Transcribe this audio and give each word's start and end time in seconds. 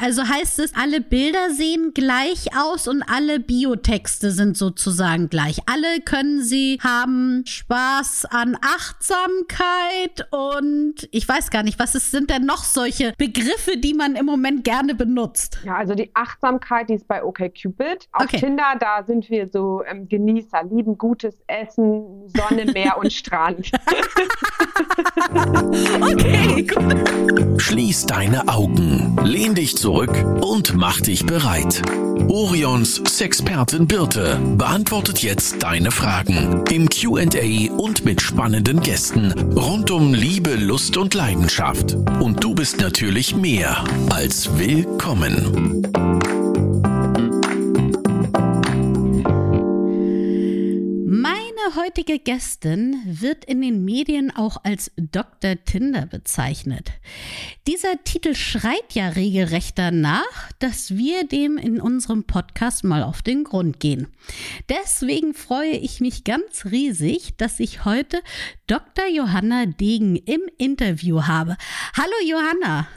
Also 0.00 0.22
heißt 0.22 0.60
es, 0.60 0.74
alle 0.76 1.00
Bilder 1.00 1.50
sehen 1.50 1.92
gleich 1.92 2.56
aus 2.56 2.86
und 2.86 3.02
alle 3.02 3.40
Biotexte 3.40 4.30
sind 4.30 4.56
sozusagen 4.56 5.28
gleich. 5.28 5.58
Alle 5.66 6.00
können 6.04 6.44
sie 6.44 6.78
haben 6.82 7.42
Spaß 7.44 8.26
an 8.26 8.56
Achtsamkeit 8.62 10.28
und 10.30 11.08
ich 11.10 11.28
weiß 11.28 11.50
gar 11.50 11.64
nicht, 11.64 11.80
was 11.80 11.96
es 11.96 12.12
sind 12.12 12.30
denn 12.30 12.46
noch 12.46 12.62
solche 12.62 13.12
Begriffe, 13.18 13.76
die 13.76 13.94
man 13.94 14.14
im 14.14 14.26
Moment 14.26 14.62
gerne 14.62 14.94
benutzt? 14.94 15.58
Ja, 15.64 15.76
also 15.76 15.96
die 15.96 16.10
Achtsamkeit, 16.14 16.90
die 16.90 16.94
ist 16.94 17.08
bei 17.08 17.24
OkCupid. 17.24 18.08
Auf 18.12 18.24
okay. 18.24 18.38
Tinder, 18.38 18.74
da 18.78 19.02
sind 19.02 19.28
wir 19.30 19.48
so 19.48 19.82
ähm, 19.84 20.08
Genießer, 20.08 20.62
lieben 20.70 20.96
gutes 20.96 21.42
Essen, 21.48 22.28
Sonne, 22.28 22.66
Meer 22.66 22.98
und 22.98 23.12
Strand. 23.12 23.72
okay, 26.00 26.62
gut. 26.62 27.60
Schließ 27.60 28.06
deine 28.06 28.46
Augen, 28.46 29.16
lehn 29.24 29.56
dich 29.56 29.76
zurück 29.76 29.87
und 29.88 30.74
mach 30.76 31.00
dich 31.00 31.24
bereit. 31.24 31.80
Orions 32.28 33.00
Sexpertin 33.06 33.86
Birte 33.86 34.38
beantwortet 34.56 35.22
jetzt 35.22 35.62
deine 35.62 35.90
Fragen 35.90 36.62
im 36.70 36.90
QA 36.90 37.72
und 37.74 38.04
mit 38.04 38.20
spannenden 38.20 38.80
Gästen 38.80 39.32
rund 39.56 39.90
um 39.90 40.12
Liebe, 40.12 40.56
Lust 40.56 40.98
und 40.98 41.14
Leidenschaft. 41.14 41.94
Und 42.20 42.44
du 42.44 42.54
bist 42.54 42.80
natürlich 42.80 43.34
mehr 43.34 43.82
als 44.10 44.58
willkommen. 44.58 45.86
Heutige 51.76 52.18
Gästin 52.18 53.02
wird 53.04 53.44
in 53.44 53.60
den 53.60 53.84
Medien 53.84 54.34
auch 54.34 54.58
als 54.64 54.90
Dr. 54.96 55.56
Tinder 55.64 56.06
bezeichnet. 56.06 56.92
Dieser 57.66 58.02
Titel 58.04 58.34
schreit 58.34 58.92
ja 58.92 59.08
regelrecht 59.08 59.78
danach, 59.78 60.52
dass 60.58 60.96
wir 60.96 61.26
dem 61.26 61.58
in 61.58 61.80
unserem 61.80 62.24
Podcast 62.24 62.84
mal 62.84 63.02
auf 63.02 63.22
den 63.22 63.44
Grund 63.44 63.80
gehen. 63.80 64.08
Deswegen 64.68 65.34
freue 65.34 65.72
ich 65.72 66.00
mich 66.00 66.24
ganz 66.24 66.64
riesig, 66.64 67.36
dass 67.36 67.60
ich 67.60 67.84
heute 67.84 68.20
Dr. 68.66 69.06
Johanna 69.06 69.66
Degen 69.66 70.16
im 70.16 70.42
Interview 70.58 71.22
habe. 71.26 71.56
Hallo 71.96 72.14
Johanna. 72.26 72.88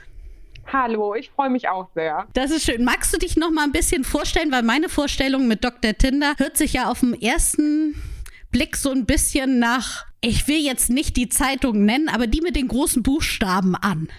Hallo, 0.72 1.16
ich 1.16 1.30
freue 1.32 1.50
mich 1.50 1.68
auch 1.68 1.90
sehr. 1.94 2.28
Das 2.34 2.52
ist 2.52 2.64
schön. 2.64 2.84
Magst 2.84 3.14
du 3.14 3.18
dich 3.18 3.36
noch 3.36 3.52
mal 3.52 3.64
ein 3.64 3.72
bisschen 3.72 4.04
vorstellen, 4.04 4.52
weil 4.52 4.64
meine 4.64 4.88
Vorstellung 4.88 5.48
mit 5.48 5.64
Dr. 5.64 5.98
Tinder 5.98 6.36
hört 6.38 6.56
sich 6.56 6.74
ja 6.74 6.90
auf 6.90 7.02
dem 7.02 7.14
ersten 7.14 7.96
Blick 8.52 8.76
so 8.76 8.92
ein 8.92 9.06
bisschen 9.06 9.60
nach, 9.60 10.06
ich 10.22 10.48
will 10.48 10.60
jetzt 10.60 10.90
nicht 10.90 11.18
die 11.18 11.30
Zeitung 11.30 11.86
nennen, 11.86 12.10
aber 12.10 12.28
die 12.28 12.42
mit 12.42 12.56
den 12.56 12.68
großen 12.68 13.04
Buchstaben 13.04 13.76
an. 13.76 14.10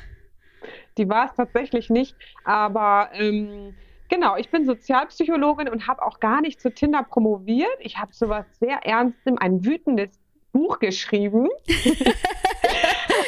Die 0.98 1.08
war 1.08 1.27
es 1.27 1.36
tatsächlich 1.36 1.91
nicht, 1.91 2.14
aber 2.44 3.10
ähm, 3.14 3.75
genau, 4.08 4.36
ich 4.36 4.50
bin 4.50 4.66
Sozialpsychologin 4.66 5.69
und 5.69 5.86
habe 5.86 6.03
auch 6.03 6.20
gar 6.20 6.41
nicht 6.41 6.60
zu 6.60 6.72
Tinder 6.72 7.03
promoviert. 7.03 7.77
Ich 7.80 7.98
habe 7.98 8.12
sowas 8.12 8.44
sehr 8.60 8.84
Ernstem, 8.84 9.38
ein 9.38 9.64
wütendes 9.64 10.10
Buch 10.53 10.78
geschrieben. 10.78 11.48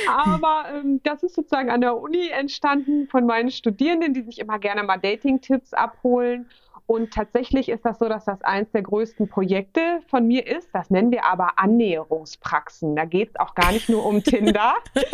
Aber 0.06 0.66
ähm, 0.72 1.00
das 1.02 1.22
ist 1.22 1.34
sozusagen 1.34 1.70
an 1.70 1.80
der 1.80 1.96
Uni 1.96 2.28
entstanden 2.28 3.08
von 3.08 3.26
meinen 3.26 3.50
Studierenden, 3.50 4.14
die 4.14 4.22
sich 4.22 4.38
immer 4.38 4.58
gerne 4.58 4.82
mal 4.82 4.98
Dating-Tipps 4.98 5.72
abholen. 5.72 6.48
Und 6.86 7.12
tatsächlich 7.12 7.68
ist 7.68 7.84
das 7.84 7.98
so, 7.98 8.08
dass 8.08 8.26
das 8.26 8.42
eins 8.42 8.70
der 8.72 8.82
größten 8.82 9.28
Projekte 9.28 10.00
von 10.08 10.26
mir 10.26 10.46
ist. 10.46 10.68
Das 10.74 10.90
nennen 10.90 11.10
wir 11.10 11.24
aber 11.24 11.58
Annäherungspraxen. 11.58 12.94
Da 12.94 13.06
geht 13.06 13.30
es 13.30 13.36
auch 13.36 13.54
gar 13.54 13.72
nicht 13.72 13.88
nur 13.88 14.04
um 14.04 14.22
Tinder. 14.22 14.74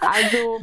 Also 0.00 0.60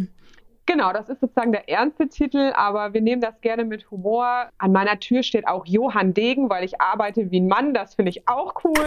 Genau, 0.68 0.94
das 0.94 1.10
ist 1.10 1.20
sozusagen 1.20 1.52
der 1.52 1.68
ernste 1.68 2.08
Titel, 2.08 2.54
aber 2.56 2.94
wir 2.94 3.02
nehmen 3.02 3.22
das 3.22 3.42
gerne 3.42 3.66
mit 3.66 3.90
Humor. 3.92 4.50
An 4.58 4.72
meiner 4.72 5.00
Tür 5.00 5.24
steht 5.24 5.48
auch 5.48 5.66
Johann 5.66 6.14
Degen, 6.14 6.50
weil 6.50 6.64
ich 6.64 6.80
arbeite 6.80 7.32
wie 7.32 7.40
ein 7.40 7.48
Mann. 7.48 7.74
Das 7.74 7.96
finde 7.96 8.12
ich 8.12 8.28
auch 8.28 8.54
cool. 8.64 8.86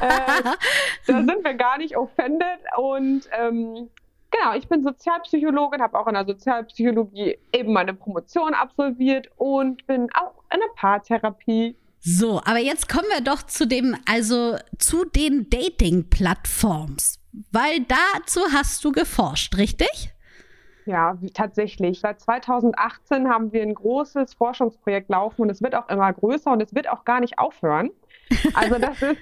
äh, 0.00 0.42
da 1.06 1.12
sind 1.12 1.42
wir 1.42 1.54
gar 1.54 1.78
nicht 1.78 1.96
offended. 1.96 2.60
Und 2.76 3.28
ähm, 3.36 3.90
Genau, 4.34 4.54
ich 4.56 4.68
bin 4.68 4.82
Sozialpsychologin, 4.82 5.80
habe 5.80 5.98
auch 5.98 6.08
in 6.08 6.14
der 6.14 6.24
Sozialpsychologie 6.24 7.38
eben 7.52 7.72
meine 7.72 7.94
Promotion 7.94 8.52
absolviert 8.54 9.28
und 9.36 9.86
bin 9.86 10.08
auch 10.14 10.34
in 10.52 10.58
der 10.60 10.74
Paartherapie. 10.74 11.76
So, 12.00 12.40
aber 12.44 12.58
jetzt 12.58 12.88
kommen 12.88 13.06
wir 13.14 13.22
doch 13.22 13.42
zu 13.42 13.66
dem, 13.66 13.96
also 14.10 14.56
zu 14.78 15.04
den 15.04 15.48
Dating-Plattforms, 15.50 17.20
weil 17.52 17.86
dazu 17.86 18.40
hast 18.52 18.84
du 18.84 18.92
geforscht, 18.92 19.56
richtig? 19.56 20.12
Ja, 20.84 21.16
tatsächlich. 21.32 22.00
Seit 22.00 22.20
2018 22.20 23.28
haben 23.28 23.52
wir 23.52 23.62
ein 23.62 23.74
großes 23.74 24.34
Forschungsprojekt 24.34 25.08
laufen 25.10 25.42
und 25.42 25.50
es 25.50 25.62
wird 25.62 25.74
auch 25.76 25.88
immer 25.88 26.12
größer 26.12 26.50
und 26.50 26.60
es 26.60 26.74
wird 26.74 26.88
auch 26.88 27.04
gar 27.04 27.20
nicht 27.20 27.38
aufhören. 27.38 27.90
Also 28.54 28.78
das 28.78 29.00
ist 29.02 29.20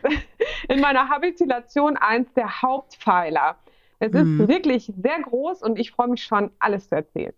in 0.69 0.81
meiner 0.81 1.09
Habilitation 1.09 1.97
eins 1.97 2.33
der 2.33 2.63
Hauptpfeiler. 2.63 3.57
Es 4.03 4.13
ist 4.15 4.25
mhm. 4.25 4.49
wirklich 4.49 4.93
sehr 5.01 5.23
groß 5.23 5.63
und 5.63 5.79
ich 5.79 5.93
freue 5.93 6.09
mich 6.09 6.25
schon, 6.25 6.51
alles 6.59 6.89
zu 6.89 6.97
erzählen. 6.97 7.33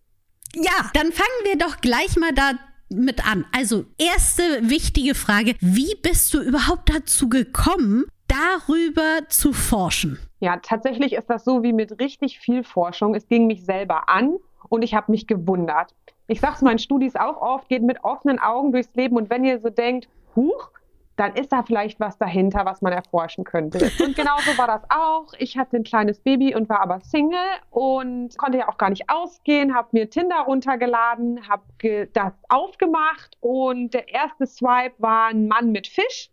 Ja, 0.54 0.90
dann 0.94 1.12
fangen 1.12 1.44
wir 1.44 1.58
doch 1.58 1.82
gleich 1.82 2.16
mal 2.16 2.32
da 2.32 2.52
mit 2.88 3.28
an. 3.28 3.44
Also, 3.54 3.84
erste 3.98 4.42
wichtige 4.62 5.14
Frage: 5.14 5.56
Wie 5.60 5.94
bist 6.00 6.32
du 6.32 6.40
überhaupt 6.40 6.88
dazu 6.88 7.28
gekommen, 7.28 8.06
darüber 8.28 9.28
zu 9.28 9.52
forschen? 9.52 10.18
Ja, 10.40 10.56
tatsächlich 10.56 11.12
ist 11.12 11.28
das 11.28 11.44
so 11.44 11.62
wie 11.62 11.74
mit 11.74 12.00
richtig 12.00 12.38
viel 12.38 12.64
Forschung. 12.64 13.14
Es 13.14 13.28
ging 13.28 13.46
mich 13.46 13.66
selber 13.66 14.08
an 14.08 14.38
und 14.70 14.80
ich 14.80 14.94
habe 14.94 15.12
mich 15.12 15.26
gewundert. 15.26 15.94
Ich 16.28 16.40
sage 16.40 16.54
es 16.56 16.62
meinen 16.62 16.78
Studis 16.78 17.14
auch 17.14 17.42
oft: 17.42 17.68
geht 17.68 17.82
mit 17.82 18.02
offenen 18.04 18.38
Augen 18.38 18.72
durchs 18.72 18.94
Leben 18.94 19.16
und 19.16 19.28
wenn 19.28 19.44
ihr 19.44 19.60
so 19.60 19.68
denkt, 19.68 20.08
huch, 20.34 20.70
dann 21.16 21.34
ist 21.34 21.52
da 21.52 21.62
vielleicht 21.62 22.00
was 22.00 22.18
dahinter, 22.18 22.64
was 22.64 22.82
man 22.82 22.92
erforschen 22.92 23.44
könnte. 23.44 23.90
Und 24.00 24.16
genauso 24.16 24.58
war 24.58 24.66
das 24.66 24.82
auch. 24.90 25.32
Ich 25.38 25.56
hatte 25.56 25.76
ein 25.76 25.84
kleines 25.84 26.20
Baby 26.20 26.54
und 26.54 26.68
war 26.68 26.80
aber 26.80 27.00
Single 27.00 27.38
und 27.70 28.36
konnte 28.36 28.58
ja 28.58 28.68
auch 28.68 28.78
gar 28.78 28.90
nicht 28.90 29.08
ausgehen, 29.08 29.74
habe 29.74 29.88
mir 29.92 30.10
Tinder 30.10 30.40
runtergeladen, 30.40 31.48
habe 31.48 32.08
das 32.12 32.32
aufgemacht 32.48 33.36
und 33.40 33.94
der 33.94 34.08
erste 34.08 34.46
Swipe 34.46 34.94
war 34.98 35.28
ein 35.28 35.46
Mann 35.46 35.70
mit 35.70 35.86
Fisch. 35.86 36.30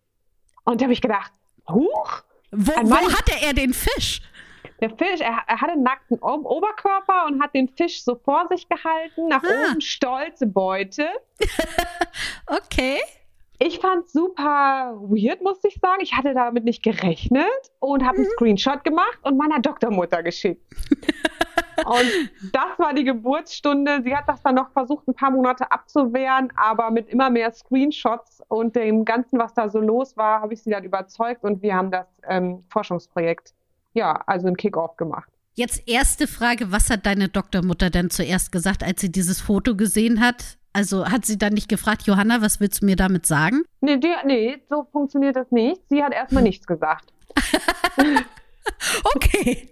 Und 0.63 0.81
da 0.81 0.85
habe 0.85 0.93
ich 0.93 1.01
gedacht, 1.01 1.31
huch. 1.69 2.23
Wo, 2.51 2.71
wo 2.71 2.95
hatte 2.95 3.33
er 3.45 3.53
den 3.53 3.73
Fisch? 3.73 4.21
Der 4.81 4.89
Fisch, 4.89 5.21
er, 5.21 5.43
er 5.47 5.61
hatte 5.61 5.73
einen 5.73 5.83
nackten 5.83 6.17
Oberkörper 6.19 7.27
und 7.27 7.41
hat 7.41 7.53
den 7.53 7.69
Fisch 7.69 8.03
so 8.03 8.15
vor 8.15 8.47
sich 8.49 8.67
gehalten, 8.67 9.27
nach 9.27 9.43
ah. 9.43 9.69
oben 9.69 9.79
stolze 9.81 10.47
Beute. 10.47 11.07
okay. 12.47 12.99
Ich 13.63 13.77
fand 13.77 14.07
es 14.07 14.13
super 14.13 14.95
weird, 15.01 15.43
muss 15.43 15.63
ich 15.63 15.75
sagen. 15.79 16.01
Ich 16.01 16.13
hatte 16.13 16.33
damit 16.33 16.63
nicht 16.63 16.81
gerechnet 16.81 17.45
und 17.79 18.03
habe 18.03 18.17
einen 18.17 18.25
mhm. 18.25 18.31
Screenshot 18.31 18.83
gemacht 18.83 19.19
und 19.21 19.37
meiner 19.37 19.59
Doktormutter 19.59 20.23
geschickt. 20.23 20.65
und 21.85 22.29
das 22.51 22.79
war 22.79 22.95
die 22.95 23.03
Geburtsstunde. 23.03 24.01
Sie 24.03 24.15
hat 24.15 24.27
das 24.27 24.41
dann 24.41 24.55
noch 24.55 24.71
versucht, 24.71 25.07
ein 25.07 25.13
paar 25.13 25.29
Monate 25.29 25.71
abzuwehren, 25.71 26.51
aber 26.55 26.89
mit 26.89 27.07
immer 27.09 27.29
mehr 27.29 27.51
Screenshots 27.51 28.41
und 28.47 28.75
dem 28.75 29.05
Ganzen, 29.05 29.37
was 29.37 29.53
da 29.53 29.69
so 29.69 29.79
los 29.79 30.17
war, 30.17 30.41
habe 30.41 30.55
ich 30.55 30.63
sie 30.63 30.71
dann 30.71 30.83
überzeugt 30.83 31.43
und 31.43 31.61
wir 31.61 31.75
haben 31.75 31.91
das 31.91 32.07
ähm, 32.27 32.63
Forschungsprojekt, 32.69 33.53
ja, 33.93 34.23
also 34.25 34.47
im 34.47 34.57
Kickoff 34.57 34.97
gemacht. 34.97 35.29
Jetzt 35.53 35.87
erste 35.87 36.25
Frage, 36.25 36.71
was 36.71 36.89
hat 36.89 37.05
deine 37.05 37.29
Doktormutter 37.29 37.91
denn 37.91 38.09
zuerst 38.09 38.51
gesagt, 38.51 38.83
als 38.83 39.01
sie 39.01 39.11
dieses 39.11 39.39
Foto 39.39 39.75
gesehen 39.75 40.19
hat? 40.19 40.57
Also 40.73 41.05
hat 41.09 41.25
sie 41.25 41.37
dann 41.37 41.53
nicht 41.53 41.69
gefragt, 41.69 42.03
Johanna, 42.03 42.41
was 42.41 42.59
willst 42.59 42.81
du 42.81 42.85
mir 42.85 42.95
damit 42.95 43.25
sagen? 43.25 43.63
Nee, 43.81 43.97
die, 43.97 44.13
nee 44.25 44.57
so 44.69 44.87
funktioniert 44.91 45.35
das 45.35 45.51
nicht. 45.51 45.81
Sie 45.89 46.01
hat 46.03 46.13
erstmal 46.13 46.43
nichts 46.43 46.65
gesagt. 46.65 47.11
okay. 49.15 49.69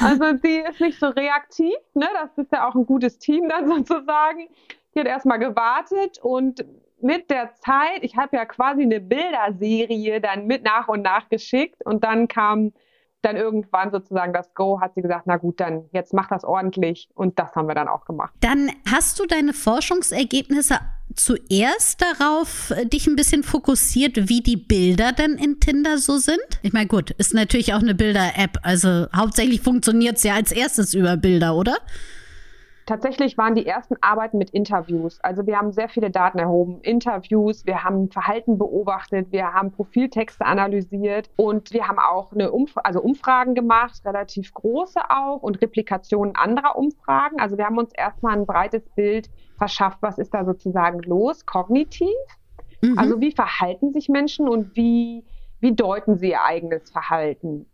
Also 0.00 0.24
sie 0.42 0.58
ist 0.58 0.80
nicht 0.80 0.98
so 0.98 1.08
reaktiv, 1.08 1.74
ne? 1.94 2.08
Das 2.14 2.36
ist 2.36 2.52
ja 2.52 2.68
auch 2.68 2.74
ein 2.74 2.86
gutes 2.86 3.18
Team 3.18 3.48
dann 3.48 3.68
sozusagen. 3.68 4.48
Sie 4.92 5.00
hat 5.00 5.06
erstmal 5.06 5.38
gewartet 5.38 6.18
und 6.22 6.64
mit 7.00 7.30
der 7.30 7.54
Zeit, 7.56 8.02
ich 8.02 8.16
habe 8.16 8.36
ja 8.36 8.44
quasi 8.46 8.82
eine 8.82 9.00
Bilderserie 9.00 10.20
dann 10.20 10.46
mit 10.46 10.64
nach 10.64 10.88
und 10.88 11.02
nach 11.02 11.28
geschickt 11.28 11.84
und 11.84 12.04
dann 12.04 12.28
kam 12.28 12.72
dann 13.26 13.36
irgendwann 13.36 13.90
sozusagen 13.90 14.32
das 14.32 14.54
Go, 14.54 14.80
hat 14.80 14.94
sie 14.94 15.02
gesagt, 15.02 15.26
na 15.26 15.36
gut, 15.36 15.60
dann 15.60 15.84
jetzt 15.92 16.14
mach 16.14 16.28
das 16.28 16.44
ordentlich. 16.44 17.08
Und 17.14 17.38
das 17.38 17.54
haben 17.54 17.68
wir 17.68 17.74
dann 17.74 17.88
auch 17.88 18.04
gemacht. 18.04 18.32
Dann 18.40 18.70
hast 18.90 19.18
du 19.18 19.26
deine 19.26 19.52
Forschungsergebnisse 19.52 20.78
zuerst 21.14 22.02
darauf 22.02 22.70
äh, 22.70 22.86
dich 22.86 23.06
ein 23.06 23.16
bisschen 23.16 23.42
fokussiert, 23.42 24.28
wie 24.28 24.42
die 24.42 24.56
Bilder 24.56 25.12
denn 25.12 25.34
in 25.34 25.60
Tinder 25.60 25.98
so 25.98 26.18
sind? 26.18 26.38
Ich 26.62 26.72
meine, 26.72 26.86
gut, 26.86 27.10
ist 27.12 27.34
natürlich 27.34 27.74
auch 27.74 27.80
eine 27.80 27.94
Bilder-App. 27.94 28.58
Also 28.62 29.06
hauptsächlich 29.14 29.60
funktioniert 29.60 30.16
es 30.16 30.22
ja 30.22 30.34
als 30.34 30.52
erstes 30.52 30.94
über 30.94 31.16
Bilder, 31.16 31.54
oder? 31.56 31.76
Tatsächlich 32.86 33.36
waren 33.36 33.56
die 33.56 33.66
ersten 33.66 33.96
Arbeiten 34.00 34.38
mit 34.38 34.50
Interviews. 34.50 35.18
Also 35.20 35.44
wir 35.44 35.58
haben 35.58 35.72
sehr 35.72 35.88
viele 35.88 36.08
Daten 36.12 36.38
erhoben, 36.38 36.80
Interviews, 36.82 37.66
wir 37.66 37.82
haben 37.82 38.10
Verhalten 38.12 38.58
beobachtet, 38.58 39.32
wir 39.32 39.52
haben 39.52 39.72
Profiltexte 39.72 40.44
analysiert 40.44 41.28
und 41.34 41.72
wir 41.72 41.88
haben 41.88 41.98
auch 41.98 42.32
eine 42.32 42.52
Umf 42.52 42.76
also 42.76 43.00
Umfragen 43.00 43.56
gemacht, 43.56 44.02
relativ 44.04 44.54
große 44.54 45.00
auch 45.10 45.42
und 45.42 45.60
Replikationen 45.60 46.36
anderer 46.36 46.76
Umfragen. 46.76 47.40
Also 47.40 47.58
wir 47.58 47.66
haben 47.66 47.78
uns 47.78 47.92
erstmal 47.92 48.36
ein 48.36 48.46
breites 48.46 48.88
Bild 48.90 49.30
verschafft, 49.58 49.98
was 50.00 50.18
ist 50.18 50.32
da 50.32 50.44
sozusagen 50.44 51.00
los, 51.00 51.44
kognitiv. 51.44 52.08
Mhm. 52.82 52.98
Also 52.98 53.20
wie 53.20 53.32
verhalten 53.32 53.92
sich 53.92 54.08
Menschen 54.08 54.48
und 54.48 54.76
wie, 54.76 55.24
wie 55.58 55.74
deuten 55.74 56.18
sie 56.18 56.30
ihr 56.30 56.44
eigenes 56.44 56.88
Verhalten. 56.90 57.66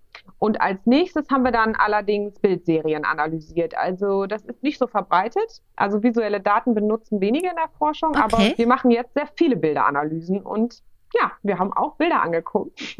Und 0.42 0.60
als 0.60 0.80
nächstes 0.86 1.30
haben 1.30 1.44
wir 1.44 1.52
dann 1.52 1.76
allerdings 1.76 2.36
Bildserien 2.40 3.04
analysiert. 3.04 3.76
Also 3.76 4.26
das 4.26 4.44
ist 4.44 4.60
nicht 4.64 4.76
so 4.76 4.88
verbreitet. 4.88 5.62
Also 5.76 6.02
visuelle 6.02 6.40
Daten 6.40 6.74
benutzen 6.74 7.20
wenige 7.20 7.48
in 7.48 7.54
der 7.54 7.68
Forschung, 7.78 8.10
okay. 8.10 8.22
aber 8.24 8.58
wir 8.58 8.66
machen 8.66 8.90
jetzt 8.90 9.14
sehr 9.14 9.28
viele 9.36 9.54
Bilderanalysen 9.54 10.42
und 10.42 10.82
ja, 11.14 11.30
wir 11.44 11.60
haben 11.60 11.72
auch 11.72 11.94
Bilder 11.94 12.22
angeguckt. 12.22 12.96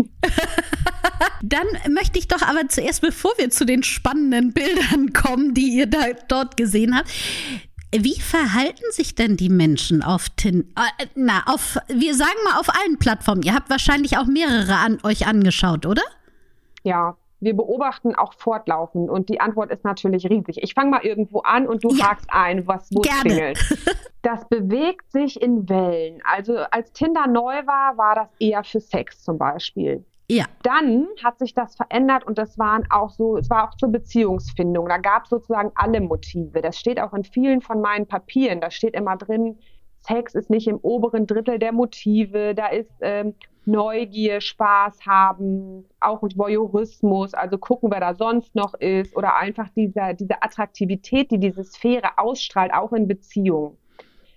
Dann 1.43 1.67
möchte 1.91 2.21
ich 2.21 2.29
doch 2.29 2.43
aber 2.43 2.69
zuerst, 2.69 3.01
bevor 3.01 3.33
wir 3.39 3.51
zu 3.51 3.67
den 3.67 3.83
spannenden 3.83 4.53
Bildern 4.53 5.13
kommen, 5.13 5.53
die 5.53 5.79
ihr 5.79 5.87
da 5.87 6.13
dort 6.29 6.57
gesehen 6.57 6.97
habt, 6.97 7.11
wie 7.91 8.21
verhalten 8.21 8.85
sich 8.91 9.17
denn 9.17 9.37
die 9.37 9.49
Menschen 9.49 10.05
auf 10.05 10.29
Tin 10.29 10.73
äh, 10.77 11.07
na, 11.17 11.43
auf 11.47 11.77
wir 11.89 12.15
sagen 12.15 12.39
mal 12.45 12.61
auf 12.61 12.69
allen 12.69 13.01
Plattformen. 13.01 13.43
Ihr 13.43 13.55
habt 13.55 13.69
wahrscheinlich 13.69 14.17
auch 14.17 14.27
mehrere 14.27 14.77
an 14.77 15.01
euch 15.03 15.27
angeschaut, 15.27 15.87
oder? 15.87 16.03
Ja, 16.85 17.17
wir 17.43 17.57
beobachten 17.57 18.15
auch 18.15 18.33
fortlaufend 18.35 19.11
und 19.11 19.29
die 19.29 19.41
Antwort 19.41 19.71
ist 19.71 19.85
natürlich 19.85 20.31
riesig. 20.31 20.63
Ich 20.63 20.75
fange 20.75 20.91
mal 20.91 21.05
irgendwo 21.05 21.41
an 21.41 21.67
und 21.67 21.83
du 21.83 21.91
ja. 21.91 22.11
hakst 22.11 22.27
ein, 22.31 22.67
was 22.67 22.89
wo 22.93 23.01
Gerne. 23.01 23.21
klingelt. 23.21 23.59
Das 24.25 24.49
bewegt 24.49 25.11
sich 25.11 25.43
in 25.43 25.69
Wellen. 25.69 26.23
Also 26.23 26.59
als 26.71 26.93
Tinder 26.93 27.27
neu 27.27 27.67
war, 27.67 27.99
war 27.99 28.15
das 28.15 28.29
eher 28.39 28.63
für 28.63 28.79
Sex 28.79 29.25
zum 29.25 29.37
Beispiel. 29.37 30.05
Ja. 30.31 30.45
Dann 30.63 31.09
hat 31.25 31.41
sich 31.41 31.55
das 31.55 31.75
verändert 31.75 32.23
und 32.23 32.39
das 32.39 32.57
waren 32.57 32.87
auch 32.89 33.11
so, 33.11 33.37
es 33.37 33.51
war 33.51 33.69
auch 33.69 33.75
zur 33.75 33.89
Beziehungsfindung. 33.91 34.89
Da 34.89 34.99
gab 34.99 35.25
es 35.25 35.31
sozusagen 35.31 35.73
alle 35.75 36.01
Motive. 36.01 36.63
Das 36.63 36.79
steht 36.79 37.01
auch 37.01 37.13
in 37.15 37.25
vielen 37.25 37.63
von 37.63 37.81
meinen 37.81 38.07
Papieren. 38.07 38.61
Da 38.61 38.71
steht 38.71 38.95
immer 38.95 39.17
drin, 39.17 39.59
Sex 40.03 40.35
ist 40.35 40.51
nicht 40.51 40.69
im 40.69 40.79
oberen 40.79 41.27
Drittel 41.27 41.59
der 41.59 41.73
Motive. 41.73 42.55
Da 42.55 42.69
ist 42.69 42.91
ähm, 43.01 43.35
Neugier, 43.65 44.41
Spaß 44.41 45.07
haben, 45.07 45.85
auch 46.01 46.23
Voyeurismus, 46.23 47.33
also 47.33 47.59
gucken, 47.59 47.91
wer 47.93 48.01
da 48.01 48.15
sonst 48.15 48.55
noch 48.55 48.75
ist 48.75 49.17
oder 49.17 49.37
einfach 49.37 49.69
diese, 49.77 50.15
diese 50.19 50.43
Attraktivität, 50.43 51.31
die 51.31 51.39
diese 51.39 51.63
Sphäre 51.63 52.19
ausstrahlt, 52.19 52.75
auch 52.75 52.93
in 52.93 53.07
Beziehungen. 53.07 53.77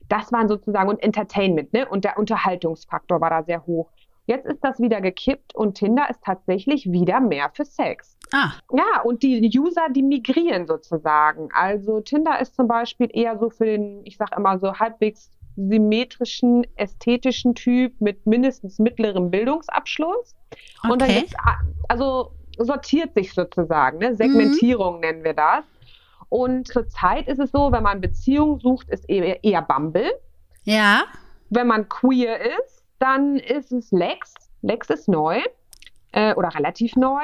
Das 0.10 0.32
waren 0.32 0.48
sozusagen 0.48 0.90
und 0.90 1.02
Entertainment, 1.02 1.74
ne? 1.74 1.88
Und 1.90 2.06
der 2.06 2.20
Unterhaltungsfaktor 2.20 3.20
war 3.20 3.32
da 3.32 3.44
sehr 3.44 3.66
hoch. 3.66 3.90
Jetzt 4.28 4.46
ist 4.46 4.64
das 4.64 4.80
wieder 4.80 5.02
gekippt 5.02 5.56
und 5.56 5.76
Tinder 5.76 6.10
ist 6.10 6.24
tatsächlich 6.24 6.92
wieder 6.92 7.20
mehr 7.20 7.50
für 7.54 7.66
Sex. 7.66 8.18
Ah. 8.32 8.54
Ja, 8.72 9.02
und 9.04 9.22
die 9.22 9.52
User, 9.56 9.88
die 9.92 10.02
migrieren 10.02 10.66
sozusagen. 10.66 11.50
Also 11.54 12.02
Tinder 12.02 12.40
ist 12.40 12.56
zum 12.56 12.68
Beispiel 12.68 13.10
eher 13.12 13.38
so 13.38 13.50
für 13.50 13.66
den, 13.66 14.02
ich 14.04 14.18
sag 14.18 14.36
immer 14.36 14.58
so 14.58 14.74
halbwegs 14.74 15.32
symmetrischen, 15.56 16.66
ästhetischen 16.76 17.56
Typ 17.56 18.00
mit 18.02 18.26
mindestens 18.26 18.80
mittlerem 18.80 19.32
Bildungsabschluss. 19.32 20.36
Okay. 20.80 20.92
Und 20.92 21.02
dann 21.02 21.10
gibt's, 21.10 21.34
also 21.88 22.32
sortiert 22.58 23.14
sich 23.14 23.34
sozusagen, 23.34 24.00
ne? 24.00 24.16
Segmentierung 24.16 24.96
mhm. 24.96 25.02
nennen 25.02 25.24
wir 25.24 25.34
das. 25.34 25.64
Und 26.30 26.68
zurzeit 26.68 27.28
ist 27.28 27.40
es 27.40 27.52
so, 27.52 27.72
wenn 27.72 27.84
man 27.84 28.02
Beziehung 28.02 28.60
sucht, 28.60 28.90
ist 28.90 29.08
eher, 29.10 29.44
eher 29.44 29.62
Bumble. 29.62 30.12
Ja. 30.64 31.04
Wenn 31.50 31.68
man 31.68 31.88
queer 31.88 32.40
ist, 32.40 32.84
dann 33.00 33.38
ist 33.38 33.72
es 33.72 33.92
Lex. 33.92 34.34
Lex 34.62 34.90
ist 34.90 35.08
neu 35.08 35.42
äh, 36.12 36.34
oder 36.34 36.54
relativ 36.56 36.96
neu. 36.96 37.24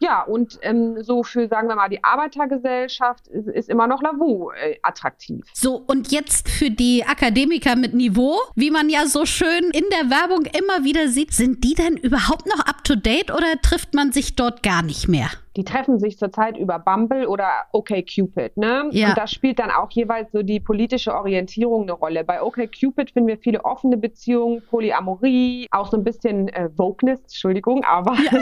Ja, 0.00 0.22
und 0.22 0.58
ähm, 0.62 1.02
so 1.02 1.22
für, 1.22 1.48
sagen 1.48 1.68
wir 1.68 1.76
mal, 1.76 1.88
die 1.88 2.02
Arbeitergesellschaft 2.04 3.26
ist, 3.28 3.48
ist 3.48 3.68
immer 3.68 3.86
noch 3.86 4.00
Lavu 4.02 4.50
äh, 4.50 4.76
attraktiv. 4.82 5.44
So, 5.52 5.82
und 5.86 6.12
jetzt 6.12 6.48
für 6.48 6.70
die 6.70 7.04
Akademiker 7.04 7.74
mit 7.74 7.94
Niveau, 7.94 8.38
wie 8.54 8.70
man 8.70 8.88
ja 8.88 9.06
so 9.06 9.26
schön 9.26 9.70
in 9.72 9.84
der 9.90 10.10
Werbung 10.10 10.46
immer 10.46 10.84
wieder 10.84 11.08
sieht, 11.08 11.32
sind 11.32 11.64
die 11.64 11.74
denn 11.74 11.96
überhaupt 11.96 12.46
noch 12.46 12.60
up-to-date 12.60 13.30
oder 13.32 13.60
trifft 13.60 13.94
man 13.94 14.12
sich 14.12 14.36
dort 14.36 14.62
gar 14.62 14.82
nicht 14.82 15.08
mehr? 15.08 15.30
Die 15.58 15.64
treffen 15.64 15.98
sich 15.98 16.16
zurzeit 16.18 16.56
über 16.56 16.78
Bumble 16.78 17.26
oder 17.26 17.48
OkCupid, 17.72 18.56
ne? 18.56 18.88
Ja. 18.92 19.08
Und 19.08 19.18
da 19.18 19.26
spielt 19.26 19.58
dann 19.58 19.72
auch 19.72 19.90
jeweils 19.90 20.30
so 20.30 20.44
die 20.44 20.60
politische 20.60 21.12
Orientierung 21.12 21.82
eine 21.82 21.92
Rolle. 21.92 22.22
Bei 22.22 22.40
OkCupid 22.40 23.10
finden 23.10 23.26
wir 23.26 23.38
viele 23.38 23.64
offene 23.64 23.96
Beziehungen, 23.96 24.62
Polyamorie, 24.70 25.66
auch 25.72 25.90
so 25.90 25.96
ein 25.96 26.04
bisschen 26.04 26.46
äh, 26.50 26.70
Wokeness, 26.76 27.22
Entschuldigung, 27.22 27.82
aber 27.82 28.12
ja. 28.14 28.30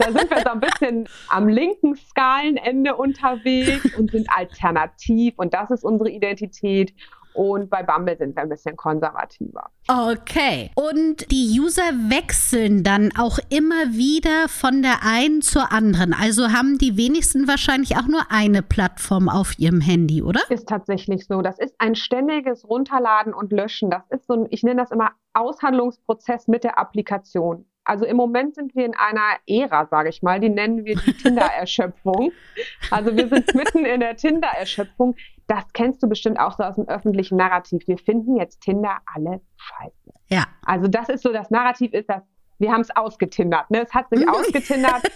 da 0.00 0.06
sind 0.10 0.28
wir 0.28 0.38
so 0.38 0.50
ein 0.50 0.58
bisschen 0.58 1.08
am 1.28 1.46
linken 1.46 1.94
Skalenende 1.94 2.96
unterwegs 2.96 3.96
und 3.96 4.10
sind 4.10 4.26
alternativ 4.36 5.34
und 5.36 5.54
das 5.54 5.70
ist 5.70 5.84
unsere 5.84 6.10
Identität. 6.10 6.92
Und 7.34 7.70
bei 7.70 7.82
Bumble 7.82 8.16
sind 8.16 8.34
wir 8.34 8.42
ein 8.42 8.48
bisschen 8.48 8.76
konservativer. 8.76 9.70
Okay. 9.88 10.70
Und 10.74 11.30
die 11.30 11.58
User 11.58 11.82
wechseln 12.08 12.82
dann 12.82 13.10
auch 13.18 13.38
immer 13.48 13.92
wieder 13.92 14.48
von 14.48 14.82
der 14.82 15.04
einen 15.04 15.42
zur 15.42 15.72
anderen. 15.72 16.12
Also 16.12 16.52
haben 16.52 16.78
die 16.78 16.96
wenigsten 16.96 17.48
wahrscheinlich 17.48 17.96
auch 17.96 18.06
nur 18.06 18.22
eine 18.30 18.62
Plattform 18.62 19.28
auf 19.28 19.58
ihrem 19.58 19.80
Handy, 19.80 20.22
oder? 20.22 20.40
Ist 20.48 20.68
tatsächlich 20.68 21.26
so. 21.26 21.42
Das 21.42 21.58
ist 21.58 21.74
ein 21.78 21.94
ständiges 21.94 22.68
Runterladen 22.68 23.32
und 23.32 23.52
Löschen. 23.52 23.90
Das 23.90 24.02
ist 24.10 24.26
so 24.26 24.34
ein, 24.34 24.46
ich 24.50 24.62
nenne 24.62 24.80
das 24.82 24.90
immer 24.90 25.12
Aushandlungsprozess 25.34 26.48
mit 26.48 26.64
der 26.64 26.78
Applikation. 26.78 27.64
Also 27.90 28.04
im 28.04 28.16
Moment 28.16 28.54
sind 28.54 28.76
wir 28.76 28.86
in 28.86 28.94
einer 28.94 29.38
Ära, 29.48 29.84
sage 29.86 30.10
ich 30.10 30.22
mal, 30.22 30.38
die 30.38 30.48
nennen 30.48 30.84
wir 30.84 30.94
die 30.94 31.12
Tinder-Erschöpfung. 31.12 32.30
Also 32.92 33.16
wir 33.16 33.28
sind 33.28 33.52
mitten 33.54 33.84
in 33.84 33.98
der 33.98 34.16
Tinder-Erschöpfung. 34.16 35.16
Das 35.48 35.64
kennst 35.72 36.00
du 36.00 36.08
bestimmt 36.08 36.38
auch 36.38 36.56
so 36.56 36.62
aus 36.62 36.76
dem 36.76 36.88
öffentlichen 36.88 37.36
Narrativ. 37.36 37.88
Wir 37.88 37.98
finden 37.98 38.36
jetzt 38.36 38.60
Tinder 38.60 38.98
alle 39.12 39.40
scheiße. 39.56 40.12
Ja. 40.28 40.44
Also 40.64 40.86
das 40.86 41.08
ist 41.08 41.22
so, 41.22 41.32
das 41.32 41.50
Narrativ 41.50 41.92
ist 41.92 42.08
das, 42.08 42.22
wir 42.58 42.70
haben 42.70 42.82
es 42.82 42.94
ausgetindert. 42.94 43.68
Ne? 43.70 43.82
Es 43.82 43.92
hat 43.92 44.08
sich 44.10 44.28
ausgetindert. 44.28 45.02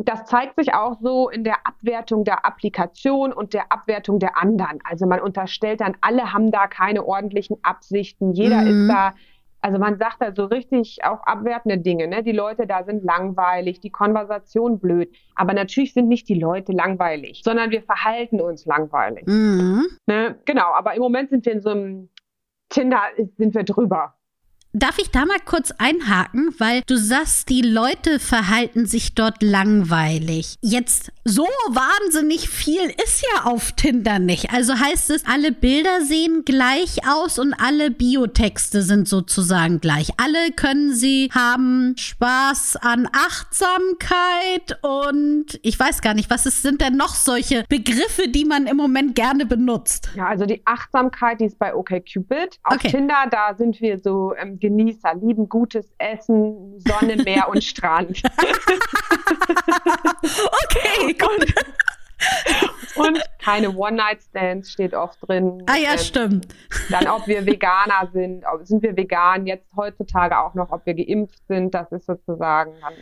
Das 0.00 0.26
zeigt 0.26 0.54
sich 0.54 0.74
auch 0.74 0.96
so 1.00 1.28
in 1.28 1.42
der 1.42 1.66
Abwertung 1.66 2.22
der 2.22 2.46
Applikation 2.46 3.32
und 3.32 3.52
der 3.52 3.72
Abwertung 3.72 4.20
der 4.20 4.40
anderen. 4.40 4.78
Also 4.84 5.06
man 5.06 5.18
unterstellt 5.18 5.80
dann, 5.80 5.96
alle 6.02 6.32
haben 6.32 6.52
da 6.52 6.68
keine 6.68 7.04
ordentlichen 7.04 7.56
Absichten. 7.64 8.32
Jeder 8.32 8.62
mhm. 8.62 8.68
ist 8.68 8.88
da 8.88 9.14
also 9.60 9.78
man 9.78 9.98
sagt 9.98 10.20
da 10.20 10.32
so 10.32 10.44
richtig 10.44 11.04
auch 11.04 11.20
abwertende 11.24 11.78
Dinge, 11.78 12.06
ne? 12.06 12.22
Die 12.22 12.32
Leute 12.32 12.66
da 12.66 12.84
sind 12.84 13.02
langweilig, 13.04 13.80
die 13.80 13.90
Konversation 13.90 14.78
blöd. 14.78 15.14
Aber 15.34 15.52
natürlich 15.52 15.94
sind 15.94 16.08
nicht 16.08 16.28
die 16.28 16.38
Leute 16.38 16.72
langweilig, 16.72 17.42
sondern 17.44 17.70
wir 17.70 17.82
verhalten 17.82 18.40
uns 18.40 18.66
langweilig. 18.66 19.26
Mhm. 19.26 19.86
Ne? 20.06 20.38
Genau, 20.44 20.72
aber 20.74 20.94
im 20.94 21.02
Moment 21.02 21.30
sind 21.30 21.44
wir 21.46 21.52
in 21.52 21.60
so 21.60 21.70
einem 21.70 22.08
Tinder, 22.68 23.02
sind 23.36 23.54
wir 23.54 23.64
drüber. 23.64 24.14
Darf 24.78 24.98
ich 24.98 25.10
da 25.10 25.26
mal 25.26 25.40
kurz 25.44 25.72
einhaken, 25.78 26.54
weil 26.58 26.82
du 26.86 26.96
sagst, 26.96 27.48
die 27.48 27.62
Leute 27.62 28.20
verhalten 28.20 28.86
sich 28.86 29.16
dort 29.16 29.42
langweilig. 29.42 30.54
Jetzt 30.60 31.10
so 31.24 31.42
wahnsinnig 31.68 32.48
viel 32.48 32.94
ist 33.04 33.22
ja 33.22 33.44
auf 33.46 33.72
Tinder 33.72 34.20
nicht. 34.20 34.52
Also 34.52 34.78
heißt 34.78 35.10
es, 35.10 35.26
alle 35.26 35.50
Bilder 35.50 36.02
sehen 36.02 36.44
gleich 36.44 37.08
aus 37.08 37.40
und 37.40 37.54
alle 37.54 37.90
Biotexte 37.90 38.82
sind 38.82 39.08
sozusagen 39.08 39.80
gleich. 39.80 40.10
Alle 40.16 40.52
können 40.52 40.94
sie 40.94 41.28
haben 41.34 41.96
Spaß 41.96 42.76
an 42.76 43.08
Achtsamkeit 43.12 44.78
und 44.82 45.58
ich 45.62 45.78
weiß 45.78 46.02
gar 46.02 46.14
nicht, 46.14 46.30
was 46.30 46.46
ist, 46.46 46.62
sind 46.62 46.80
denn 46.80 46.96
noch 46.96 47.16
solche 47.16 47.64
Begriffe, 47.68 48.28
die 48.28 48.44
man 48.44 48.68
im 48.68 48.76
Moment 48.76 49.16
gerne 49.16 49.44
benutzt? 49.44 50.10
Ja, 50.14 50.28
also 50.28 50.46
die 50.46 50.62
Achtsamkeit, 50.64 51.40
die 51.40 51.46
ist 51.46 51.58
bei 51.58 51.74
OkCupid. 51.74 52.60
Auf 52.62 52.76
okay. 52.76 52.90
Tinder, 52.92 53.24
da 53.28 53.56
sind 53.56 53.80
wir 53.80 53.98
so 53.98 54.34
ähm, 54.36 54.60
Genießer, 54.68 55.14
lieben 55.14 55.48
gutes 55.48 55.90
Essen, 55.96 56.78
Sonne, 56.80 57.16
Meer 57.16 57.48
und 57.48 57.64
Strand. 57.64 58.20
okay, 60.22 61.14
gut. 61.14 61.54
Und, 62.96 63.22
keine 63.38 63.70
One-Night-Stands 63.70 64.72
steht 64.72 64.92
oft 64.92 65.18
drin. 65.26 65.62
Ah 65.66 65.76
ja, 65.76 65.92
ähm, 65.92 65.98
stimmt. 65.98 66.48
Dann, 66.90 67.06
ob 67.06 67.26
wir 67.26 67.46
Veganer 67.46 68.10
sind, 68.12 68.44
ob, 68.44 68.66
sind 68.66 68.82
wir 68.82 68.94
vegan, 68.94 69.46
jetzt 69.46 69.74
heutzutage 69.74 70.38
auch 70.38 70.52
noch, 70.52 70.70
ob 70.70 70.84
wir 70.84 70.92
geimpft 70.94 71.40
sind, 71.46 71.72
das 71.72 71.90
ist 71.92 72.04
sozusagen 72.04 72.74
dann 72.82 72.92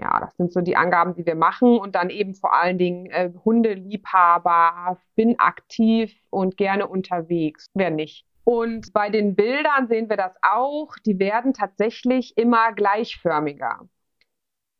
ja, 0.00 0.20
das 0.20 0.36
sind 0.36 0.52
so 0.52 0.60
die 0.60 0.76
Angaben, 0.76 1.14
die 1.14 1.26
wir 1.26 1.34
machen 1.34 1.76
und 1.76 1.96
dann 1.96 2.08
eben 2.08 2.34
vor 2.34 2.54
allen 2.54 2.78
Dingen 2.78 3.06
äh, 3.06 3.32
Hundeliebhaber, 3.44 4.96
bin 5.16 5.40
aktiv 5.40 6.14
und 6.30 6.56
gerne 6.56 6.86
unterwegs. 6.86 7.66
Wer 7.74 7.90
nicht? 7.90 8.24
Und 8.48 8.94
bei 8.94 9.10
den 9.10 9.34
Bildern 9.34 9.88
sehen 9.88 10.08
wir 10.08 10.16
das 10.16 10.32
auch. 10.40 10.96
Die 11.04 11.18
werden 11.18 11.52
tatsächlich 11.52 12.38
immer 12.38 12.72
gleichförmiger. 12.72 13.80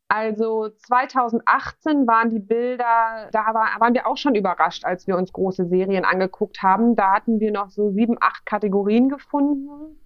Also 0.08 0.70
2018 0.70 2.06
waren 2.06 2.30
die 2.30 2.38
Bilder, 2.38 3.28
da 3.30 3.52
war, 3.52 3.78
waren 3.78 3.92
wir 3.92 4.06
auch 4.06 4.16
schon 4.16 4.34
überrascht, 4.34 4.86
als 4.86 5.06
wir 5.06 5.18
uns 5.18 5.34
große 5.34 5.66
Serien 5.66 6.06
angeguckt 6.06 6.62
haben. 6.62 6.96
Da 6.96 7.12
hatten 7.12 7.40
wir 7.40 7.52
noch 7.52 7.68
so 7.68 7.90
sieben, 7.90 8.16
acht 8.18 8.46
Kategorien 8.46 9.10
gefunden. 9.10 10.00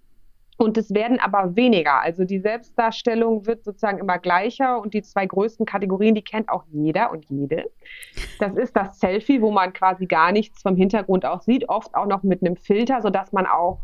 Und 0.57 0.77
es 0.77 0.93
werden 0.93 1.19
aber 1.19 1.55
weniger. 1.55 2.01
Also 2.01 2.25
die 2.25 2.39
Selbstdarstellung 2.39 3.45
wird 3.47 3.63
sozusagen 3.63 3.97
immer 3.97 4.19
gleicher 4.19 4.79
und 4.79 4.93
die 4.93 5.01
zwei 5.01 5.25
größten 5.25 5.65
Kategorien, 5.65 6.15
die 6.15 6.21
kennt 6.21 6.49
auch 6.49 6.63
jeder 6.71 7.11
und 7.11 7.25
jede. 7.25 7.71
Das 8.39 8.55
ist 8.55 8.75
das 8.75 8.99
Selfie, 8.99 9.41
wo 9.41 9.51
man 9.51 9.73
quasi 9.73 10.05
gar 10.05 10.31
nichts 10.31 10.61
vom 10.61 10.75
Hintergrund 10.75 11.25
auch 11.25 11.41
sieht, 11.41 11.69
oft 11.69 11.95
auch 11.95 12.05
noch 12.05 12.23
mit 12.23 12.41
einem 12.41 12.55
Filter, 12.55 13.01
sodass 13.01 13.31
man 13.31 13.47
auch 13.47 13.79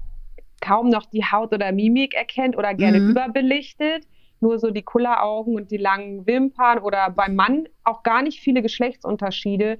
kaum 0.61 0.89
noch 0.89 1.05
die 1.05 1.23
Haut 1.23 1.53
oder 1.53 1.71
Mimik 1.71 2.13
erkennt 2.13 2.57
oder 2.57 2.73
gerne 2.73 2.99
mhm. 2.99 3.11
überbelichtet. 3.11 4.05
Nur 4.41 4.57
so 4.57 4.71
die 4.71 4.83
Kulleraugen 4.83 5.55
und 5.55 5.69
die 5.69 5.77
langen 5.77 6.25
Wimpern 6.25 6.79
oder 6.79 7.09
beim 7.09 7.35
Mann 7.35 7.67
auch 7.83 8.03
gar 8.03 8.21
nicht 8.21 8.39
viele 8.39 8.61
Geschlechtsunterschiede. 8.61 9.79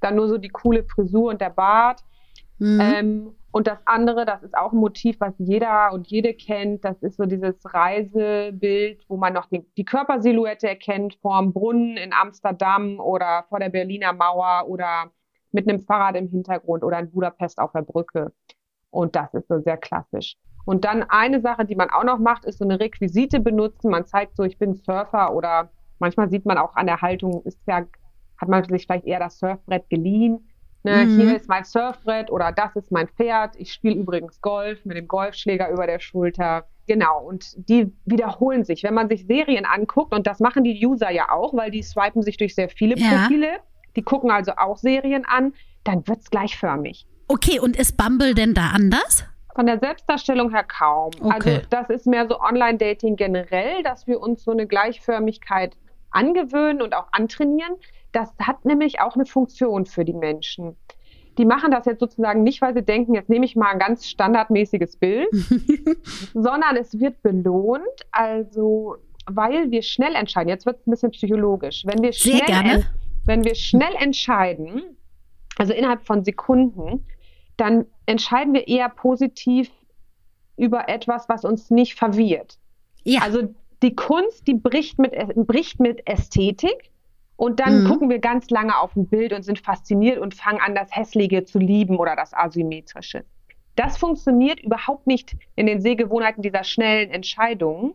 Dann 0.00 0.16
nur 0.16 0.28
so 0.28 0.36
die 0.36 0.50
coole 0.50 0.84
Frisur 0.84 1.30
und 1.30 1.40
der 1.40 1.50
Bart. 1.50 2.02
Mhm. 2.58 2.80
Ähm, 2.80 3.34
und 3.54 3.68
das 3.68 3.78
andere, 3.84 4.24
das 4.24 4.42
ist 4.42 4.58
auch 4.58 4.72
ein 4.72 4.78
Motiv, 4.78 5.20
was 5.20 5.32
jeder 5.38 5.92
und 5.92 6.08
jede 6.08 6.34
kennt. 6.34 6.84
Das 6.84 7.00
ist 7.04 7.18
so 7.18 7.24
dieses 7.24 7.54
Reisebild, 7.72 9.04
wo 9.06 9.16
man 9.16 9.32
noch 9.32 9.46
die, 9.46 9.64
die 9.76 9.84
Körpersilhouette 9.84 10.68
erkennt 10.68 11.14
vorm 11.22 11.52
Brunnen 11.52 11.96
in 11.96 12.12
Amsterdam 12.12 12.98
oder 12.98 13.44
vor 13.48 13.60
der 13.60 13.68
Berliner 13.68 14.12
Mauer 14.12 14.64
oder 14.66 15.12
mit 15.52 15.68
einem 15.68 15.78
Fahrrad 15.78 16.16
im 16.16 16.26
Hintergrund 16.26 16.82
oder 16.82 16.98
in 16.98 17.12
Budapest 17.12 17.60
auf 17.60 17.70
der 17.70 17.82
Brücke. 17.82 18.32
Und 18.90 19.14
das 19.14 19.32
ist 19.34 19.46
so 19.46 19.60
sehr 19.60 19.76
klassisch. 19.76 20.34
Und 20.64 20.84
dann 20.84 21.04
eine 21.04 21.40
Sache, 21.40 21.64
die 21.64 21.76
man 21.76 21.90
auch 21.90 22.02
noch 22.02 22.18
macht, 22.18 22.46
ist 22.46 22.58
so 22.58 22.64
eine 22.64 22.80
Requisite 22.80 23.38
benutzen. 23.38 23.88
Man 23.88 24.04
zeigt 24.04 24.34
so, 24.36 24.42
ich 24.42 24.58
bin 24.58 24.74
Surfer 24.74 25.32
oder 25.32 25.70
manchmal 26.00 26.28
sieht 26.28 26.44
man 26.44 26.58
auch 26.58 26.74
an 26.74 26.86
der 26.86 27.02
Haltung, 27.02 27.42
ist 27.44 27.60
ja, 27.68 27.84
hat 28.36 28.48
man 28.48 28.64
sich 28.64 28.84
vielleicht 28.84 29.06
eher 29.06 29.20
das 29.20 29.38
Surfbrett 29.38 29.88
geliehen 29.90 30.48
Ne, 30.84 31.06
mhm. 31.06 31.18
Hier 31.18 31.36
ist 31.36 31.48
mein 31.48 31.64
Surfbrett 31.64 32.30
oder 32.30 32.52
das 32.52 32.76
ist 32.76 32.92
mein 32.92 33.08
Pferd. 33.08 33.56
Ich 33.56 33.72
spiele 33.72 33.96
übrigens 33.96 34.40
Golf 34.42 34.84
mit 34.84 34.98
dem 34.98 35.08
Golfschläger 35.08 35.70
über 35.70 35.86
der 35.86 35.98
Schulter. 35.98 36.66
Genau, 36.86 37.22
und 37.24 37.54
die 37.56 37.90
wiederholen 38.04 38.64
sich. 38.64 38.82
Wenn 38.82 38.92
man 38.92 39.08
sich 39.08 39.26
Serien 39.26 39.64
anguckt, 39.64 40.14
und 40.14 40.26
das 40.26 40.40
machen 40.40 40.62
die 40.62 40.86
User 40.86 41.10
ja 41.10 41.30
auch, 41.30 41.54
weil 41.54 41.70
die 41.70 41.82
swipen 41.82 42.22
sich 42.22 42.36
durch 42.36 42.54
sehr 42.54 42.68
viele 42.68 42.98
ja. 42.98 43.08
Profile, 43.08 43.60
die 43.96 44.02
gucken 44.02 44.30
also 44.30 44.52
auch 44.58 44.76
Serien 44.76 45.24
an, 45.24 45.54
dann 45.84 46.06
wird 46.06 46.20
es 46.20 46.30
gleichförmig. 46.30 47.06
Okay, 47.28 47.58
und 47.58 47.76
ist 47.76 47.96
Bumble 47.96 48.34
denn 48.34 48.52
da 48.52 48.68
anders? 48.74 49.24
Von 49.54 49.64
der 49.64 49.78
Selbstdarstellung 49.78 50.50
her 50.50 50.64
kaum. 50.64 51.12
Okay. 51.20 51.32
Also 51.32 51.60
das 51.70 51.88
ist 51.88 52.06
mehr 52.06 52.26
so 52.28 52.40
Online-Dating 52.40 53.16
generell, 53.16 53.82
dass 53.84 54.06
wir 54.06 54.20
uns 54.20 54.44
so 54.44 54.50
eine 54.50 54.66
Gleichförmigkeit 54.66 55.76
angewöhnen 56.14 56.82
und 56.82 56.94
auch 56.94 57.08
antrainieren. 57.12 57.74
Das 58.12 58.32
hat 58.40 58.64
nämlich 58.64 59.00
auch 59.00 59.14
eine 59.14 59.26
Funktion 59.26 59.86
für 59.86 60.04
die 60.04 60.14
Menschen. 60.14 60.76
Die 61.36 61.44
machen 61.44 61.72
das 61.72 61.84
jetzt 61.84 61.98
sozusagen 62.00 62.44
nicht, 62.44 62.62
weil 62.62 62.74
sie 62.74 62.82
denken, 62.82 63.14
jetzt 63.14 63.28
nehme 63.28 63.44
ich 63.44 63.56
mal 63.56 63.72
ein 63.72 63.80
ganz 63.80 64.06
standardmäßiges 64.06 64.96
Bild, 64.96 65.28
sondern 66.34 66.76
es 66.76 66.98
wird 67.00 67.22
belohnt. 67.22 67.82
Also, 68.12 68.96
weil 69.26 69.70
wir 69.72 69.82
schnell 69.82 70.14
entscheiden. 70.14 70.48
Jetzt 70.48 70.64
wird 70.64 70.78
es 70.78 70.86
ein 70.86 70.92
bisschen 70.92 71.10
psychologisch. 71.10 71.82
Wenn 71.84 72.02
wir 72.02 72.12
schnell, 72.12 72.36
Sehr 72.36 72.46
gerne. 72.46 72.86
wenn 73.26 73.44
wir 73.44 73.56
schnell 73.56 73.94
entscheiden, 73.98 74.96
also 75.56 75.72
innerhalb 75.72 76.06
von 76.06 76.24
Sekunden, 76.24 77.04
dann 77.56 77.86
entscheiden 78.06 78.54
wir 78.54 78.68
eher 78.68 78.88
positiv 78.88 79.70
über 80.56 80.88
etwas, 80.88 81.28
was 81.28 81.44
uns 81.44 81.70
nicht 81.70 81.94
verwirrt. 81.94 82.58
Ja. 83.02 83.22
Also 83.22 83.54
die 83.84 83.94
Kunst, 83.94 84.46
die 84.46 84.54
bricht 84.54 84.98
mit, 84.98 85.12
bricht 85.46 85.78
mit 85.78 86.08
Ästhetik 86.08 86.90
und 87.36 87.60
dann 87.60 87.82
mhm. 87.84 87.88
gucken 87.88 88.10
wir 88.10 88.18
ganz 88.18 88.48
lange 88.48 88.78
auf 88.78 88.96
ein 88.96 89.06
Bild 89.06 89.32
und 89.32 89.42
sind 89.42 89.58
fasziniert 89.58 90.18
und 90.18 90.34
fangen 90.34 90.60
an, 90.60 90.74
das 90.74 90.94
Hässliche 90.96 91.44
zu 91.44 91.58
lieben 91.58 91.98
oder 91.98 92.16
das 92.16 92.32
Asymmetrische. 92.32 93.24
Das 93.76 93.98
funktioniert 93.98 94.60
überhaupt 94.60 95.06
nicht 95.06 95.36
in 95.56 95.66
den 95.66 95.80
Sehgewohnheiten 95.80 96.42
dieser 96.42 96.64
schnellen 96.64 97.10
Entscheidungen. 97.10 97.92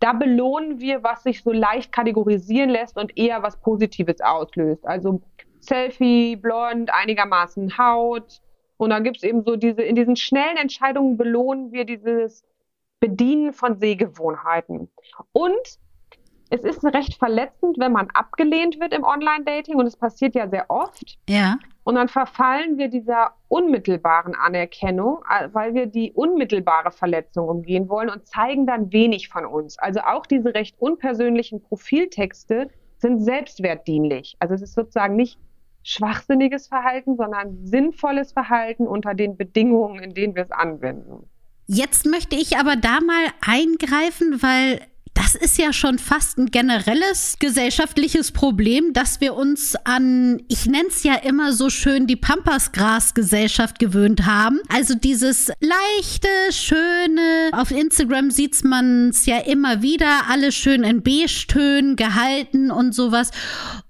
Da 0.00 0.14
belohnen 0.14 0.80
wir, 0.80 1.02
was 1.04 1.22
sich 1.22 1.42
so 1.42 1.52
leicht 1.52 1.92
kategorisieren 1.92 2.70
lässt 2.70 2.96
und 2.96 3.16
eher 3.16 3.42
was 3.42 3.60
Positives 3.60 4.20
auslöst. 4.20 4.86
Also 4.86 5.20
Selfie, 5.60 6.36
blond, 6.36 6.90
einigermaßen 6.92 7.78
Haut. 7.78 8.40
Und 8.78 8.90
dann 8.90 9.04
gibt 9.04 9.18
es 9.18 9.22
eben 9.22 9.44
so 9.44 9.56
diese, 9.56 9.82
in 9.82 9.94
diesen 9.94 10.16
schnellen 10.16 10.56
Entscheidungen 10.56 11.18
belohnen 11.18 11.70
wir 11.70 11.84
dieses 11.84 12.44
Bedienen 13.00 13.52
von 13.52 13.78
Sehgewohnheiten. 13.78 14.90
Und 15.32 15.78
es 16.50 16.62
ist 16.64 16.84
recht 16.84 17.14
verletzend, 17.14 17.78
wenn 17.78 17.92
man 17.92 18.08
abgelehnt 18.12 18.80
wird 18.80 18.92
im 18.92 19.04
Online-Dating 19.04 19.76
und 19.76 19.86
es 19.86 19.96
passiert 19.96 20.34
ja 20.34 20.48
sehr 20.48 20.68
oft. 20.68 21.16
Ja. 21.28 21.58
Und 21.84 21.94
dann 21.94 22.08
verfallen 22.08 22.76
wir 22.76 22.88
dieser 22.88 23.34
unmittelbaren 23.48 24.34
Anerkennung, 24.34 25.24
äh, 25.30 25.48
weil 25.52 25.74
wir 25.74 25.86
die 25.86 26.12
unmittelbare 26.12 26.90
Verletzung 26.90 27.48
umgehen 27.48 27.88
wollen 27.88 28.10
und 28.10 28.26
zeigen 28.26 28.66
dann 28.66 28.92
wenig 28.92 29.28
von 29.28 29.46
uns. 29.46 29.78
Also 29.78 30.00
auch 30.00 30.26
diese 30.26 30.54
recht 30.54 30.76
unpersönlichen 30.78 31.62
Profiltexte 31.62 32.68
sind 32.98 33.20
selbstwertdienlich. 33.20 34.36
Also 34.40 34.54
es 34.54 34.62
ist 34.62 34.74
sozusagen 34.74 35.16
nicht 35.16 35.38
schwachsinniges 35.82 36.68
Verhalten, 36.68 37.16
sondern 37.16 37.64
sinnvolles 37.64 38.32
Verhalten 38.32 38.86
unter 38.86 39.14
den 39.14 39.36
Bedingungen, 39.36 40.02
in 40.02 40.14
denen 40.14 40.34
wir 40.34 40.42
es 40.42 40.50
anwenden. 40.50 41.30
Jetzt 41.72 42.04
möchte 42.04 42.34
ich 42.34 42.56
aber 42.56 42.74
da 42.74 42.98
mal 43.00 43.26
eingreifen, 43.40 44.42
weil 44.42 44.80
das 45.14 45.36
ist 45.36 45.56
ja 45.56 45.72
schon 45.72 46.00
fast 46.00 46.36
ein 46.36 46.46
generelles 46.46 47.36
gesellschaftliches 47.38 48.32
Problem, 48.32 48.92
dass 48.92 49.20
wir 49.20 49.36
uns 49.36 49.76
an, 49.84 50.42
ich 50.48 50.66
nenne 50.66 50.88
es 50.88 51.04
ja 51.04 51.14
immer 51.14 51.52
so 51.52 51.70
schön, 51.70 52.08
die 52.08 52.16
Pampasgras-Gesellschaft 52.16 53.78
gewöhnt 53.78 54.26
haben. 54.26 54.58
Also 54.68 54.96
dieses 54.96 55.52
leichte, 55.60 56.28
schöne, 56.50 57.50
auf 57.52 57.70
Instagram 57.70 58.32
sieht 58.32 58.64
man 58.64 59.10
es 59.10 59.26
ja 59.26 59.38
immer 59.38 59.80
wieder, 59.80 60.28
alles 60.28 60.56
schön 60.56 60.82
in 60.82 61.04
Beige-Tönen 61.04 61.94
gehalten 61.94 62.72
und 62.72 62.96
sowas. 62.96 63.30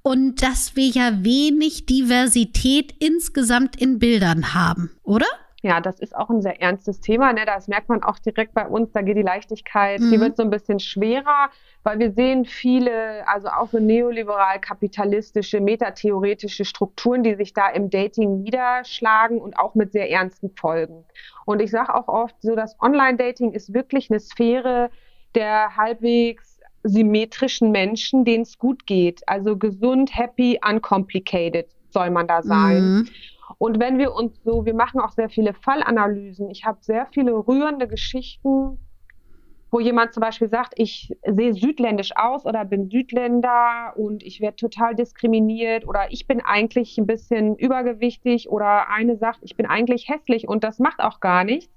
Und 0.03 0.43
dass 0.43 0.77
wir 0.77 0.89
ja 0.89 1.25
wenig 1.25 1.87
Diversität 1.87 2.93
insgesamt 2.99 3.77
in 3.77 3.99
Bildern 3.99 4.53
haben, 4.53 4.91
oder? 5.03 5.27
Ja, 5.63 5.81
das 5.81 6.01
ist 6.01 6.17
auch 6.17 6.31
ein 6.31 6.41
sehr 6.41 6.61
ernstes 6.63 7.01
Thema. 7.01 7.33
Ne? 7.35 7.45
Das 7.45 7.69
merkt 7.69 7.91
man 7.91 8.03
auch 8.03 8.19
direkt 8.19 8.55
bei 8.55 8.67
uns. 8.67 8.93
Da 8.93 9.03
geht 9.03 9.17
die 9.17 9.23
Leichtigkeit, 9.23 10.01
mhm. 10.01 10.11
die 10.11 10.21
wird 10.21 10.37
so 10.37 10.43
ein 10.43 10.49
bisschen 10.49 10.81
schwerer, 10.81 11.51
weil 11.83 11.99
wir 11.99 12.13
sehen 12.13 12.47
viele, 12.47 13.29
also 13.29 13.49
auch 13.49 13.69
so 13.69 13.79
neoliberal-kapitalistische, 13.79 15.61
metatheoretische 15.61 16.65
Strukturen, 16.65 17.23
die 17.23 17.35
sich 17.35 17.53
da 17.53 17.69
im 17.69 17.91
Dating 17.91 18.43
niederschlagen 18.43 19.39
und 19.39 19.59
auch 19.59 19.75
mit 19.75 19.93
sehr 19.93 20.11
ernsten 20.11 20.51
Folgen. 20.57 21.05
Und 21.45 21.61
ich 21.61 21.71
sage 21.71 21.95
auch 21.95 22.09
oft 22.09 22.37
so, 22.41 22.57
das 22.57 22.81
Online-Dating 22.81 23.53
ist 23.53 23.75
wirklich 23.75 24.11
eine 24.11 24.21
Sphäre 24.21 24.91
der 25.35 25.77
halbwegs 25.77 26.59
symmetrischen 26.83 27.71
Menschen, 27.71 28.25
denen 28.25 28.43
es 28.45 28.59
gut 28.59 28.87
geht. 28.87 29.21
Also 29.29 29.59
gesund, 29.59 30.17
happy, 30.17 30.59
uncomplicated 30.67 31.69
soll 31.91 32.11
man 32.11 32.27
da 32.27 32.43
sein. 32.43 32.83
Mhm. 32.83 33.09
Und 33.61 33.79
wenn 33.79 33.99
wir 33.99 34.15
uns 34.15 34.43
so, 34.43 34.65
wir 34.65 34.73
machen 34.73 35.03
auch 35.03 35.11
sehr 35.11 35.29
viele 35.29 35.53
Fallanalysen. 35.53 36.49
Ich 36.49 36.65
habe 36.65 36.79
sehr 36.81 37.07
viele 37.13 37.33
rührende 37.33 37.87
Geschichten, 37.89 38.79
wo 39.71 39.81
jemand 39.81 40.15
zum 40.15 40.23
Beispiel 40.23 40.49
sagt, 40.49 40.73
ich 40.77 41.15
sehe 41.27 41.53
südländisch 41.53 42.17
aus 42.17 42.47
oder 42.47 42.65
bin 42.65 42.89
Südländer 42.89 43.93
und 43.97 44.23
ich 44.23 44.41
werde 44.41 44.57
total 44.57 44.95
diskriminiert 44.95 45.87
oder 45.87 46.11
ich 46.11 46.27
bin 46.27 46.41
eigentlich 46.41 46.97
ein 46.97 47.07
bisschen 47.07 47.55
übergewichtig 47.55 48.49
oder 48.49 48.89
eine 48.89 49.19
sagt, 49.19 49.41
ich 49.43 49.59
bin 49.59 49.67
eigentlich 49.67 50.09
hässlich 50.09 50.49
und 50.49 50.65
das 50.65 50.79
macht 50.79 51.01
auch 51.01 51.21
gar 51.21 51.45
nichts, 51.45 51.71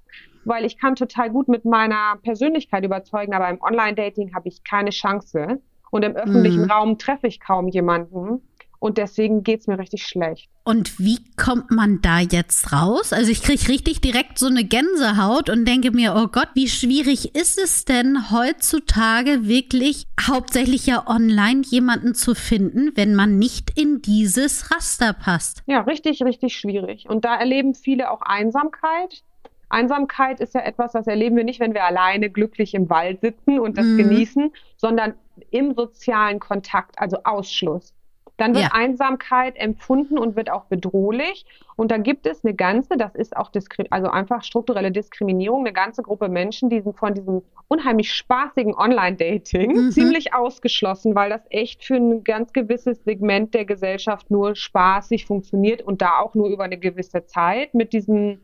weil 0.46 0.64
ich 0.64 0.78
kann 0.78 0.96
total 0.96 1.28
gut 1.28 1.48
mit 1.48 1.66
meiner 1.66 2.16
Persönlichkeit 2.22 2.82
überzeugen, 2.82 3.34
aber 3.34 3.50
im 3.50 3.60
Online-Dating 3.60 4.34
habe 4.34 4.48
ich 4.48 4.64
keine 4.64 4.88
Chance 4.88 5.60
und 5.90 6.02
im 6.02 6.16
öffentlichen 6.16 6.62
mhm. 6.62 6.70
Raum 6.70 6.96
treffe 6.96 7.26
ich 7.26 7.40
kaum 7.40 7.68
jemanden. 7.68 8.40
Und 8.84 8.98
deswegen 8.98 9.44
geht 9.44 9.60
es 9.60 9.66
mir 9.66 9.78
richtig 9.78 10.06
schlecht. 10.06 10.50
Und 10.62 10.98
wie 10.98 11.16
kommt 11.38 11.70
man 11.70 12.02
da 12.02 12.18
jetzt 12.18 12.70
raus? 12.70 13.14
Also 13.14 13.32
ich 13.32 13.42
kriege 13.42 13.66
richtig 13.66 14.02
direkt 14.02 14.38
so 14.38 14.46
eine 14.46 14.62
Gänsehaut 14.62 15.48
und 15.48 15.64
denke 15.64 15.90
mir, 15.90 16.14
oh 16.14 16.26
Gott, 16.28 16.48
wie 16.52 16.68
schwierig 16.68 17.34
ist 17.34 17.58
es 17.58 17.86
denn 17.86 18.30
heutzutage 18.30 19.48
wirklich 19.48 20.04
hauptsächlich 20.20 20.84
ja 20.84 21.06
online 21.06 21.62
jemanden 21.64 22.14
zu 22.14 22.34
finden, 22.34 22.92
wenn 22.94 23.14
man 23.14 23.38
nicht 23.38 23.70
in 23.80 24.02
dieses 24.02 24.70
Raster 24.70 25.14
passt? 25.14 25.62
Ja, 25.64 25.80
richtig, 25.80 26.22
richtig 26.22 26.54
schwierig. 26.54 27.08
Und 27.08 27.24
da 27.24 27.36
erleben 27.36 27.74
viele 27.74 28.10
auch 28.10 28.20
Einsamkeit. 28.20 29.22
Einsamkeit 29.70 30.40
ist 30.40 30.52
ja 30.52 30.60
etwas, 30.60 30.92
das 30.92 31.06
erleben 31.06 31.36
wir 31.38 31.44
nicht, 31.44 31.58
wenn 31.58 31.72
wir 31.72 31.84
alleine 31.84 32.28
glücklich 32.28 32.74
im 32.74 32.90
Wald 32.90 33.22
sitzen 33.22 33.58
und 33.58 33.78
das 33.78 33.86
mhm. 33.86 33.96
genießen, 33.96 34.52
sondern 34.76 35.14
im 35.50 35.74
sozialen 35.74 36.38
Kontakt, 36.38 36.98
also 36.98 37.16
Ausschluss. 37.24 37.93
Dann 38.36 38.54
wird 38.54 38.64
ja. 38.64 38.70
Einsamkeit 38.72 39.56
empfunden 39.56 40.18
und 40.18 40.34
wird 40.34 40.50
auch 40.50 40.64
bedrohlich. 40.64 41.46
Und 41.76 41.90
da 41.90 41.98
gibt 41.98 42.26
es 42.26 42.44
eine 42.44 42.54
ganze, 42.54 42.96
das 42.96 43.14
ist 43.14 43.36
auch 43.36 43.50
also 43.90 44.08
einfach 44.08 44.42
strukturelle 44.42 44.90
Diskriminierung, 44.90 45.60
eine 45.60 45.72
ganze 45.72 46.02
Gruppe 46.02 46.28
Menschen, 46.28 46.68
die 46.68 46.80
sind 46.80 46.96
von 46.96 47.14
diesem 47.14 47.42
unheimlich 47.68 48.12
spaßigen 48.12 48.74
Online-Dating 48.74 49.72
mhm. 49.72 49.90
ziemlich 49.90 50.34
ausgeschlossen, 50.34 51.14
weil 51.14 51.30
das 51.30 51.42
echt 51.50 51.84
für 51.84 51.96
ein 51.96 52.24
ganz 52.24 52.52
gewisses 52.52 53.02
Segment 53.04 53.54
der 53.54 53.64
Gesellschaft 53.64 54.30
nur 54.30 54.54
spaßig 54.54 55.26
funktioniert 55.26 55.82
und 55.82 56.02
da 56.02 56.18
auch 56.18 56.34
nur 56.34 56.48
über 56.48 56.64
eine 56.64 56.78
gewisse 56.78 57.26
Zeit 57.26 57.74
mit 57.74 57.92
diesen 57.92 58.42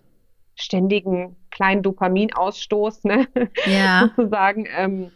ständigen 0.55 1.37
kleinen 1.51 1.83
Dopaminausstoß, 1.83 3.05
ne? 3.05 3.29
Ja. 3.67 4.11
sozusagen. 4.17 4.67
Ähm, 4.77 5.11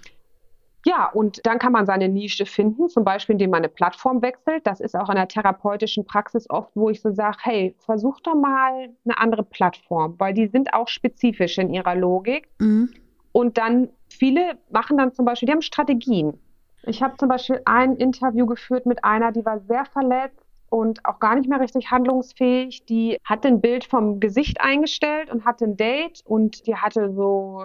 ja, 0.84 1.06
und 1.06 1.44
dann 1.46 1.58
kann 1.58 1.72
man 1.72 1.86
seine 1.86 2.08
Nische 2.08 2.44
finden, 2.44 2.88
zum 2.88 3.04
Beispiel 3.04 3.34
indem 3.34 3.50
man 3.50 3.58
eine 3.58 3.68
Plattform 3.68 4.20
wechselt. 4.20 4.66
Das 4.66 4.80
ist 4.80 4.94
auch 4.94 5.08
in 5.08 5.16
der 5.16 5.28
therapeutischen 5.28 6.04
Praxis 6.04 6.48
oft, 6.50 6.70
wo 6.74 6.90
ich 6.90 7.00
so 7.00 7.10
sage, 7.10 7.38
hey, 7.40 7.74
versuch 7.78 8.20
doch 8.20 8.34
mal 8.34 8.90
eine 9.04 9.18
andere 9.18 9.42
Plattform, 9.42 10.14
weil 10.18 10.34
die 10.34 10.46
sind 10.46 10.74
auch 10.74 10.88
spezifisch 10.88 11.58
in 11.58 11.72
ihrer 11.72 11.94
Logik. 11.94 12.48
Mhm. 12.58 12.90
Und 13.32 13.56
dann 13.58 13.88
viele 14.10 14.58
machen 14.70 14.98
dann 14.98 15.12
zum 15.12 15.24
Beispiel, 15.24 15.46
die 15.46 15.52
haben 15.52 15.62
Strategien. 15.62 16.38
Ich 16.82 17.02
habe 17.02 17.16
zum 17.16 17.28
Beispiel 17.28 17.62
ein 17.64 17.96
Interview 17.96 18.46
geführt 18.46 18.84
mit 18.84 19.04
einer, 19.04 19.32
die 19.32 19.44
war 19.44 19.60
sehr 19.60 19.86
verletzt 19.86 20.38
und 20.68 21.04
auch 21.06 21.18
gar 21.18 21.34
nicht 21.34 21.48
mehr 21.48 21.60
richtig 21.60 21.90
handlungsfähig. 21.90 22.84
Die 22.86 23.16
hatte 23.24 23.48
ein 23.48 23.60
Bild 23.60 23.84
vom 23.84 24.20
Gesicht 24.20 24.60
eingestellt 24.60 25.30
und 25.30 25.46
hatte 25.46 25.64
ein 25.64 25.76
Date 25.76 26.20
und 26.26 26.66
die 26.66 26.76
hatte 26.76 27.12
so 27.12 27.64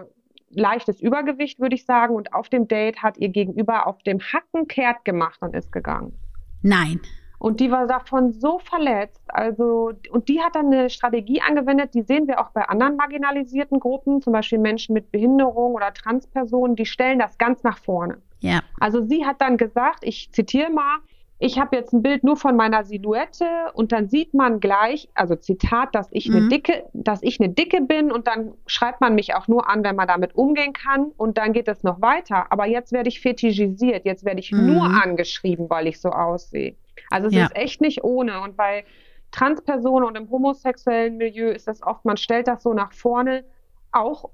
leichtes 0.52 1.02
Übergewicht, 1.02 1.60
würde 1.60 1.76
ich 1.76 1.86
sagen. 1.86 2.16
Und 2.16 2.34
auf 2.34 2.50
dem 2.50 2.68
Date 2.68 3.02
hat 3.02 3.18
ihr 3.18 3.30
Gegenüber 3.30 3.88
auf 3.88 4.02
dem 4.04 4.20
Hacken 4.20 4.68
kehrt 4.68 5.06
gemacht 5.06 5.42
und 5.42 5.56
ist 5.56 5.72
gegangen. 5.72 6.14
Nein. 6.62 7.00
Und 7.40 7.62
die 7.62 7.72
war 7.72 7.88
davon 7.88 8.34
so 8.34 8.60
verletzt. 8.60 9.24
Also, 9.30 9.94
und 10.12 10.28
die 10.28 10.42
hat 10.42 10.56
dann 10.56 10.68
eine 10.68 10.90
Strategie 10.90 11.42
angewendet, 11.42 11.94
die 11.94 12.02
sehen 12.02 12.28
wir 12.28 12.42
auch 12.42 12.50
bei 12.50 12.68
anderen 12.68 12.98
marginalisierten 12.98 13.80
Gruppen, 13.80 14.22
zum 14.22 14.34
Beispiel 14.34 14.60
Menschen 14.60 14.94
mit 14.94 15.12
Behinderung 15.12 15.74
oder 15.74 15.94
Transpersonen, 15.94 16.76
die 16.76 16.86
stellen 16.86 17.20
das 17.20 17.38
ganz 17.38 17.64
nach 17.64 17.78
vorne. 17.78 18.18
Ja. 18.42 18.62
Also 18.80 19.06
sie 19.06 19.26
hat 19.26 19.40
dann 19.40 19.58
gesagt, 19.58 20.00
ich 20.02 20.32
zitiere 20.34 20.70
mal, 20.70 20.98
ich 21.42 21.58
habe 21.58 21.78
jetzt 21.78 21.94
ein 21.94 22.02
Bild 22.04 22.24
nur 22.26 22.36
von 22.36 22.58
meiner 22.58 22.84
Silhouette 22.84 23.46
und 23.74 23.94
dann 23.94 24.10
sieht 24.10 24.34
man 24.34 24.60
gleich, 24.60 25.08
also 25.16 25.36
Zitat, 25.36 25.96
dass 25.96 26.10
ich 26.12 26.30
eine 26.30 26.42
Mhm. 26.42 26.50
dicke, 26.50 26.86
dass 26.94 27.24
ich 27.24 27.40
eine 27.40 27.48
dicke 27.50 27.82
bin 27.82 28.12
und 28.12 28.28
dann 28.28 28.54
schreibt 28.68 29.00
man 29.00 29.16
mich 29.16 29.34
auch 29.36 29.48
nur 29.48 29.70
an, 29.70 29.84
wenn 29.86 29.96
man 29.96 30.08
damit 30.08 30.36
umgehen 30.36 30.74
kann 30.74 31.12
und 31.16 31.38
dann 31.38 31.54
geht 31.54 31.70
es 31.70 31.82
noch 31.84 32.02
weiter. 32.02 32.52
Aber 32.52 32.66
jetzt 32.68 32.92
werde 32.92 33.08
ich 33.08 33.22
fetischisiert, 33.22 34.06
jetzt 34.06 34.26
werde 34.26 34.42
ich 34.42 34.52
Mhm. 34.52 34.66
nur 34.66 34.94
angeschrieben, 34.94 35.70
weil 35.70 35.88
ich 35.88 36.02
so 36.02 36.10
aussehe. 36.10 36.76
Also 37.10 37.28
es 37.28 37.34
Ja. 37.34 37.46
ist 37.46 37.56
echt 37.56 37.80
nicht 37.80 38.04
ohne 38.04 38.42
und 38.42 38.58
bei 38.58 38.84
Transpersonen 39.32 40.08
und 40.10 40.18
im 40.18 40.30
homosexuellen 40.30 41.16
Milieu 41.18 41.50
ist 41.52 41.68
das 41.68 41.82
oft, 41.84 42.04
man 42.04 42.18
stellt 42.18 42.48
das 42.48 42.64
so 42.64 42.74
nach 42.74 42.92
vorne, 42.92 43.46
auch 43.94 44.30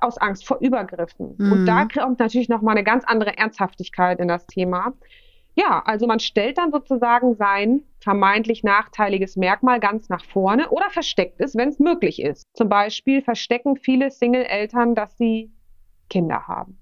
aus 0.00 0.18
Angst 0.18 0.46
vor 0.46 0.58
Übergriffen. 0.60 1.34
Mhm. 1.36 1.52
Und 1.52 1.68
da 1.68 1.86
kommt 1.86 2.20
natürlich 2.20 2.48
noch 2.48 2.62
mal 2.62 2.70
eine 2.72 2.84
ganz 2.84 3.04
andere 3.06 3.36
Ernsthaftigkeit 3.36 4.20
in 4.20 4.28
das 4.28 4.46
Thema. 4.46 4.92
Ja, 5.58 5.82
also 5.84 6.06
man 6.06 6.20
stellt 6.20 6.56
dann 6.56 6.70
sozusagen 6.70 7.34
sein 7.34 7.82
vermeintlich 7.98 8.62
nachteiliges 8.62 9.34
Merkmal 9.34 9.80
ganz 9.80 10.08
nach 10.08 10.24
vorne 10.24 10.70
oder 10.70 10.88
versteckt 10.90 11.40
es, 11.40 11.56
wenn 11.56 11.70
es 11.70 11.80
möglich 11.80 12.22
ist. 12.22 12.44
Zum 12.54 12.68
Beispiel 12.68 13.22
verstecken 13.22 13.76
viele 13.76 14.12
Single-Eltern, 14.12 14.94
dass 14.94 15.18
sie 15.18 15.50
Kinder 16.08 16.46
haben. 16.46 16.78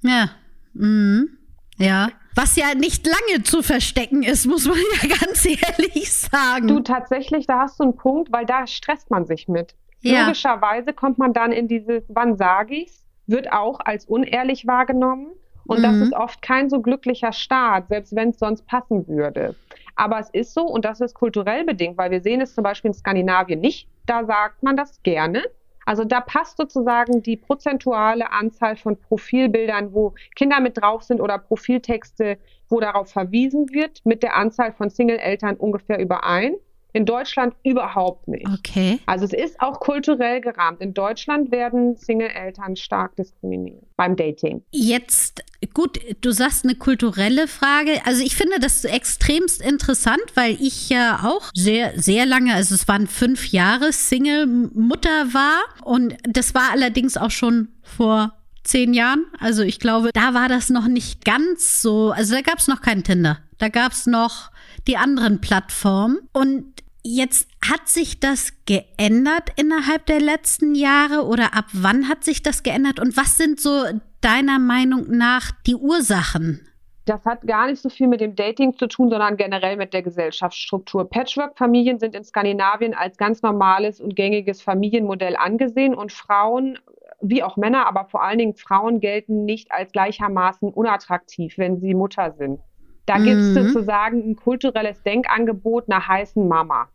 Ja. 0.00 0.30
Mhm. 0.72 1.36
Ja. 1.76 2.08
Was 2.34 2.56
ja 2.56 2.74
nicht 2.74 3.06
lange 3.06 3.42
zu 3.42 3.62
verstecken 3.62 4.22
ist, 4.22 4.46
muss 4.46 4.66
man 4.66 4.78
ja 5.02 5.16
ganz 5.16 5.44
ehrlich 5.44 6.10
sagen. 6.10 6.66
Du 6.66 6.80
tatsächlich, 6.80 7.46
da 7.46 7.60
hast 7.60 7.78
du 7.78 7.84
einen 7.84 7.96
Punkt, 7.96 8.32
weil 8.32 8.46
da 8.46 8.66
stresst 8.66 9.10
man 9.10 9.26
sich 9.26 9.48
mit. 9.48 9.74
Ja. 10.00 10.22
Logischerweise 10.22 10.94
kommt 10.94 11.18
man 11.18 11.34
dann 11.34 11.52
in 11.52 11.68
dieses 11.68 12.04
Wann 12.08 12.38
sag 12.38 12.70
ich's, 12.70 13.04
wird 13.26 13.52
auch 13.52 13.80
als 13.80 14.06
unehrlich 14.06 14.66
wahrgenommen. 14.66 15.26
Und 15.66 15.82
das 15.82 15.96
Mhm. 15.96 16.02
ist 16.02 16.12
oft 16.14 16.42
kein 16.42 16.68
so 16.70 16.80
glücklicher 16.80 17.32
Start, 17.32 17.88
selbst 17.88 18.14
wenn 18.14 18.30
es 18.30 18.38
sonst 18.38 18.66
passen 18.66 19.06
würde. 19.08 19.56
Aber 19.96 20.18
es 20.18 20.30
ist 20.30 20.52
so 20.54 20.62
und 20.62 20.84
das 20.84 21.00
ist 21.00 21.14
kulturell 21.14 21.64
bedingt, 21.64 21.96
weil 21.98 22.10
wir 22.10 22.20
sehen 22.20 22.40
es 22.40 22.54
zum 22.54 22.64
Beispiel 22.64 22.90
in 22.90 22.94
Skandinavien 22.94 23.60
nicht. 23.60 23.88
Da 24.06 24.24
sagt 24.24 24.62
man 24.62 24.76
das 24.76 25.02
gerne. 25.02 25.42
Also 25.86 26.04
da 26.04 26.20
passt 26.20 26.56
sozusagen 26.56 27.22
die 27.22 27.36
prozentuale 27.36 28.32
Anzahl 28.32 28.76
von 28.76 28.98
Profilbildern, 28.98 29.92
wo 29.92 30.14
Kinder 30.34 30.60
mit 30.60 30.78
drauf 30.80 31.02
sind 31.02 31.20
oder 31.20 31.38
Profiltexte, 31.38 32.38
wo 32.68 32.80
darauf 32.80 33.10
verwiesen 33.10 33.68
wird, 33.70 34.00
mit 34.04 34.22
der 34.22 34.36
Anzahl 34.36 34.72
von 34.72 34.88
Single-Eltern 34.90 35.56
ungefähr 35.56 35.98
überein. 35.98 36.54
In 36.94 37.06
Deutschland 37.06 37.54
überhaupt 37.64 38.28
nicht. 38.28 38.46
okay. 38.48 39.00
Also 39.06 39.24
es 39.24 39.32
ist 39.32 39.60
auch 39.60 39.80
kulturell 39.80 40.40
gerahmt. 40.40 40.80
In 40.80 40.94
Deutschland 40.94 41.50
werden 41.50 41.96
Single-Eltern 41.96 42.76
stark 42.76 43.16
diskriminiert 43.16 43.82
beim 43.96 44.14
Dating. 44.14 44.62
Jetzt, 44.70 45.42
gut, 45.74 45.98
du 46.20 46.30
sagst 46.30 46.64
eine 46.64 46.76
kulturelle 46.76 47.48
Frage. 47.48 48.00
Also 48.04 48.22
ich 48.22 48.36
finde 48.36 48.60
das 48.60 48.84
extremst 48.84 49.60
interessant, 49.60 50.22
weil 50.34 50.56
ich 50.60 50.88
ja 50.88 51.20
auch 51.24 51.50
sehr, 51.52 52.00
sehr 52.00 52.26
lange, 52.26 52.54
also 52.54 52.76
es 52.76 52.86
waren 52.86 53.08
fünf 53.08 53.48
Jahre 53.48 53.92
Single-Mutter 53.92 55.34
war. 55.34 55.62
Und 55.82 56.16
das 56.22 56.54
war 56.54 56.70
allerdings 56.70 57.16
auch 57.16 57.32
schon 57.32 57.68
vor 57.82 58.34
zehn 58.62 58.94
Jahren. 58.94 59.26
Also 59.40 59.62
ich 59.62 59.80
glaube, 59.80 60.10
da 60.14 60.32
war 60.32 60.48
das 60.48 60.70
noch 60.70 60.86
nicht 60.86 61.24
ganz 61.24 61.82
so. 61.82 62.12
Also 62.12 62.34
da 62.36 62.40
gab 62.40 62.58
es 62.58 62.68
noch 62.68 62.80
kein 62.82 63.02
Tinder. 63.02 63.38
Da 63.58 63.68
gab 63.68 63.92
es 63.92 64.06
noch 64.06 64.50
die 64.86 64.96
anderen 64.96 65.40
Plattformen. 65.40 66.18
Und 66.32 66.64
Jetzt 67.06 67.50
hat 67.62 67.86
sich 67.86 68.18
das 68.18 68.54
geändert 68.64 69.50
innerhalb 69.56 70.06
der 70.06 70.20
letzten 70.20 70.74
Jahre 70.74 71.26
oder 71.26 71.54
ab 71.54 71.66
wann 71.74 72.08
hat 72.08 72.24
sich 72.24 72.42
das 72.42 72.62
geändert 72.62 72.98
und 72.98 73.14
was 73.18 73.36
sind 73.36 73.60
so 73.60 73.84
deiner 74.22 74.58
Meinung 74.58 75.10
nach 75.10 75.50
die 75.66 75.74
Ursachen? 75.74 76.66
Das 77.04 77.26
hat 77.26 77.46
gar 77.46 77.66
nicht 77.66 77.82
so 77.82 77.90
viel 77.90 78.08
mit 78.08 78.22
dem 78.22 78.34
Dating 78.34 78.74
zu 78.74 78.86
tun, 78.86 79.10
sondern 79.10 79.36
generell 79.36 79.76
mit 79.76 79.92
der 79.92 80.00
Gesellschaftsstruktur. 80.00 81.06
Patchwork-Familien 81.10 81.98
sind 81.98 82.14
in 82.14 82.24
Skandinavien 82.24 82.94
als 82.94 83.18
ganz 83.18 83.42
normales 83.42 84.00
und 84.00 84.16
gängiges 84.16 84.62
Familienmodell 84.62 85.36
angesehen 85.36 85.94
und 85.94 86.10
Frauen, 86.10 86.78
wie 87.20 87.42
auch 87.42 87.58
Männer, 87.58 87.86
aber 87.86 88.06
vor 88.06 88.22
allen 88.22 88.38
Dingen 88.38 88.54
Frauen 88.54 89.00
gelten 89.00 89.44
nicht 89.44 89.70
als 89.70 89.92
gleichermaßen 89.92 90.72
unattraktiv, 90.72 91.58
wenn 91.58 91.78
sie 91.80 91.92
Mutter 91.92 92.32
sind. 92.32 92.60
Da 93.06 93.18
gibt 93.18 93.36
es 93.40 93.48
Mhm. 93.54 93.54
sozusagen 93.72 94.30
ein 94.30 94.36
kulturelles 94.36 95.02
Denkangebot 95.02 95.88
nach 95.88 96.08
heißen 96.08 96.46
Mama. 96.48 96.88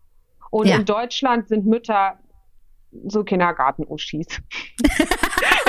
Und 0.52 0.68
Ja. 0.68 0.78
in 0.78 0.86
Deutschland 0.86 1.48
sind 1.48 1.66
Mütter 1.66 2.18
so 3.06 3.24
Kindergarten-Uschis. 3.24 4.26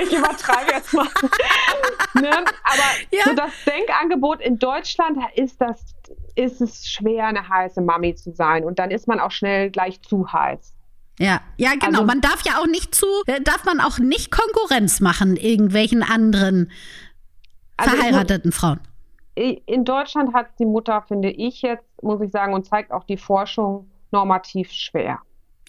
ich 0.02 0.12
übertreibe 0.16 0.72
jetzt 0.72 0.94
mal. 0.94 1.06
ne? 2.14 2.30
Aber 2.30 2.82
Ja. 3.12 3.24
so 3.24 3.34
das 3.34 3.50
Denkangebot 3.66 4.40
in 4.40 4.58
Deutschland 4.58 5.18
ist 5.34 5.60
das, 5.60 5.94
ist 6.34 6.62
es 6.62 6.88
schwer, 6.90 7.26
eine 7.26 7.46
heiße 7.46 7.82
Mami 7.82 8.14
zu 8.14 8.32
sein. 8.32 8.64
Und 8.64 8.78
dann 8.78 8.90
ist 8.90 9.06
man 9.06 9.20
auch 9.20 9.30
schnell 9.32 9.70
gleich 9.70 10.00
zu 10.02 10.32
heiß. 10.32 10.72
Ja, 11.18 11.42
ja, 11.58 11.72
genau. 11.72 11.86
Also- 12.00 12.04
man 12.04 12.22
darf 12.22 12.42
ja 12.46 12.58
auch 12.58 12.66
nicht 12.66 12.94
zu, 12.94 13.06
äh, 13.26 13.42
darf 13.42 13.64
man 13.66 13.80
auch 13.80 13.98
nicht 13.98 14.30
Konkurrenz 14.30 15.00
machen 15.00 15.36
irgendwelchen 15.36 16.02
anderen 16.02 16.70
Also 17.76 17.94
verheirateten 17.94 18.52
Frauen. 18.52 18.80
In 19.40 19.86
Deutschland 19.86 20.34
hat 20.34 20.48
die 20.58 20.66
Mutter, 20.66 21.00
finde 21.00 21.30
ich 21.30 21.62
jetzt, 21.62 22.02
muss 22.02 22.20
ich 22.20 22.30
sagen, 22.30 22.52
und 22.52 22.66
zeigt 22.66 22.92
auch 22.92 23.04
die 23.04 23.16
Forschung, 23.16 23.90
normativ 24.10 24.70
schwer. 24.70 25.20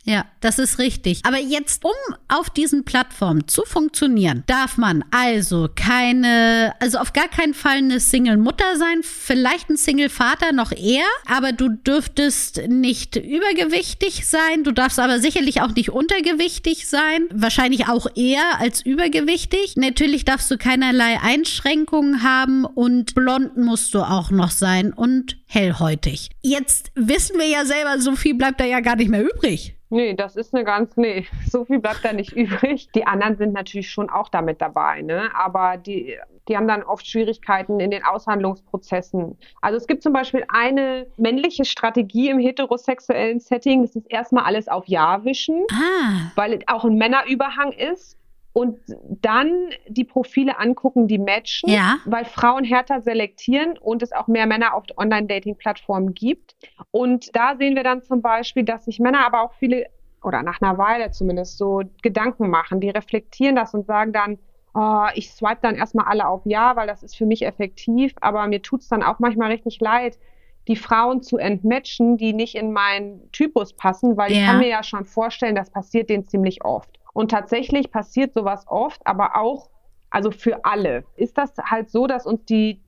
Ja, 0.03 0.25
das 0.39 0.57
ist 0.57 0.79
richtig. 0.79 1.21
Aber 1.23 1.37
jetzt, 1.37 1.85
um 1.85 1.91
auf 2.27 2.49
diesen 2.49 2.85
Plattformen 2.85 3.47
zu 3.47 3.63
funktionieren, 3.65 4.43
darf 4.47 4.77
man 4.77 5.05
also 5.11 5.69
keine, 5.75 6.73
also 6.79 6.97
auf 6.97 7.13
gar 7.13 7.27
keinen 7.27 7.53
Fall 7.53 7.77
eine 7.77 7.99
Single-Mutter 7.99 8.77
sein, 8.77 9.01
vielleicht 9.03 9.69
ein 9.69 9.77
Single-Vater 9.77 10.53
noch 10.53 10.71
eher, 10.71 11.05
aber 11.27 11.51
du 11.51 11.69
dürftest 11.69 12.61
nicht 12.67 13.15
übergewichtig 13.15 14.27
sein, 14.27 14.63
du 14.63 14.71
darfst 14.71 14.99
aber 14.99 15.19
sicherlich 15.19 15.61
auch 15.61 15.75
nicht 15.75 15.91
untergewichtig 15.91 16.87
sein, 16.87 17.27
wahrscheinlich 17.31 17.87
auch 17.87 18.07
eher 18.15 18.59
als 18.59 18.83
übergewichtig. 18.83 19.75
Natürlich 19.77 20.25
darfst 20.25 20.49
du 20.49 20.57
keinerlei 20.57 21.19
Einschränkungen 21.21 22.23
haben 22.23 22.65
und 22.65 23.13
blond 23.13 23.55
musst 23.55 23.93
du 23.93 24.01
auch 24.01 24.31
noch 24.31 24.51
sein 24.51 24.93
und 24.93 25.37
hellhäutig. 25.45 26.29
Jetzt 26.41 26.91
wissen 26.95 27.37
wir 27.37 27.47
ja 27.47 27.65
selber, 27.65 27.99
so 27.99 28.15
viel 28.15 28.33
bleibt 28.33 28.59
da 28.59 28.65
ja 28.65 28.79
gar 28.79 28.95
nicht 28.95 29.09
mehr 29.09 29.23
übrig. 29.23 29.75
Nee, 29.91 30.13
das 30.15 30.37
ist 30.37 30.55
eine 30.55 30.63
ganz, 30.63 30.95
nee, 30.97 31.27
so 31.49 31.65
viel 31.65 31.79
bleibt 31.79 32.03
da 32.03 32.13
nicht 32.13 32.31
übrig. 32.31 32.89
Die 32.95 33.05
anderen 33.05 33.35
sind 33.37 33.53
natürlich 33.53 33.91
schon 33.91 34.09
auch 34.09 34.29
damit 34.29 34.61
dabei, 34.61 35.01
ne? 35.01 35.29
Aber 35.35 35.77
die, 35.77 36.17
die 36.47 36.55
haben 36.57 36.67
dann 36.67 36.81
oft 36.81 37.05
Schwierigkeiten 37.05 37.79
in 37.81 37.91
den 37.91 38.03
Aushandlungsprozessen. 38.03 39.37
Also 39.61 39.77
es 39.77 39.87
gibt 39.87 40.01
zum 40.01 40.13
Beispiel 40.13 40.45
eine 40.47 41.07
männliche 41.17 41.65
Strategie 41.65 42.29
im 42.29 42.39
heterosexuellen 42.39 43.39
Setting, 43.39 43.81
das 43.83 43.95
ist 43.95 44.09
erstmal 44.09 44.45
alles 44.45 44.67
auf 44.69 44.87
Ja 44.87 45.23
wischen, 45.25 45.65
Ah, 45.71 46.31
weil 46.35 46.53
es 46.53 46.61
auch 46.67 46.85
ein 46.85 46.95
Männerüberhang 46.95 47.73
ist. 47.73 48.17
Und 48.53 48.79
dann 49.21 49.69
die 49.87 50.03
Profile 50.03 50.59
angucken, 50.59 51.07
die 51.07 51.17
matchen, 51.17 51.69
Ja. 51.69 51.99
weil 52.05 52.25
Frauen 52.25 52.65
härter 52.65 53.01
selektieren 53.01 53.77
und 53.77 54.03
es 54.03 54.11
auch 54.11 54.27
mehr 54.27 54.45
Männer 54.45 54.73
auf 54.73 54.83
Online-Dating-Plattformen 54.97 56.13
gibt. 56.13 56.55
Und 56.91 57.33
da 57.35 57.55
sehen 57.55 57.75
wir 57.75 57.83
dann 57.83 58.01
zum 58.01 58.21
Beispiel, 58.21 58.63
dass 58.63 58.85
sich 58.85 58.99
Männer 58.99 59.25
aber 59.25 59.41
auch 59.43 59.53
viele, 59.53 59.85
oder 60.23 60.43
nach 60.43 60.61
einer 60.61 60.77
Weile 60.77 61.11
zumindest, 61.11 61.57
so 61.57 61.81
Gedanken 62.01 62.49
machen. 62.49 62.81
Die 62.81 62.89
reflektieren 62.89 63.55
das 63.55 63.73
und 63.73 63.85
sagen 63.85 64.11
dann, 64.11 64.37
oh, 64.73 65.05
ich 65.15 65.31
swipe 65.31 65.59
dann 65.61 65.75
erstmal 65.75 66.05
alle 66.07 66.27
auf 66.27 66.41
Ja, 66.45 66.75
weil 66.75 66.87
das 66.87 67.03
ist 67.03 67.15
für 67.15 67.25
mich 67.25 67.45
effektiv, 67.45 68.13
aber 68.21 68.45
mir 68.47 68.61
tut's 68.61 68.87
dann 68.89 69.01
auch 69.03 69.19
manchmal 69.19 69.51
richtig 69.51 69.79
leid, 69.79 70.19
die 70.67 70.75
Frauen 70.75 71.23
zu 71.23 71.37
entmatchen, 71.37 72.17
die 72.17 72.33
nicht 72.33 72.55
in 72.55 72.71
meinen 72.71 73.31
Typus 73.31 73.73
passen, 73.73 74.15
weil 74.15 74.31
ich 74.31 74.37
Ja. 74.39 74.45
kann 74.45 74.59
mir 74.59 74.67
ja 74.67 74.83
schon 74.83 75.05
vorstellen, 75.05 75.55
das 75.55 75.71
passiert 75.71 76.09
denen 76.09 76.25
ziemlich 76.25 76.63
oft. 76.63 76.99
Und 77.13 77.31
tatsächlich 77.31 77.91
passiert 77.91 78.33
sowas 78.33 78.65
oft, 78.67 79.05
aber 79.05 79.35
auch, 79.35 79.69
also 80.09 80.31
für 80.31 80.65
alle, 80.65 81.03
ist 81.15 81.37
das 81.37 81.55
halt 81.57 81.89
so, 81.89 82.07
dass 82.07 82.25
uns 82.25 82.45
die 82.45 82.81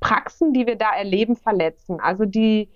Praxen, 0.00 0.52
die 0.52 0.66
wir 0.66 0.76
da 0.76 0.90
erleben, 0.94 1.36
verletzen. 1.36 2.00
Also 2.00 2.24
die, 2.24 2.68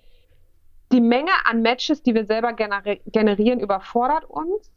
die 0.91 1.01
Menge 1.01 1.31
an 1.45 1.61
Matches, 1.61 2.03
die 2.03 2.15
wir 2.15 2.25
selber 2.25 2.53
generieren, 2.53 3.59
überfordert 3.59 4.25
uns. 4.25 4.71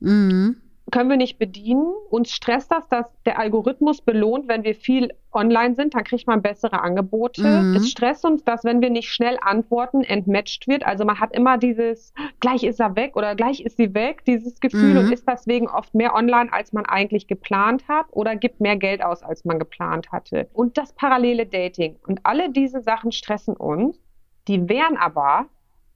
Mhm 0.00 0.63
können 0.90 1.08
wir 1.08 1.16
nicht 1.16 1.38
bedienen. 1.38 1.92
Uns 2.10 2.30
stresst 2.30 2.70
das, 2.70 2.86
dass 2.88 3.06
der 3.24 3.38
Algorithmus 3.38 4.02
belohnt, 4.02 4.48
wenn 4.48 4.64
wir 4.64 4.74
viel 4.74 5.14
online 5.32 5.74
sind, 5.74 5.94
dann 5.94 6.04
kriegt 6.04 6.26
man 6.26 6.42
bessere 6.42 6.80
Angebote. 6.80 7.42
Mhm. 7.42 7.76
Es 7.76 7.90
stresst 7.90 8.24
uns, 8.24 8.44
dass 8.44 8.64
wenn 8.64 8.80
wir 8.80 8.90
nicht 8.90 9.08
schnell 9.08 9.38
antworten, 9.40 10.02
entmatcht 10.04 10.68
wird. 10.68 10.84
Also 10.86 11.04
man 11.04 11.18
hat 11.18 11.34
immer 11.34 11.58
dieses, 11.58 12.12
gleich 12.40 12.62
ist 12.64 12.80
er 12.80 12.96
weg 12.96 13.16
oder 13.16 13.34
gleich 13.34 13.60
ist 13.60 13.76
sie 13.76 13.94
weg, 13.94 14.24
dieses 14.26 14.60
Gefühl 14.60 14.94
mhm. 14.94 14.98
und 14.98 15.12
ist 15.12 15.28
deswegen 15.28 15.68
oft 15.68 15.94
mehr 15.94 16.14
online, 16.14 16.52
als 16.52 16.72
man 16.72 16.86
eigentlich 16.86 17.26
geplant 17.26 17.88
hat 17.88 18.06
oder 18.10 18.36
gibt 18.36 18.60
mehr 18.60 18.76
Geld 18.76 19.02
aus, 19.02 19.22
als 19.22 19.44
man 19.44 19.58
geplant 19.58 20.12
hatte. 20.12 20.48
Und 20.52 20.76
das 20.78 20.92
parallele 20.92 21.46
Dating. 21.46 21.96
Und 22.06 22.20
alle 22.24 22.50
diese 22.50 22.80
Sachen 22.82 23.10
stressen 23.10 23.56
uns. 23.56 23.98
Die 24.46 24.68
wären 24.68 24.98
aber 24.98 25.46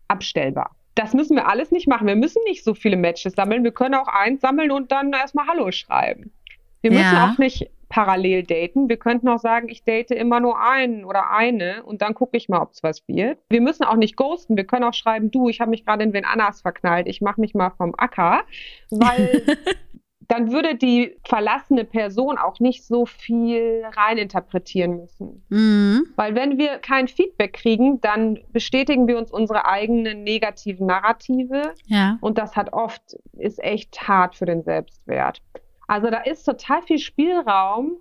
abstellbar 0.09 0.78
das 0.98 1.14
müssen 1.14 1.37
wir 1.37 1.48
alles 1.48 1.70
nicht 1.70 1.87
machen. 1.87 2.08
Wir 2.08 2.16
müssen 2.16 2.42
nicht 2.44 2.64
so 2.64 2.74
viele 2.74 2.96
Matches 2.96 3.34
sammeln. 3.34 3.62
Wir 3.62 3.72
können 3.72 3.94
auch 3.94 4.08
eins 4.08 4.40
sammeln 4.40 4.72
und 4.72 4.90
dann 4.90 5.12
erstmal 5.12 5.46
Hallo 5.46 5.70
schreiben. 5.70 6.32
Wir 6.80 6.90
müssen 6.90 7.14
ja. 7.14 7.30
auch 7.30 7.38
nicht 7.38 7.70
parallel 7.88 8.42
daten. 8.42 8.88
Wir 8.88 8.98
könnten 8.98 9.28
auch 9.28 9.38
sagen, 9.38 9.68
ich 9.68 9.84
date 9.84 10.11
immer 10.11 10.40
nur 10.40 10.61
einen 10.61 11.04
oder 11.04 11.30
eine 11.30 11.82
und 11.84 12.02
dann 12.02 12.14
gucke 12.14 12.37
ich 12.37 12.48
mal, 12.48 12.61
ob 12.61 12.72
es 12.72 12.82
was 12.82 13.06
wird. 13.08 13.38
Wir 13.48 13.61
müssen 13.61 13.84
auch 13.84 13.96
nicht 13.96 14.16
ghosten. 14.16 14.56
Wir 14.56 14.64
können 14.64 14.84
auch 14.84 14.92
schreiben, 14.92 15.30
du, 15.30 15.48
ich 15.48 15.61
habe 15.61 15.70
mich 15.70 15.87
gerade 15.87 16.04
in 16.04 16.12
wen 16.12 16.24
anders 16.24 16.61
verknallt. 16.61 17.06
Ich 17.08 17.20
mache 17.20 17.40
mich 17.40 17.54
mal 17.54 17.70
vom 17.70 17.94
Acker, 17.96 18.42
weil 18.90 19.42
dann 20.29 20.53
würde 20.53 20.75
die 20.75 21.17
verlassene 21.25 21.85
Person 21.85 22.37
auch 22.37 22.61
nicht 22.61 22.85
so 22.85 23.07
viel 23.07 23.83
reininterpretieren 23.97 24.99
müssen. 24.99 25.43
Mhm. 25.49 26.07
Weil 26.17 26.35
wenn 26.35 26.59
wir 26.59 26.79
kein 26.79 27.09
Feedback 27.09 27.55
kriegen, 27.55 28.01
dann 28.03 28.38
bestätigen 28.53 29.09
wir 29.09 29.17
uns 29.17 29.33
unsere 29.33 29.64
eigenen 29.64 30.25
negativen 30.25 30.87
Narrative. 30.87 31.73
Ja. 31.87 32.19
Und 32.21 32.37
das 32.37 32.57
hat 32.57 32.75
oft, 32.75 33.17
ist 33.38 33.59
echt 33.64 34.07
hart 34.07 34.37
für 34.37 34.45
den 34.45 34.62
Selbstwert. 34.62 35.41
Also 35.87 36.11
da 36.11 36.19
ist 36.19 36.45
total 36.45 36.83
viel 36.83 36.99
Spielraum 36.99 37.97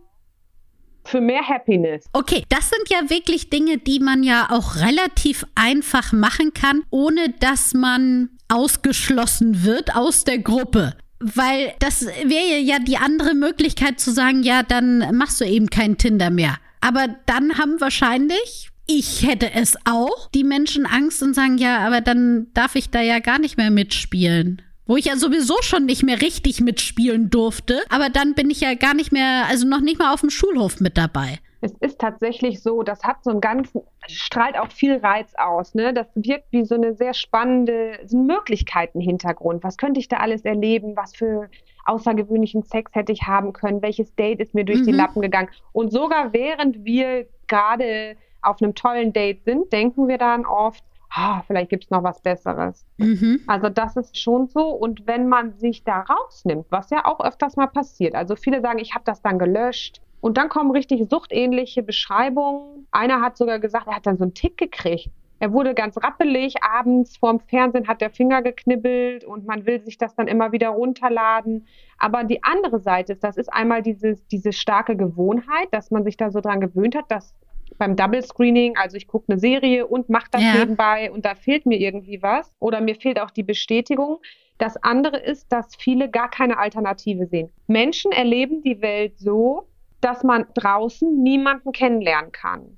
für 1.06 1.22
mehr 1.22 1.48
Happiness. 1.48 2.10
Okay, 2.12 2.44
das 2.50 2.70
sind 2.70 2.90
ja 2.90 3.10
wirklich 3.10 3.50
Dinge, 3.50 3.78
die 3.78 4.00
man 4.00 4.24
ja 4.24 4.48
auch 4.52 4.76
relativ 4.76 5.46
einfach 5.56 6.12
machen 6.12 6.54
kann, 6.54 6.84
ohne 6.90 7.30
dass 7.40 7.74
man 7.74 8.32
ausgeschlossen 8.50 9.64
wird 9.64 9.96
aus 9.96 10.26
der 10.26 10.40
Gruppe. 10.40 10.98
Weil 11.20 11.74
das 11.80 12.06
wäre 12.06 12.60
ja 12.60 12.80
die 12.80 12.98
andere 12.98 13.34
Möglichkeit 13.34 14.00
zu 14.00 14.12
sagen, 14.12 14.44
ja, 14.44 14.64
dann 14.64 15.16
machst 15.16 15.42
du 15.42 15.46
eben 15.46 15.70
kein 15.70 15.98
Tinder 15.98 16.30
mehr. 16.30 16.58
Aber 16.80 17.08
dann 17.26 17.58
haben 17.58 17.82
wahrscheinlich, 17.82 18.70
ich 18.86 19.28
hätte 19.28 19.52
es 19.54 19.76
auch, 19.86 20.30
die 20.30 20.44
Menschen 20.44 20.86
Angst 20.86 21.24
und 21.24 21.34
sagen, 21.34 21.58
ja, 21.58 21.80
aber 21.80 22.02
dann 22.02 22.48
darf 22.54 22.76
ich 22.76 22.90
da 22.90 23.02
ja 23.02 23.20
gar 23.20 23.40
nicht 23.40 23.58
mehr 23.58 23.72
mitspielen. 23.72 24.62
Wo 24.86 24.96
ich 24.96 25.06
ja 25.06 25.18
sowieso 25.18 25.56
schon 25.62 25.86
nicht 25.86 26.04
mehr 26.04 26.22
richtig 26.22 26.62
mitspielen 26.62 27.30
durfte, 27.30 27.82
aber 27.90 28.10
dann 28.10 28.36
bin 28.36 28.50
ich 28.50 28.62
ja 28.62 28.76
gar 28.76 28.94
nicht 28.94 29.12
mehr, 29.12 29.46
also 29.48 29.68
noch 29.68 29.82
nicht 29.82 30.00
mal 30.00 30.14
auf 30.14 30.22
dem 30.22 30.30
Schulhof 30.30 30.80
mit 30.80 30.98
dabei. 30.98 31.40
Es 31.62 31.74
ist 31.80 32.00
tatsächlich 32.00 32.62
so, 32.62 32.84
das 32.84 33.04
hat 33.04 33.24
so 33.24 33.32
einen 33.32 33.42
ganzen, 33.42 33.82
strahlt 34.08 34.58
auch 34.60 34.72
viel 34.72 34.98
Reiz 34.98 35.34
aus. 35.38 35.74
Ne? 35.74 35.94
Das 35.94 36.08
wirkt 36.16 36.52
wie 36.52 36.66
so 36.66 36.76
eine 36.76 36.94
sehr 36.94 37.14
spannende 37.14 38.00
so 38.06 38.18
Möglichkeiten-Hintergrund. 38.18 39.64
Was 39.64 39.78
könnte 39.78 40.00
ich 40.00 40.08
da 40.08 40.18
alles 40.18 40.46
erleben? 40.46 40.96
Was 40.96 41.16
für 41.16 41.50
außergewöhnlichen 41.86 42.64
Sex 42.64 42.94
hätte 42.94 43.12
ich 43.12 43.24
haben 43.24 43.54
können? 43.54 43.82
Welches 43.82 44.14
Date 44.16 44.40
ist 44.40 44.54
mir 44.54 44.66
durch 44.66 44.82
mhm. 44.82 44.86
die 44.86 44.92
Lappen 44.92 45.22
gegangen? 45.22 45.50
Und 45.72 45.92
sogar 45.92 46.34
während 46.34 46.86
wir 46.86 47.28
gerade 47.48 48.18
auf 48.42 48.62
einem 48.62 48.76
tollen 48.76 49.14
Date 49.14 49.44
sind, 49.44 49.74
denken 49.74 50.08
wir 50.08 50.18
dann 50.18 50.46
oft, 50.46 50.84
ah, 51.10 51.42
vielleicht 51.48 51.70
gibt 51.70 51.86
es 51.86 51.90
noch 51.90 52.04
was 52.04 52.22
Besseres. 52.22 52.86
Mhm. 52.98 53.42
Also 53.48 53.70
das 53.70 53.98
ist 53.98 54.18
schon 54.18 54.48
so. 54.48 54.70
Und 54.70 55.08
wenn 55.08 55.28
man 55.28 55.54
sich 55.54 55.84
da 55.84 56.02
rausnimmt, 56.02 56.68
was 56.70 56.90
ja 56.90 57.06
auch 57.06 57.20
öfters 57.20 57.56
mal 57.56 57.68
passiert, 57.68 58.16
also 58.16 58.36
viele 58.36 58.62
sagen, 58.62 58.80
ich 58.80 58.94
habe 58.94 59.06
das 59.06 59.22
dann 59.22 59.40
gelöscht, 59.40 60.02
und 60.22 60.38
dann 60.38 60.50
kommen 60.50 60.72
richtig 60.72 61.10
suchtähnliche 61.10 61.84
Beschreibungen. 61.84 62.88
Einer 62.92 63.22
hat 63.22 63.38
sogar 63.38 63.60
gesagt, 63.60 63.88
er 63.88 63.96
hat 63.96 64.08
dann 64.08 64.18
so 64.18 64.24
einen 64.24 64.34
Tick 64.34 64.58
gekriegt. 64.58 65.10
Er 65.40 65.54
wurde 65.54 65.76
ganz 65.76 65.98
rappelig, 65.98 66.56
abends 66.64 67.18
vorm 67.18 67.40
Fernsehen 67.40 67.88
hat 67.88 68.02
der 68.02 68.10
Finger 68.10 68.42
geknibbelt 68.42 69.24
und 69.24 69.46
man 69.46 69.68
will 69.68 69.80
sich 69.82 69.98
das 70.00 70.16
dann 70.16 70.28
immer 70.28 70.52
wieder 70.52 70.70
runterladen. 70.70 71.68
Aber 72.00 72.24
die 72.24 72.44
andere 72.44 72.80
Seite 72.80 73.14
ist, 73.14 73.24
das 73.24 73.38
ist 73.38 73.54
einmal 73.54 73.84
dieses, 73.84 74.26
diese 74.28 74.52
starke 74.52 74.98
Gewohnheit, 74.98 75.68
dass 75.72 75.92
man 75.92 76.04
sich 76.04 76.18
da 76.18 76.32
so 76.32 76.42
dran 76.42 76.60
gewöhnt 76.60 76.96
hat, 76.96 77.12
dass 77.12 77.36
beim 77.78 77.96
Double 77.96 78.24
Screening, 78.24 78.76
also 78.78 78.98
ich 78.98 79.08
gucke 79.08 79.32
eine 79.32 79.40
Serie 79.40 79.86
und 79.86 80.10
mache 80.10 80.28
das 80.32 80.42
ja. 80.42 80.54
nebenbei 80.56 81.12
und 81.12 81.26
da 81.26 81.36
fehlt 81.36 81.68
mir 81.68 81.80
irgendwie 81.80 82.24
was 82.24 82.52
oder 82.60 82.82
mir 82.82 82.96
fehlt 82.96 83.20
auch 83.20 83.30
die 83.30 83.44
Bestätigung. 83.44 84.18
Das 84.58 84.82
andere 84.84 85.18
ist, 85.18 85.52
dass 85.52 85.76
viele 85.76 86.10
gar 86.10 86.32
keine 86.32 86.58
Alternative 86.58 87.28
sehen. 87.28 87.52
Menschen 87.68 88.12
erleben 88.12 88.64
die 88.64 88.82
Welt 88.82 89.20
so, 89.20 89.68
dass 90.02 90.24
man 90.24 90.46
draußen 90.54 91.22
niemanden 91.24 91.72
kennenlernen 91.72 92.32
kann. 92.32 92.78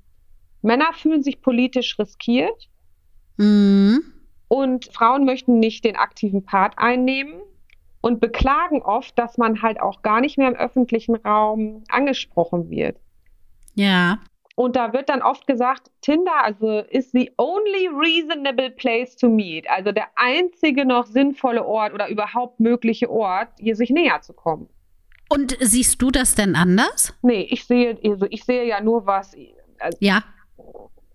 Männer 0.62 0.92
fühlen 0.92 1.22
sich 1.22 1.40
politisch 1.40 1.98
riskiert 1.98 2.68
mhm. 3.36 4.02
und 4.48 4.86
Frauen 4.92 5.24
möchten 5.24 5.58
nicht 5.58 5.84
den 5.84 5.96
aktiven 5.96 6.44
Part 6.44 6.74
einnehmen 6.76 7.40
und 8.00 8.20
beklagen 8.20 8.82
oft, 8.82 9.18
dass 9.18 9.38
man 9.38 9.62
halt 9.62 9.80
auch 9.80 10.02
gar 10.02 10.20
nicht 10.20 10.38
mehr 10.38 10.48
im 10.48 10.54
öffentlichen 10.54 11.16
Raum 11.16 11.84
angesprochen 11.88 12.70
wird. 12.70 12.96
Ja. 13.74 14.18
Und 14.56 14.76
da 14.76 14.92
wird 14.92 15.08
dann 15.08 15.22
oft 15.22 15.46
gesagt, 15.46 15.90
Tinder 16.02 16.44
also 16.44 16.80
ist 16.90 17.12
the 17.12 17.30
only 17.38 17.88
reasonable 17.88 18.70
place 18.70 19.16
to 19.16 19.28
meet, 19.28 19.68
also 19.70 19.92
der 19.92 20.08
einzige 20.16 20.84
noch 20.84 21.06
sinnvolle 21.06 21.64
Ort 21.64 21.94
oder 21.94 22.08
überhaupt 22.08 22.60
mögliche 22.60 23.10
Ort, 23.10 23.48
hier 23.58 23.74
sich 23.74 23.88
näher 23.88 24.20
zu 24.20 24.34
kommen. 24.34 24.68
Und 25.32 25.56
siehst 25.60 26.02
du 26.02 26.10
das 26.10 26.34
denn 26.34 26.56
anders? 26.56 27.14
Nee, 27.22 27.46
ich 27.50 27.64
sehe, 27.64 27.96
also 28.04 28.26
ich 28.30 28.44
sehe 28.44 28.66
ja 28.66 28.80
nur 28.80 29.06
was. 29.06 29.36
Also, 29.78 29.96
ja. 30.00 30.24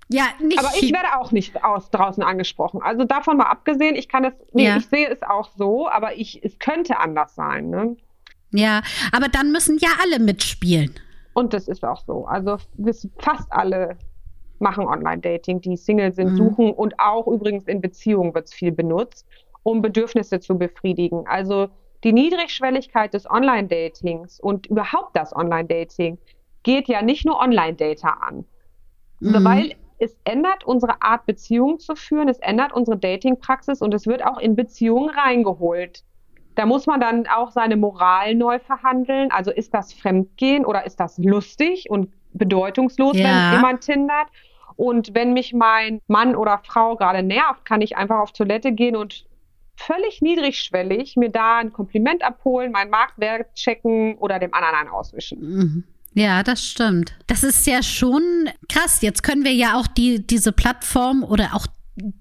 Ja, 0.07 0.27
nicht. 0.41 0.57
Aber 0.57 0.69
ich 0.79 0.93
werde 0.93 1.19
auch 1.19 1.31
nicht 1.33 1.63
aus 1.63 1.89
draußen 1.89 2.23
angesprochen. 2.23 2.81
Also 2.81 3.03
davon 3.03 3.37
mal 3.37 3.47
abgesehen, 3.47 3.95
ich 3.95 4.07
kann 4.07 4.23
es, 4.23 4.33
nee, 4.53 4.67
ja. 4.67 4.77
ich 4.77 4.85
sehe 4.85 5.09
es 5.09 5.21
auch 5.21 5.49
so, 5.57 5.89
aber 5.89 6.15
ich, 6.15 6.43
es 6.43 6.59
könnte 6.59 6.97
anders 6.97 7.35
sein. 7.35 7.69
Ne? 7.69 7.97
Ja, 8.51 8.83
aber 9.11 9.27
dann 9.27 9.51
müssen 9.51 9.77
ja 9.79 9.89
alle 10.01 10.19
mitspielen. 10.23 10.95
Und 11.33 11.53
das 11.53 11.67
ist 11.67 11.83
auch 11.83 12.01
so. 12.05 12.25
Also 12.25 12.57
fast 13.17 13.51
alle 13.51 13.97
machen 14.59 14.85
Online-Dating, 14.87 15.59
die 15.59 15.75
Single 15.75 16.13
sind, 16.13 16.31
mhm. 16.31 16.37
suchen 16.37 16.71
und 16.71 16.97
auch 16.99 17.27
übrigens 17.27 17.65
in 17.65 17.81
Beziehungen 17.81 18.33
wird 18.33 18.45
es 18.45 18.53
viel 18.53 18.71
benutzt, 18.71 19.27
um 19.63 19.81
Bedürfnisse 19.81 20.39
zu 20.39 20.57
befriedigen. 20.57 21.27
Also 21.27 21.67
die 22.05 22.13
Niedrigschwelligkeit 22.13 23.13
des 23.13 23.29
Online-Datings 23.29 24.39
und 24.39 24.67
überhaupt 24.67 25.15
das 25.15 25.35
Online-Dating 25.35 26.19
geht 26.63 26.87
ja 26.87 27.01
nicht 27.01 27.25
nur 27.25 27.39
Online-Data 27.39 28.09
an, 28.21 28.45
mhm. 29.19 29.43
weil 29.43 29.75
es 29.97 30.15
ändert 30.23 30.63
unsere 30.65 31.01
Art, 31.01 31.25
Beziehungen 31.25 31.79
zu 31.79 31.95
führen, 31.95 32.29
es 32.29 32.37
ändert 32.39 32.73
unsere 32.73 32.97
Dating-Praxis 32.97 33.81
und 33.81 33.93
es 33.93 34.05
wird 34.05 34.23
auch 34.23 34.37
in 34.37 34.55
Beziehungen 34.55 35.09
reingeholt. 35.09 36.03
Da 36.53 36.65
muss 36.65 36.85
man 36.85 37.01
dann 37.01 37.27
auch 37.27 37.51
seine 37.51 37.75
Moral 37.75 38.35
neu 38.35 38.59
verhandeln. 38.59 39.31
Also 39.31 39.51
ist 39.51 39.73
das 39.73 39.93
Fremdgehen 39.93 40.65
oder 40.65 40.85
ist 40.85 40.99
das 40.99 41.17
lustig 41.17 41.89
und 41.89 42.13
bedeutungslos, 42.33 43.17
ja. 43.17 43.25
wenn 43.25 43.57
jemand 43.57 43.81
tindert? 43.81 44.27
Und 44.77 45.13
wenn 45.13 45.33
mich 45.33 45.53
mein 45.53 46.01
Mann 46.07 46.35
oder 46.35 46.59
Frau 46.63 46.95
gerade 46.95 47.23
nervt, 47.23 47.65
kann 47.65 47.81
ich 47.81 47.97
einfach 47.97 48.19
auf 48.19 48.31
Toilette 48.31 48.73
gehen 48.73 48.95
und 48.95 49.25
völlig 49.75 50.21
niedrigschwellig 50.21 51.15
mir 51.17 51.29
da 51.29 51.57
ein 51.59 51.73
Kompliment 51.73 52.23
abholen, 52.23 52.71
meinen 52.71 52.89
Marktwert 52.89 53.53
checken 53.55 54.15
oder 54.17 54.39
dem 54.39 54.53
anderen 54.53 54.75
einen 54.75 54.89
auswischen. 54.89 55.39
Mhm. 55.41 55.83
Ja, 56.13 56.43
das 56.43 56.63
stimmt. 56.63 57.13
Das 57.27 57.43
ist 57.43 57.67
ja 57.67 57.83
schon 57.83 58.49
krass. 58.69 59.01
Jetzt 59.01 59.21
können 59.21 59.43
wir 59.43 59.51
ja 59.51 59.77
auch 59.77 59.85
die, 59.85 60.25
diese 60.25 60.53
Plattform 60.53 61.23
oder 61.23 61.49
auch 61.53 61.67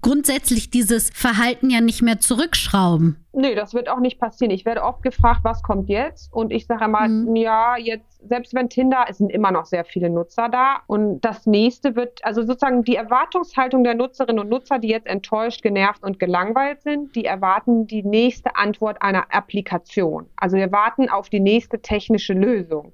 grundsätzlich 0.01 0.69
dieses 0.69 1.09
Verhalten 1.09 1.69
ja 1.69 1.81
nicht 1.81 2.01
mehr 2.01 2.19
zurückschrauben. 2.19 3.17
Nee, 3.33 3.55
das 3.55 3.73
wird 3.73 3.89
auch 3.89 3.99
nicht 3.99 4.19
passieren. 4.19 4.51
Ich 4.51 4.65
werde 4.65 4.83
oft 4.83 5.03
gefragt, 5.03 5.41
was 5.43 5.61
kommt 5.61 5.89
jetzt? 5.89 6.31
Und 6.31 6.53
ich 6.53 6.65
sage 6.65 6.85
immer, 6.85 7.07
mhm. 7.07 7.35
ja, 7.35 7.75
jetzt, 7.77 8.25
selbst 8.25 8.53
wenn 8.53 8.69
Tinder, 8.69 9.05
es 9.09 9.17
sind 9.17 9.29
immer 9.29 9.51
noch 9.51 9.65
sehr 9.65 9.83
viele 9.83 10.09
Nutzer 10.09 10.47
da. 10.47 10.77
Und 10.87 11.19
das 11.21 11.45
nächste 11.45 11.97
wird, 11.97 12.23
also 12.23 12.43
sozusagen 12.43 12.83
die 12.83 12.95
Erwartungshaltung 12.95 13.83
der 13.83 13.95
Nutzerinnen 13.95 14.39
und 14.39 14.49
Nutzer, 14.49 14.79
die 14.79 14.87
jetzt 14.87 15.07
enttäuscht, 15.07 15.61
genervt 15.61 16.03
und 16.03 16.19
gelangweilt 16.19 16.81
sind, 16.81 17.13
die 17.15 17.25
erwarten 17.25 17.87
die 17.87 18.03
nächste 18.03 18.55
Antwort 18.55 19.01
einer 19.01 19.25
Applikation. 19.33 20.27
Also 20.37 20.55
wir 20.55 20.71
warten 20.71 21.09
auf 21.09 21.29
die 21.29 21.41
nächste 21.41 21.81
technische 21.81 22.33
Lösung. 22.33 22.93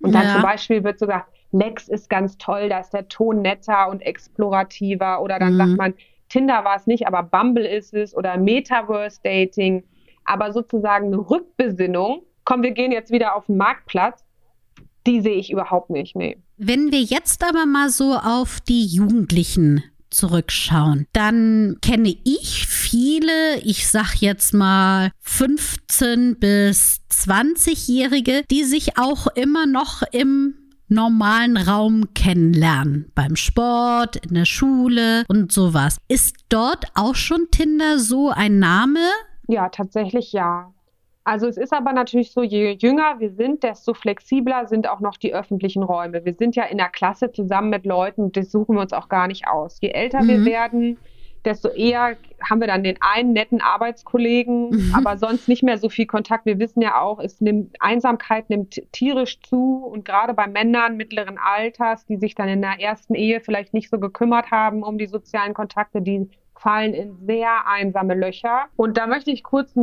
Und 0.00 0.14
dann 0.14 0.24
ja. 0.24 0.34
zum 0.34 0.42
Beispiel 0.42 0.84
wird 0.84 1.00
sogar, 1.00 1.26
Lex 1.52 1.88
ist 1.88 2.08
ganz 2.08 2.38
toll, 2.38 2.68
da 2.68 2.78
ist 2.78 2.90
der 2.90 3.08
Ton 3.08 3.42
netter 3.42 3.88
und 3.88 4.02
explorativer. 4.02 5.20
Oder 5.20 5.40
dann 5.40 5.54
mhm. 5.54 5.58
sagt 5.58 5.76
man, 5.76 5.94
Tinder 6.30 6.64
war 6.64 6.76
es 6.76 6.86
nicht, 6.86 7.06
aber 7.06 7.22
Bumble 7.22 7.66
ist 7.66 7.92
es 7.92 8.16
oder 8.16 8.38
Metaverse 8.38 9.20
Dating. 9.22 9.84
Aber 10.24 10.52
sozusagen 10.52 11.06
eine 11.06 11.18
Rückbesinnung, 11.18 12.22
komm, 12.44 12.62
wir 12.62 12.70
gehen 12.70 12.92
jetzt 12.92 13.12
wieder 13.12 13.36
auf 13.36 13.46
den 13.46 13.58
Marktplatz, 13.58 14.24
die 15.06 15.20
sehe 15.20 15.36
ich 15.36 15.50
überhaupt 15.50 15.90
nicht, 15.90 16.16
nee. 16.16 16.38
Wenn 16.56 16.92
wir 16.92 17.00
jetzt 17.00 17.42
aber 17.44 17.66
mal 17.66 17.90
so 17.90 18.14
auf 18.14 18.60
die 18.60 18.86
Jugendlichen 18.86 19.82
zurückschauen, 20.10 21.06
dann 21.12 21.78
kenne 21.82 22.16
ich 22.24 22.66
viele, 22.66 23.58
ich 23.60 23.88
sag 23.88 24.16
jetzt 24.16 24.52
mal 24.52 25.10
15 25.20 26.38
bis 26.38 27.00
20-Jährige, 27.10 28.44
die 28.50 28.64
sich 28.64 28.98
auch 28.98 29.26
immer 29.28 29.66
noch 29.66 30.02
im 30.12 30.59
normalen 30.90 31.56
Raum 31.56 32.12
kennenlernen. 32.14 33.10
Beim 33.14 33.36
Sport, 33.36 34.16
in 34.16 34.34
der 34.34 34.44
Schule 34.44 35.24
und 35.28 35.52
sowas. 35.52 35.98
Ist 36.08 36.36
dort 36.48 36.86
auch 36.94 37.14
schon 37.14 37.48
Tinder 37.50 37.98
so 37.98 38.30
ein 38.30 38.58
Name? 38.58 39.00
Ja, 39.48 39.68
tatsächlich 39.68 40.32
ja. 40.32 40.72
Also 41.24 41.46
es 41.46 41.56
ist 41.56 41.72
aber 41.72 41.92
natürlich 41.92 42.32
so, 42.32 42.42
je 42.42 42.76
jünger 42.80 43.20
wir 43.20 43.30
sind, 43.30 43.62
desto 43.62 43.94
flexibler 43.94 44.66
sind 44.66 44.88
auch 44.88 45.00
noch 45.00 45.16
die 45.16 45.34
öffentlichen 45.34 45.82
Räume. 45.82 46.24
Wir 46.24 46.34
sind 46.34 46.56
ja 46.56 46.64
in 46.64 46.78
der 46.78 46.88
Klasse 46.88 47.30
zusammen 47.30 47.70
mit 47.70 47.84
Leuten, 47.84 48.32
das 48.32 48.50
suchen 48.50 48.76
wir 48.76 48.82
uns 48.82 48.92
auch 48.92 49.08
gar 49.08 49.26
nicht 49.26 49.46
aus. 49.46 49.78
Je 49.80 49.90
älter 49.90 50.22
mhm. 50.22 50.28
wir 50.28 50.44
werden, 50.44 50.98
desto 51.44 51.68
eher 51.68 52.16
haben 52.48 52.60
wir 52.60 52.66
dann 52.66 52.82
den 52.82 52.96
einen 53.00 53.32
netten 53.32 53.60
Arbeitskollegen, 53.60 54.70
mhm. 54.70 54.94
aber 54.94 55.16
sonst 55.16 55.48
nicht 55.48 55.62
mehr 55.62 55.78
so 55.78 55.88
viel 55.88 56.06
Kontakt. 56.06 56.46
Wir 56.46 56.58
wissen 56.58 56.80
ja 56.80 57.00
auch, 57.00 57.18
es 57.18 57.40
nimmt, 57.40 57.76
Einsamkeit 57.80 58.50
nimmt 58.50 58.80
tierisch 58.92 59.40
zu 59.40 59.84
und 59.84 60.04
gerade 60.04 60.34
bei 60.34 60.46
Männern 60.46 60.96
mittleren 60.96 61.38
Alters, 61.38 62.06
die 62.06 62.16
sich 62.16 62.34
dann 62.34 62.48
in 62.48 62.62
der 62.62 62.80
ersten 62.80 63.14
Ehe 63.14 63.40
vielleicht 63.40 63.74
nicht 63.74 63.90
so 63.90 63.98
gekümmert 63.98 64.50
haben 64.50 64.82
um 64.82 64.98
die 64.98 65.06
sozialen 65.06 65.54
Kontakte, 65.54 66.02
die 66.02 66.28
fallen 66.60 66.92
in 66.92 67.16
sehr 67.26 67.66
einsame 67.66 68.14
Löcher. 68.14 68.66
Und 68.76 68.98
da 68.98 69.06
möchte 69.06 69.30
ich 69.30 69.42
kurz 69.42 69.74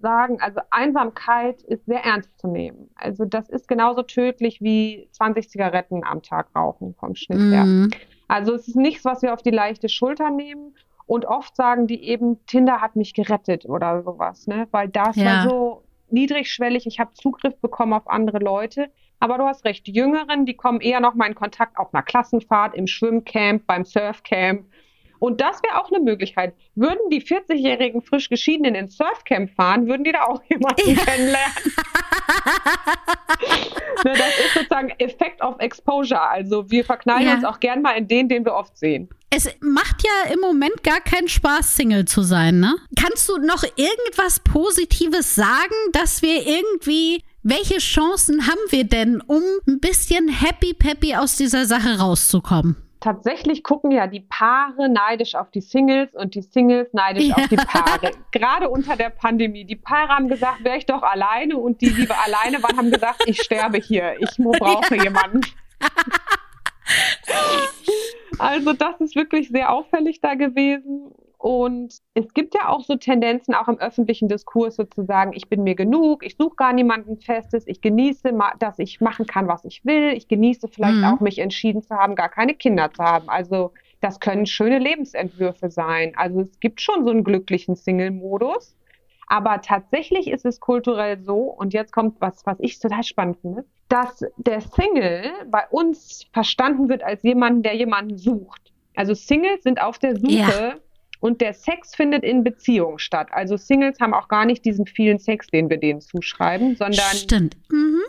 sagen, 0.00 0.38
also 0.40 0.60
Einsamkeit 0.70 1.62
ist 1.62 1.86
sehr 1.86 2.04
ernst 2.04 2.38
zu 2.38 2.48
nehmen. 2.48 2.90
Also 2.96 3.24
das 3.24 3.48
ist 3.48 3.66
genauso 3.66 4.02
tödlich 4.02 4.60
wie 4.60 5.08
20 5.12 5.48
Zigaretten 5.48 6.04
am 6.04 6.22
Tag 6.22 6.48
rauchen 6.54 6.94
vom 6.98 7.14
Schnitt 7.14 7.40
her. 7.52 7.64
Mhm. 7.64 7.90
Also 8.28 8.54
es 8.54 8.68
ist 8.68 8.76
nichts, 8.76 9.06
was 9.06 9.22
wir 9.22 9.32
auf 9.32 9.42
die 9.42 9.50
leichte 9.50 9.88
Schulter 9.88 10.30
nehmen. 10.30 10.74
Und 11.08 11.24
oft 11.24 11.56
sagen 11.56 11.86
die 11.86 12.04
eben, 12.04 12.44
Tinder 12.44 12.82
hat 12.82 12.94
mich 12.94 13.14
gerettet 13.14 13.64
oder 13.64 14.02
sowas, 14.02 14.46
ne? 14.46 14.68
Weil 14.72 14.88
das 14.88 15.16
ja. 15.16 15.24
war 15.24 15.48
so 15.48 15.82
niedrigschwellig, 16.10 16.86
ich 16.86 17.00
habe 17.00 17.14
Zugriff 17.14 17.56
bekommen 17.60 17.94
auf 17.94 18.08
andere 18.08 18.38
Leute. 18.38 18.90
Aber 19.18 19.38
du 19.38 19.44
hast 19.44 19.64
recht, 19.64 19.86
die 19.86 19.92
Jüngeren, 19.92 20.44
die 20.44 20.54
kommen 20.54 20.80
eher 20.80 21.00
noch 21.00 21.14
mal 21.14 21.26
in 21.26 21.34
Kontakt 21.34 21.78
auf 21.78 21.92
einer 21.94 22.02
Klassenfahrt, 22.02 22.74
im 22.74 22.86
Schwimmcamp, 22.86 23.66
beim 23.66 23.86
Surfcamp. 23.86 24.66
Und 25.18 25.40
das 25.40 25.62
wäre 25.62 25.80
auch 25.80 25.90
eine 25.90 26.00
Möglichkeit. 26.00 26.54
Würden 26.74 27.10
die 27.10 27.22
40-jährigen 27.22 28.02
frisch 28.02 28.28
geschiedenen 28.28 28.74
ins 28.74 28.96
Surfcamp 28.96 29.50
fahren, 29.54 29.86
würden 29.86 30.04
die 30.04 30.12
da 30.12 30.24
auch 30.24 30.42
jemanden 30.48 30.90
ja. 30.90 31.04
kennenlernen. 31.04 31.54
ne, 34.04 34.12
das 34.12 34.38
ist 34.38 34.54
sozusagen 34.54 34.90
Effect 34.98 35.42
of 35.42 35.56
Exposure. 35.58 36.20
Also 36.20 36.70
wir 36.70 36.84
verknallen 36.84 37.26
ja. 37.26 37.34
uns 37.34 37.44
auch 37.44 37.60
gern 37.60 37.82
mal 37.82 37.92
in 37.92 38.08
den, 38.08 38.28
den 38.28 38.44
wir 38.44 38.54
oft 38.54 38.76
sehen. 38.76 39.08
Es 39.30 39.48
macht 39.60 40.04
ja 40.04 40.32
im 40.32 40.40
Moment 40.40 40.82
gar 40.82 41.00
keinen 41.00 41.28
Spaß, 41.28 41.76
Single 41.76 42.06
zu 42.06 42.22
sein, 42.22 42.60
ne? 42.60 42.76
Kannst 42.98 43.28
du 43.28 43.36
noch 43.36 43.62
irgendwas 43.76 44.40
Positives 44.40 45.34
sagen, 45.34 45.74
dass 45.92 46.22
wir 46.22 46.46
irgendwie 46.46 47.22
welche 47.42 47.78
Chancen 47.78 48.46
haben 48.46 48.60
wir 48.70 48.84
denn, 48.84 49.20
um 49.22 49.42
ein 49.66 49.80
bisschen 49.80 50.28
happy 50.28 50.74
peppy 50.74 51.14
aus 51.14 51.36
dieser 51.36 51.66
Sache 51.66 51.98
rauszukommen? 51.98 52.76
Tatsächlich 53.00 53.62
gucken 53.62 53.90
ja 53.90 54.06
die 54.06 54.20
Paare 54.20 54.88
neidisch 54.88 55.34
auf 55.34 55.50
die 55.50 55.60
Singles 55.60 56.14
und 56.14 56.34
die 56.34 56.42
Singles 56.42 56.92
neidisch 56.92 57.24
ja. 57.24 57.36
auf 57.36 57.48
die 57.48 57.56
Paare. 57.56 58.12
Gerade 58.32 58.68
unter 58.68 58.96
der 58.96 59.10
Pandemie. 59.10 59.64
Die 59.64 59.76
Paare 59.76 60.08
haben 60.08 60.28
gesagt, 60.28 60.64
wäre 60.64 60.78
ich 60.78 60.86
doch 60.86 61.02
alleine 61.02 61.56
und 61.56 61.80
die, 61.80 61.92
die 61.92 62.08
alleine 62.10 62.62
waren, 62.62 62.76
haben 62.76 62.90
gesagt, 62.90 63.22
ich 63.26 63.42
sterbe 63.42 63.78
hier. 63.78 64.16
Ich 64.20 64.36
brauche 64.36 64.96
ja. 64.96 65.04
jemanden. 65.04 65.40
also 68.38 68.72
das 68.72 69.00
ist 69.00 69.16
wirklich 69.16 69.48
sehr 69.48 69.72
auffällig 69.72 70.20
da 70.20 70.34
gewesen. 70.34 71.12
Und 71.38 71.94
es 72.14 72.34
gibt 72.34 72.54
ja 72.56 72.68
auch 72.68 72.84
so 72.84 72.96
Tendenzen, 72.96 73.54
auch 73.54 73.68
im 73.68 73.78
öffentlichen 73.78 74.28
Diskurs 74.28 74.74
sozusagen, 74.74 75.32
ich 75.32 75.48
bin 75.48 75.62
mir 75.62 75.76
genug, 75.76 76.26
ich 76.26 76.36
suche 76.36 76.56
gar 76.56 76.72
niemanden 76.72 77.16
Festes, 77.16 77.64
ich 77.68 77.80
genieße, 77.80 78.36
dass 78.58 78.80
ich 78.80 79.00
machen 79.00 79.24
kann, 79.24 79.46
was 79.46 79.64
ich 79.64 79.84
will, 79.84 80.12
ich 80.16 80.26
genieße 80.26 80.66
vielleicht 80.66 80.98
mhm. 80.98 81.04
auch, 81.04 81.20
mich 81.20 81.38
entschieden 81.38 81.80
zu 81.80 81.94
haben, 81.94 82.16
gar 82.16 82.28
keine 82.28 82.54
Kinder 82.54 82.92
zu 82.92 83.04
haben. 83.04 83.28
Also 83.28 83.72
das 84.00 84.18
können 84.18 84.46
schöne 84.46 84.80
Lebensentwürfe 84.80 85.70
sein. 85.70 86.12
Also 86.16 86.40
es 86.40 86.58
gibt 86.58 86.80
schon 86.80 87.04
so 87.04 87.10
einen 87.10 87.22
glücklichen 87.22 87.76
Single-Modus. 87.76 88.74
Aber 89.28 89.60
tatsächlich 89.60 90.28
ist 90.28 90.46
es 90.46 90.58
kulturell 90.58 91.20
so, 91.20 91.42
und 91.42 91.74
jetzt 91.74 91.92
kommt 91.92 92.20
was, 92.20 92.46
was 92.46 92.56
ich 92.60 92.80
total 92.80 93.04
spannend 93.04 93.36
finde, 93.42 93.64
dass 93.88 94.24
der 94.38 94.62
Single 94.62 95.30
bei 95.50 95.66
uns 95.70 96.26
verstanden 96.32 96.88
wird 96.88 97.02
als 97.02 97.22
jemand, 97.22 97.64
der 97.64 97.76
jemanden 97.76 98.16
sucht. 98.16 98.72
Also 98.96 99.14
Singles 99.14 99.62
sind 99.62 99.82
auf 99.82 99.98
der 99.98 100.16
Suche 100.16 100.32
ja. 100.32 100.74
Und 101.20 101.40
der 101.40 101.52
Sex 101.52 101.94
findet 101.94 102.22
in 102.22 102.44
Beziehungen 102.44 102.98
statt. 102.98 103.28
Also 103.32 103.56
Singles 103.56 103.98
haben 104.00 104.14
auch 104.14 104.28
gar 104.28 104.44
nicht 104.44 104.64
diesen 104.64 104.86
vielen 104.86 105.18
Sex, 105.18 105.48
den 105.48 105.68
wir 105.68 105.78
denen 105.78 106.00
zuschreiben, 106.00 106.76
sondern. 106.76 107.04
Mhm. 107.70 108.00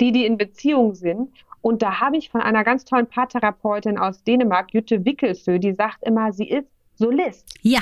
die, 0.00 0.12
die 0.12 0.24
in 0.24 0.38
Beziehung 0.38 0.94
sind. 0.94 1.30
Und 1.60 1.82
da 1.82 2.00
habe 2.00 2.16
ich 2.16 2.28
von 2.28 2.42
einer 2.42 2.62
ganz 2.62 2.84
tollen 2.84 3.06
Paartherapeutin 3.06 3.98
aus 3.98 4.22
Dänemark, 4.22 4.72
Jutta 4.72 5.04
Wickelsö, 5.04 5.58
die 5.58 5.72
sagt 5.72 6.02
immer, 6.02 6.32
sie 6.32 6.48
ist 6.48 6.68
Solist. 6.94 7.58
Ja. 7.62 7.80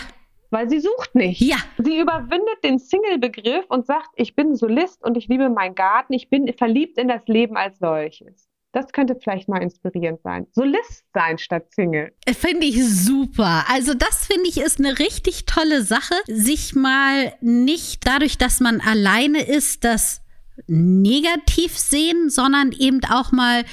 Weil 0.50 0.70
sie 0.70 0.80
sucht 0.80 1.14
nicht. 1.14 1.40
Ja. 1.40 1.56
Sie 1.78 1.98
überwindet 1.98 2.62
den 2.62 2.78
Single-Begriff 2.78 3.64
und 3.68 3.86
sagt, 3.86 4.10
ich 4.16 4.36
bin 4.36 4.54
Solist 4.54 5.02
und 5.02 5.16
ich 5.16 5.28
liebe 5.28 5.48
meinen 5.50 5.74
Garten, 5.74 6.12
ich 6.12 6.30
bin 6.30 6.52
verliebt 6.52 6.96
in 6.98 7.08
das 7.08 7.26
Leben 7.26 7.56
als 7.56 7.78
solches. 7.78 8.51
Das 8.72 8.90
könnte 8.92 9.16
vielleicht 9.22 9.48
mal 9.48 9.62
inspirierend 9.62 10.22
sein. 10.22 10.46
Solist 10.52 11.04
sein 11.12 11.38
statt 11.38 11.72
Single. 11.72 12.12
Finde 12.26 12.66
ich 12.66 12.82
super. 12.88 13.64
Also 13.68 13.92
das 13.92 14.26
finde 14.26 14.48
ich 14.48 14.58
ist 14.58 14.78
eine 14.78 14.98
richtig 14.98 15.44
tolle 15.44 15.82
Sache, 15.82 16.14
sich 16.26 16.74
mal 16.74 17.34
nicht 17.42 18.06
dadurch, 18.06 18.38
dass 18.38 18.60
man 18.60 18.80
alleine 18.80 19.42
ist, 19.42 19.84
das 19.84 20.22
negativ 20.66 21.78
sehen, 21.78 22.30
sondern 22.30 22.72
eben 22.72 23.00
auch 23.10 23.30
mal 23.32 23.64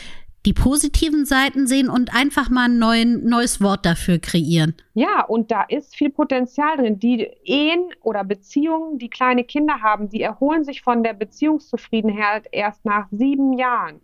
die 0.46 0.54
positiven 0.54 1.26
Seiten 1.26 1.68
sehen 1.68 1.90
und 1.90 2.16
einfach 2.16 2.50
mal 2.50 2.66
ein 2.66 2.80
neuen, 2.80 3.26
neues 3.26 3.62
Wort 3.62 3.86
dafür 3.86 4.20
kreieren. 4.20 4.74
Ja, 4.94 5.24
und 5.26 5.52
da 5.52 5.64
ist 5.64 5.96
viel 5.96 6.10
Potenzial 6.10 6.78
drin. 6.78 7.00
Die 7.00 7.30
Ehen 7.44 7.90
oder 8.02 8.24
Beziehungen, 8.24 8.98
die 9.00 9.10
kleine 9.10 9.44
Kinder 9.44 9.82
haben, 9.82 10.10
die 10.10 10.22
erholen 10.22 10.64
sich 10.64 10.82
von 10.82 11.04
der 11.04 11.14
Beziehungszufriedenheit 11.14 12.48
erst 12.52 12.86
nach 12.86 13.08
sieben 13.12 13.54
Jahren. 13.54 14.00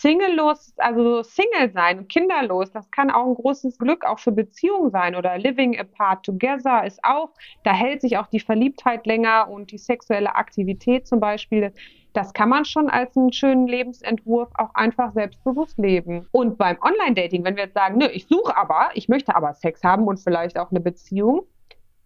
Singlelos, 0.00 0.72
also 0.76 1.24
Single 1.24 1.72
sein 1.72 2.06
kinderlos, 2.06 2.70
das 2.70 2.88
kann 2.92 3.10
auch 3.10 3.26
ein 3.26 3.34
großes 3.34 3.78
Glück 3.78 4.04
auch 4.04 4.20
für 4.20 4.30
Beziehungen 4.30 4.92
sein 4.92 5.16
oder 5.16 5.36
Living 5.38 5.76
apart 5.76 6.24
together 6.24 6.86
ist 6.86 7.00
auch, 7.02 7.30
da 7.64 7.72
hält 7.72 8.02
sich 8.02 8.16
auch 8.16 8.28
die 8.28 8.38
Verliebtheit 8.38 9.06
länger 9.06 9.48
und 9.50 9.72
die 9.72 9.78
sexuelle 9.78 10.36
Aktivität 10.36 11.08
zum 11.08 11.18
Beispiel. 11.18 11.72
Das 12.12 12.32
kann 12.32 12.48
man 12.48 12.64
schon 12.64 12.88
als 12.88 13.16
einen 13.16 13.32
schönen 13.32 13.66
Lebensentwurf 13.66 14.50
auch 14.54 14.72
einfach 14.74 15.12
selbstbewusst 15.14 15.78
leben. 15.78 16.28
Und 16.30 16.58
beim 16.58 16.78
Online-Dating, 16.80 17.44
wenn 17.44 17.56
wir 17.56 17.64
jetzt 17.64 17.74
sagen, 17.74 17.98
nö, 17.98 18.06
ich 18.06 18.28
suche 18.28 18.56
aber, 18.56 18.90
ich 18.94 19.08
möchte 19.08 19.34
aber 19.34 19.52
Sex 19.54 19.82
haben 19.82 20.06
und 20.06 20.20
vielleicht 20.20 20.58
auch 20.58 20.70
eine 20.70 20.80
Beziehung, 20.80 21.42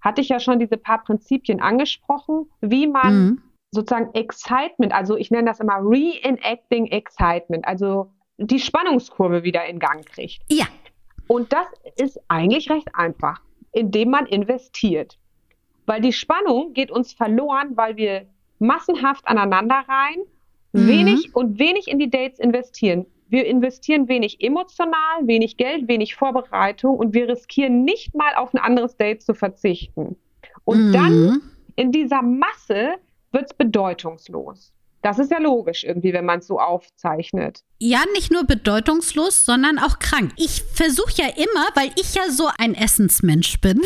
hatte 0.00 0.22
ich 0.22 0.30
ja 0.30 0.40
schon 0.40 0.58
diese 0.58 0.78
paar 0.78 1.04
Prinzipien 1.04 1.60
angesprochen, 1.60 2.50
wie 2.62 2.86
man 2.86 3.14
mhm 3.14 3.42
sozusagen 3.72 4.14
Excitement, 4.14 4.92
also 4.92 5.16
ich 5.16 5.30
nenne 5.30 5.48
das 5.48 5.58
immer 5.58 5.78
Reenacting 5.78 6.86
Excitement, 6.86 7.66
also 7.66 8.12
die 8.38 8.60
Spannungskurve 8.60 9.42
wieder 9.42 9.64
in 9.64 9.78
Gang 9.78 10.06
kriegt. 10.06 10.42
Ja. 10.48 10.66
Und 11.26 11.52
das 11.52 11.66
ist 11.96 12.20
eigentlich 12.28 12.70
recht 12.70 12.88
einfach, 12.94 13.40
indem 13.72 14.10
man 14.10 14.26
investiert. 14.26 15.18
Weil 15.86 16.00
die 16.00 16.12
Spannung 16.12 16.74
geht 16.74 16.90
uns 16.90 17.12
verloren, 17.14 17.76
weil 17.76 17.96
wir 17.96 18.26
massenhaft 18.58 19.26
aneinander 19.26 19.82
rein, 19.88 20.18
mhm. 20.72 20.88
wenig 20.88 21.34
und 21.34 21.58
wenig 21.58 21.88
in 21.88 21.98
die 21.98 22.10
Dates 22.10 22.38
investieren. 22.38 23.06
Wir 23.28 23.46
investieren 23.46 24.08
wenig 24.08 24.42
emotional, 24.42 25.22
wenig 25.22 25.56
Geld, 25.56 25.88
wenig 25.88 26.14
Vorbereitung 26.14 26.98
und 26.98 27.14
wir 27.14 27.28
riskieren 27.28 27.84
nicht 27.84 28.14
mal 28.14 28.34
auf 28.36 28.52
ein 28.52 28.58
anderes 28.58 28.96
Date 28.98 29.22
zu 29.22 29.32
verzichten. 29.32 30.16
Und 30.64 30.88
mhm. 30.88 30.92
dann 30.92 31.42
in 31.76 31.92
dieser 31.92 32.20
Masse 32.20 32.96
wird 33.32 33.46
es 33.50 33.54
bedeutungslos. 33.54 34.72
Das 35.02 35.18
ist 35.18 35.32
ja 35.32 35.38
logisch 35.38 35.82
irgendwie, 35.82 36.12
wenn 36.12 36.24
man 36.24 36.38
es 36.38 36.46
so 36.46 36.60
aufzeichnet. 36.60 37.64
Ja, 37.80 38.04
nicht 38.12 38.30
nur 38.30 38.44
bedeutungslos, 38.44 39.44
sondern 39.44 39.80
auch 39.80 39.98
krank. 39.98 40.32
Ich 40.36 40.62
versuche 40.72 41.14
ja 41.16 41.26
immer, 41.26 41.66
weil 41.74 41.90
ich 41.96 42.14
ja 42.14 42.30
so 42.30 42.48
ein 42.56 42.76
Essensmensch 42.76 43.60
bin. 43.60 43.80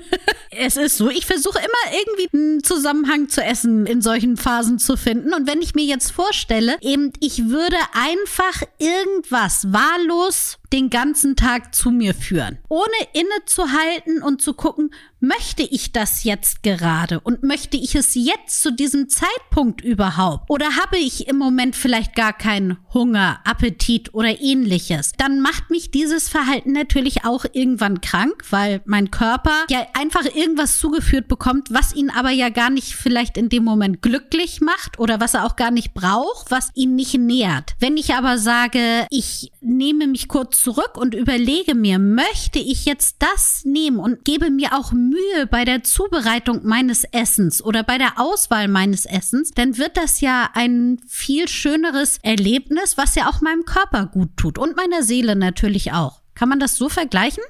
es 0.50 0.76
ist 0.76 0.96
so, 0.96 1.10
ich 1.10 1.26
versuche 1.26 1.58
immer 1.58 1.98
irgendwie 1.98 2.28
einen 2.32 2.62
Zusammenhang 2.62 3.28
zu 3.28 3.42
Essen 3.42 3.86
in 3.86 4.00
solchen 4.00 4.36
Phasen 4.36 4.78
zu 4.78 4.96
finden. 4.96 5.34
Und 5.34 5.48
wenn 5.48 5.60
ich 5.60 5.74
mir 5.74 5.84
jetzt 5.84 6.12
vorstelle, 6.12 6.76
eben, 6.80 7.12
ich 7.18 7.48
würde 7.48 7.76
einfach 7.92 8.62
irgendwas 8.78 9.72
wahllos 9.72 10.58
den 10.72 10.90
ganzen 10.90 11.36
Tag 11.36 11.74
zu 11.74 11.90
mir 11.90 12.14
führen, 12.14 12.58
ohne 12.68 12.84
innezuhalten 13.12 14.22
und 14.22 14.42
zu 14.42 14.54
gucken, 14.54 14.92
möchte 15.26 15.62
ich 15.62 15.92
das 15.92 16.24
jetzt 16.24 16.62
gerade 16.62 17.20
und 17.20 17.42
möchte 17.42 17.76
ich 17.76 17.94
es 17.94 18.14
jetzt 18.14 18.62
zu 18.62 18.72
diesem 18.72 19.08
Zeitpunkt 19.08 19.80
überhaupt? 19.80 20.50
Oder 20.50 20.76
habe 20.76 20.98
ich 20.98 21.28
im 21.28 21.36
Moment 21.38 21.76
vielleicht 21.76 22.14
gar 22.14 22.32
keinen 22.32 22.78
Hunger, 22.92 23.40
Appetit 23.44 24.12
oder 24.14 24.40
ähnliches? 24.40 25.12
Dann 25.16 25.40
macht 25.40 25.70
mich 25.70 25.90
dieses 25.90 26.28
Verhalten 26.28 26.72
natürlich 26.72 27.24
auch 27.24 27.44
irgendwann 27.52 28.00
krank, 28.00 28.44
weil 28.50 28.82
mein 28.84 29.10
Körper 29.10 29.64
ja 29.70 29.86
einfach 29.94 30.24
irgendwas 30.34 30.78
zugeführt 30.78 31.28
bekommt, 31.28 31.68
was 31.70 31.94
ihn 31.94 32.10
aber 32.10 32.30
ja 32.30 32.50
gar 32.50 32.70
nicht 32.70 32.94
vielleicht 32.94 33.36
in 33.36 33.48
dem 33.48 33.64
Moment 33.64 34.02
glücklich 34.02 34.60
macht 34.60 34.98
oder 34.98 35.20
was 35.20 35.34
er 35.34 35.44
auch 35.44 35.56
gar 35.56 35.70
nicht 35.70 35.94
braucht, 35.94 36.50
was 36.50 36.70
ihn 36.74 36.94
nicht 36.94 37.14
nährt. 37.14 37.74
Wenn 37.80 37.96
ich 37.96 38.14
aber 38.14 38.38
sage, 38.38 39.06
ich 39.10 39.52
nehme 39.60 40.06
mich 40.06 40.28
kurz 40.28 40.60
zurück 40.60 40.96
und 40.96 41.14
überlege 41.14 41.74
mir, 41.74 41.98
möchte 41.98 42.58
ich 42.58 42.84
jetzt 42.84 43.16
das 43.20 43.64
nehmen 43.64 43.98
und 43.98 44.24
gebe 44.24 44.50
mir 44.50 44.74
auch 44.74 44.92
Mühe 44.92 45.13
bei 45.50 45.64
der 45.64 45.82
Zubereitung 45.82 46.60
meines 46.64 47.04
Essens 47.04 47.64
oder 47.64 47.82
bei 47.82 47.98
der 47.98 48.18
Auswahl 48.18 48.68
meines 48.68 49.06
Essens, 49.06 49.50
dann 49.50 49.78
wird 49.78 49.96
das 49.96 50.20
ja 50.20 50.50
ein 50.54 51.00
viel 51.06 51.48
schöneres 51.48 52.18
Erlebnis, 52.22 52.96
was 52.96 53.14
ja 53.14 53.28
auch 53.28 53.40
meinem 53.40 53.64
Körper 53.64 54.06
gut 54.06 54.36
tut 54.36 54.58
und 54.58 54.76
meiner 54.76 55.02
Seele 55.02 55.36
natürlich 55.36 55.92
auch. 55.92 56.20
Kann 56.34 56.48
man 56.48 56.60
das 56.60 56.76
so 56.76 56.88
vergleichen? 56.88 57.44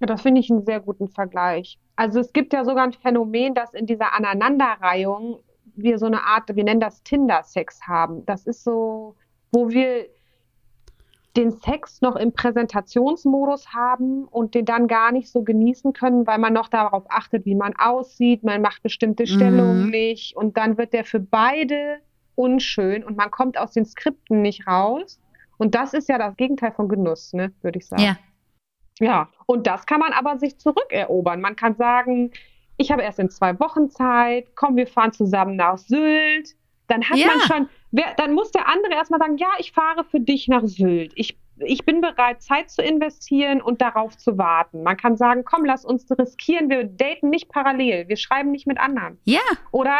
Ja, 0.00 0.06
das 0.06 0.22
finde 0.22 0.40
ich 0.40 0.50
einen 0.50 0.64
sehr 0.64 0.80
guten 0.80 1.08
Vergleich. 1.08 1.78
Also 1.96 2.20
es 2.20 2.32
gibt 2.32 2.52
ja 2.52 2.64
sogar 2.64 2.84
ein 2.84 2.92
Phänomen, 2.92 3.54
dass 3.54 3.74
in 3.74 3.86
dieser 3.86 4.14
Aneinanderreihung 4.14 5.40
wir 5.74 5.98
so 5.98 6.06
eine 6.06 6.22
Art, 6.24 6.54
wir 6.54 6.64
nennen 6.64 6.80
das 6.80 7.02
Tinder-Sex 7.02 7.80
haben. 7.86 8.24
Das 8.26 8.46
ist 8.46 8.62
so, 8.64 9.16
wo 9.52 9.68
wir 9.68 10.06
den 11.38 11.52
Sex 11.52 12.00
noch 12.00 12.16
im 12.16 12.32
Präsentationsmodus 12.32 13.72
haben 13.72 14.24
und 14.24 14.54
den 14.54 14.64
dann 14.64 14.88
gar 14.88 15.12
nicht 15.12 15.30
so 15.30 15.42
genießen 15.42 15.92
können, 15.92 16.26
weil 16.26 16.38
man 16.38 16.52
noch 16.52 16.68
darauf 16.68 17.04
achtet, 17.08 17.46
wie 17.46 17.54
man 17.54 17.74
aussieht, 17.78 18.42
man 18.42 18.60
macht 18.60 18.82
bestimmte 18.82 19.26
Stellungen 19.26 19.84
mhm. 19.84 19.90
nicht 19.90 20.36
und 20.36 20.56
dann 20.56 20.76
wird 20.76 20.92
der 20.92 21.04
für 21.04 21.20
beide 21.20 22.00
unschön 22.34 23.04
und 23.04 23.16
man 23.16 23.30
kommt 23.30 23.56
aus 23.56 23.72
den 23.72 23.84
Skripten 23.84 24.42
nicht 24.42 24.66
raus. 24.66 25.20
Und 25.58 25.74
das 25.74 25.94
ist 25.94 26.08
ja 26.08 26.18
das 26.18 26.36
Gegenteil 26.36 26.72
von 26.72 26.88
Genuss, 26.88 27.32
ne, 27.32 27.52
würde 27.62 27.78
ich 27.78 27.86
sagen. 27.86 28.02
Ja. 28.02 28.16
Ja, 29.00 29.28
und 29.46 29.68
das 29.68 29.86
kann 29.86 30.00
man 30.00 30.12
aber 30.12 30.38
sich 30.38 30.58
zurückerobern. 30.58 31.40
Man 31.40 31.54
kann 31.54 31.76
sagen, 31.76 32.32
ich 32.78 32.90
habe 32.90 33.02
erst 33.02 33.20
in 33.20 33.30
zwei 33.30 33.58
Wochen 33.60 33.90
Zeit, 33.90 34.56
komm, 34.56 34.74
wir 34.74 34.88
fahren 34.88 35.12
zusammen 35.12 35.54
nach 35.54 35.78
Sylt. 35.78 36.56
Dann 36.88 37.04
hat 37.08 37.16
ja. 37.16 37.28
man 37.28 37.40
schon, 37.40 37.68
wer, 37.90 38.14
dann 38.16 38.34
muss 38.34 38.50
der 38.50 38.68
andere 38.68 38.92
erstmal 38.94 39.20
sagen, 39.20 39.36
ja, 39.36 39.48
ich 39.58 39.72
fahre 39.72 40.04
für 40.04 40.20
dich 40.20 40.48
nach 40.48 40.66
Sylt. 40.66 41.12
Ich, 41.16 41.38
ich 41.58 41.84
bin 41.84 42.00
bereit, 42.00 42.42
Zeit 42.42 42.70
zu 42.70 42.82
investieren 42.82 43.60
und 43.60 43.80
darauf 43.80 44.16
zu 44.16 44.38
warten. 44.38 44.82
Man 44.82 44.96
kann 44.96 45.16
sagen, 45.16 45.44
komm, 45.44 45.64
lass 45.64 45.84
uns 45.84 46.06
riskieren, 46.10 46.70
wir 46.70 46.84
daten 46.84 47.30
nicht 47.30 47.48
parallel, 47.48 48.08
wir 48.08 48.16
schreiben 48.16 48.50
nicht 48.50 48.66
mit 48.66 48.78
anderen. 48.78 49.18
Ja. 49.24 49.40
Oder 49.72 49.96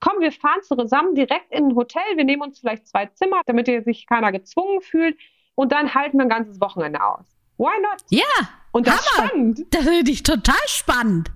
komm, 0.00 0.20
wir 0.20 0.32
fahren 0.32 0.62
zusammen 0.62 1.14
direkt 1.14 1.52
in 1.52 1.68
ein 1.68 1.76
Hotel, 1.76 2.02
wir 2.16 2.24
nehmen 2.24 2.42
uns 2.42 2.60
vielleicht 2.60 2.86
zwei 2.86 3.06
Zimmer, 3.06 3.40
damit 3.46 3.66
sich 3.84 4.06
keiner 4.06 4.32
gezwungen 4.32 4.80
fühlt 4.80 5.18
und 5.54 5.72
dann 5.72 5.94
halten 5.94 6.18
wir 6.18 6.24
ein 6.24 6.28
ganzes 6.28 6.60
Wochenende 6.60 7.02
aus. 7.02 7.37
Why 7.58 7.80
not? 7.82 8.02
Ja. 8.10 8.22
Und 8.70 8.86
das 8.86 8.94
Hammer. 8.94 9.24
ist 9.24 9.30
spannend. 9.30 9.66
Das 9.70 9.84
finde 9.84 10.10
ich 10.10 10.22
total 10.22 10.56
spannend. 10.66 11.30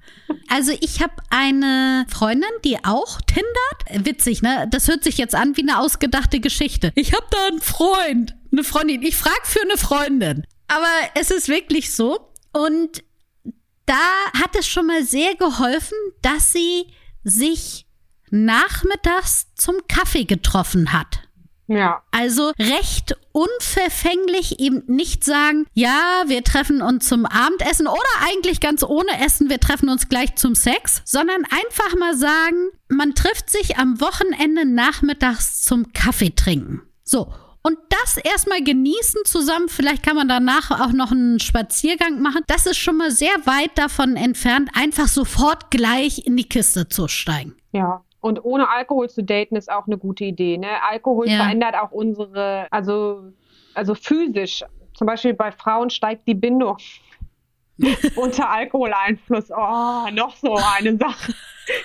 Also 0.48 0.72
ich 0.80 1.02
habe 1.02 1.14
eine 1.30 2.06
Freundin, 2.08 2.50
die 2.64 2.84
auch 2.84 3.20
tindert. 3.22 4.06
Witzig, 4.06 4.42
ne? 4.42 4.68
Das 4.70 4.88
hört 4.88 5.02
sich 5.02 5.18
jetzt 5.18 5.34
an 5.34 5.56
wie 5.56 5.62
eine 5.62 5.78
ausgedachte 5.78 6.40
Geschichte. 6.40 6.92
Ich 6.94 7.12
habe 7.12 7.26
da 7.30 7.46
einen 7.48 7.60
Freund, 7.60 8.36
eine 8.52 8.64
Freundin. 8.64 9.02
Ich 9.02 9.16
frage 9.16 9.44
für 9.44 9.62
eine 9.62 9.76
Freundin. 9.76 10.46
Aber 10.68 10.86
es 11.14 11.30
ist 11.30 11.48
wirklich 11.48 11.92
so. 11.94 12.32
Und 12.52 13.02
da 13.86 13.94
hat 14.40 14.54
es 14.56 14.68
schon 14.68 14.86
mal 14.86 15.02
sehr 15.04 15.34
geholfen, 15.34 15.96
dass 16.20 16.52
sie 16.52 16.86
sich 17.24 17.86
nachmittags 18.30 19.54
zum 19.54 19.76
Kaffee 19.88 20.24
getroffen 20.24 20.92
hat. 20.92 21.28
Ja. 21.72 22.02
Also 22.10 22.52
recht 22.58 23.16
unverfänglich 23.32 24.60
eben 24.60 24.82
nicht 24.86 25.24
sagen, 25.24 25.66
ja, 25.72 26.24
wir 26.26 26.44
treffen 26.44 26.82
uns 26.82 27.08
zum 27.08 27.24
Abendessen 27.24 27.86
oder 27.86 28.00
eigentlich 28.28 28.60
ganz 28.60 28.82
ohne 28.82 29.24
Essen, 29.24 29.48
wir 29.48 29.58
treffen 29.58 29.88
uns 29.88 30.08
gleich 30.08 30.34
zum 30.34 30.54
Sex, 30.54 31.00
sondern 31.04 31.44
einfach 31.44 31.96
mal 31.98 32.14
sagen, 32.14 32.68
man 32.88 33.14
trifft 33.14 33.48
sich 33.48 33.78
am 33.78 34.00
Wochenende 34.00 34.66
nachmittags 34.66 35.62
zum 35.62 35.92
Kaffee 35.92 36.34
trinken. 36.34 36.82
So. 37.04 37.32
Und 37.64 37.78
das 37.90 38.16
erstmal 38.16 38.62
genießen 38.64 39.20
zusammen. 39.24 39.68
Vielleicht 39.68 40.02
kann 40.02 40.16
man 40.16 40.26
danach 40.26 40.72
auch 40.80 40.90
noch 40.90 41.12
einen 41.12 41.38
Spaziergang 41.38 42.20
machen. 42.20 42.42
Das 42.48 42.66
ist 42.66 42.78
schon 42.78 42.96
mal 42.96 43.12
sehr 43.12 43.34
weit 43.44 43.78
davon 43.78 44.16
entfernt, 44.16 44.68
einfach 44.74 45.06
sofort 45.06 45.70
gleich 45.70 46.26
in 46.26 46.36
die 46.36 46.48
Kiste 46.48 46.88
zu 46.88 47.06
steigen. 47.06 47.54
Ja, 47.70 48.02
und 48.22 48.44
ohne 48.44 48.70
Alkohol 48.70 49.10
zu 49.10 49.22
daten 49.24 49.56
ist 49.56 49.70
auch 49.70 49.86
eine 49.88 49.98
gute 49.98 50.24
Idee. 50.24 50.56
Ne? 50.56 50.68
Alkohol 50.88 51.28
ja. 51.28 51.38
verändert 51.38 51.74
auch 51.74 51.90
unsere, 51.90 52.68
also, 52.70 53.32
also 53.74 53.96
physisch. 53.96 54.64
Zum 54.94 55.08
Beispiel 55.08 55.34
bei 55.34 55.50
Frauen 55.50 55.90
steigt 55.90 56.28
die 56.28 56.34
Bindung 56.34 56.76
unter 58.16 58.48
Alkoholeinfluss. 58.48 59.50
Oh, 59.50 60.08
noch 60.12 60.36
so 60.36 60.54
eine 60.54 60.96
Sache. 60.96 61.34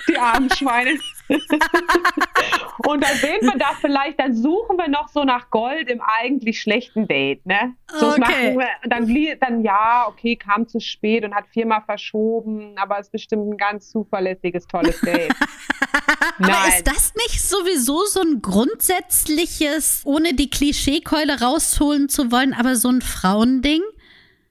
Die 0.08 0.16
armen 0.16 0.48
Schweine. 0.50 0.92
und 2.86 3.04
dann 3.04 3.16
sehen 3.16 3.40
wir 3.42 3.58
da 3.58 3.72
vielleicht, 3.80 4.18
dann 4.18 4.34
suchen 4.34 4.76
wir 4.78 4.88
noch 4.88 5.08
so 5.08 5.24
nach 5.24 5.50
Gold 5.50 5.88
im 5.88 6.00
eigentlich 6.00 6.60
schlechten 6.60 7.06
Date, 7.06 7.44
ne? 7.44 7.74
So 7.98 8.08
okay. 8.08 8.56
wir, 8.56 8.68
dann, 8.88 9.06
dann 9.40 9.62
ja, 9.62 10.06
okay, 10.08 10.36
kam 10.36 10.66
zu 10.66 10.80
spät 10.80 11.24
und 11.24 11.34
hat 11.34 11.46
viermal 11.48 11.82
verschoben, 11.82 12.76
aber 12.76 12.98
ist 12.98 13.12
bestimmt 13.12 13.52
ein 13.52 13.56
ganz 13.56 13.90
zuverlässiges, 13.90 14.66
tolles 14.66 15.00
Date. 15.00 15.32
Nein. 16.38 16.50
Aber 16.50 16.68
ist 16.68 16.86
das 16.86 17.12
nicht 17.14 17.42
sowieso 17.42 18.04
so 18.04 18.20
ein 18.20 18.42
grundsätzliches, 18.42 20.02
ohne 20.04 20.34
die 20.34 20.50
Klischeekeule 20.50 21.40
rausholen 21.40 22.08
zu 22.08 22.30
wollen, 22.30 22.54
aber 22.54 22.76
so 22.76 22.88
ein 22.88 23.02
Frauending? 23.02 23.82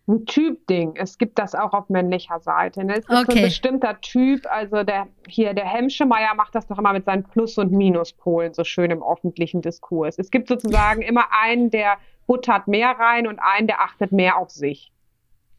Ein 0.07 0.25
Typding. 0.25 0.95
Es 0.95 1.17
gibt 1.17 1.37
das 1.37 1.53
auch 1.53 1.73
auf 1.73 1.89
männlicher 1.89 2.39
Seite. 2.39 2.83
Ne? 2.83 2.97
Es 2.97 3.07
gibt 3.07 3.19
okay. 3.19 3.31
so 3.31 3.37
ein 3.37 3.43
bestimmter 3.43 4.01
Typ, 4.01 4.45
also 4.49 4.83
der 4.83 5.07
hier, 5.27 5.53
der 5.53 5.65
Hemschemeyer 5.65 6.33
macht 6.35 6.55
das 6.55 6.67
doch 6.67 6.77
immer 6.77 6.93
mit 6.93 7.05
seinen 7.05 7.23
Plus- 7.23 7.57
und 7.57 7.71
Minuspolen 7.71 8.53
so 8.53 8.63
schön 8.63 8.91
im 8.91 9.03
öffentlichen 9.03 9.61
Diskurs. 9.61 10.17
Es 10.17 10.31
gibt 10.31 10.47
sozusagen 10.47 11.01
immer 11.03 11.25
einen, 11.31 11.69
der 11.69 11.97
buttert 12.25 12.67
mehr 12.67 12.91
rein 12.91 13.27
und 13.27 13.39
einen, 13.39 13.67
der 13.67 13.81
achtet 13.81 14.11
mehr 14.11 14.37
auf 14.37 14.49
sich. 14.49 14.91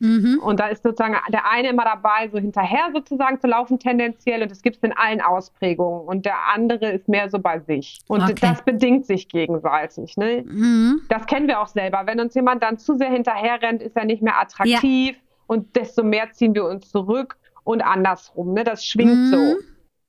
Mhm. 0.00 0.40
Und 0.42 0.61
da 0.61 0.68
ist 0.68 0.82
sozusagen 0.82 1.16
der 1.32 1.50
eine 1.50 1.68
immer 1.68 1.84
dabei, 1.84 2.28
so 2.28 2.38
hinterher 2.38 2.90
sozusagen 2.92 3.40
zu 3.40 3.46
laufen 3.46 3.78
tendenziell 3.78 4.42
und 4.42 4.50
das 4.50 4.62
gibt 4.62 4.76
es 4.76 4.82
in 4.82 4.92
allen 4.92 5.20
Ausprägungen 5.20 6.06
und 6.06 6.24
der 6.24 6.37
andere 6.54 6.92
ist 6.92 7.08
mehr 7.08 7.28
so 7.28 7.38
bei 7.38 7.58
sich. 7.61 8.00
Und 8.08 8.22
okay. 8.22 8.34
das 8.40 8.62
bedingt 8.62 9.06
sich 9.06 9.28
gegenseitig. 9.28 10.16
Ne? 10.16 10.44
Mhm. 10.46 11.02
Das 11.08 11.26
kennen 11.26 11.48
wir 11.48 11.61
auch 11.61 11.68
selber. 11.68 12.02
Wenn 12.06 12.20
uns 12.20 12.34
jemand 12.34 12.62
dann 12.62 12.78
zu 12.78 12.96
sehr 12.96 13.11
hinterher 13.11 13.61
rennt, 13.61 13.82
ist 13.82 13.96
er 13.96 14.04
nicht 14.04 14.22
mehr 14.22 14.38
attraktiv 14.38 15.16
ja. 15.16 15.22
und 15.46 15.74
desto 15.76 16.02
mehr 16.02 16.30
ziehen 16.32 16.54
wir 16.54 16.64
uns 16.64 16.90
zurück 16.90 17.37
und 17.64 17.82
andersrum. 17.82 18.54
Ne? 18.54 18.64
Das 18.64 18.84
schwingt 18.84 19.16
mhm. 19.16 19.30
so. 19.30 19.56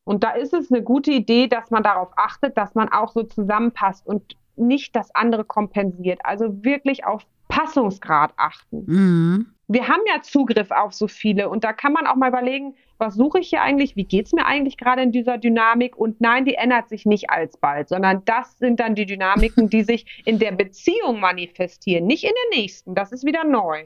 Und 0.04 0.24
da 0.24 0.32
ist 0.32 0.54
es 0.54 0.72
eine 0.72 0.82
gute 0.82 1.12
Idee, 1.12 1.48
dass 1.48 1.70
man 1.70 1.84
darauf 1.84 2.10
achtet, 2.16 2.58
dass 2.58 2.74
man 2.74 2.90
auch 2.90 3.12
so 3.12 3.24
zusammenpasst 3.24 4.08
und 4.08 4.36
nicht 4.60 4.96
das 4.96 5.14
andere 5.16 5.44
kompensiert. 5.44 6.20
Also 6.24 6.64
wirklich 6.64 7.06
auf 7.06 7.26
Passungsgrad 7.48 8.34
achten. 8.38 8.84
Mhm 8.86 9.54
wir 9.70 9.88
haben 9.88 10.02
ja 10.08 10.22
Zugriff 10.24 10.72
auf 10.72 10.94
so 10.94 11.08
viele 11.08 11.48
und 11.48 11.64
da 11.64 11.74
kann 11.74 11.94
man 11.94 12.08
auch 12.08 12.16
mal 12.16 12.30
überlegen, 12.30 12.74
was 12.98 13.14
suche 13.14 13.40
ich 13.40 13.50
hier 13.50 13.62
eigentlich, 13.62 13.96
wie 13.96 14.04
geht 14.04 14.26
es 14.26 14.34
mir 14.34 14.48
eigentlich 14.48 14.78
gerade 14.78 15.04
in 15.04 15.12
dieser 15.12 15.38
Dynamik 15.38 15.96
und 15.96 16.20
nein, 16.20 16.44
die 16.44 16.56
ändert 16.56 16.90
sich 16.90 17.06
nicht 17.06 17.30
alsbald, 17.30 17.88
sondern 17.88 18.24
das 18.26 18.58
sind 18.58 18.80
dann 18.80 18.96
die 18.96 19.06
Dynamiken, 19.06 19.70
die 19.70 19.84
sich 19.84 20.24
in 20.26 20.40
der 20.40 20.54
Beziehung 20.54 21.20
manifestieren, 21.20 22.08
nicht 22.08 22.24
in 22.24 22.32
der 22.32 22.60
nächsten, 22.60 22.96
das 22.96 23.12
ist 23.12 23.26
wieder 23.26 23.44
neu. 23.44 23.84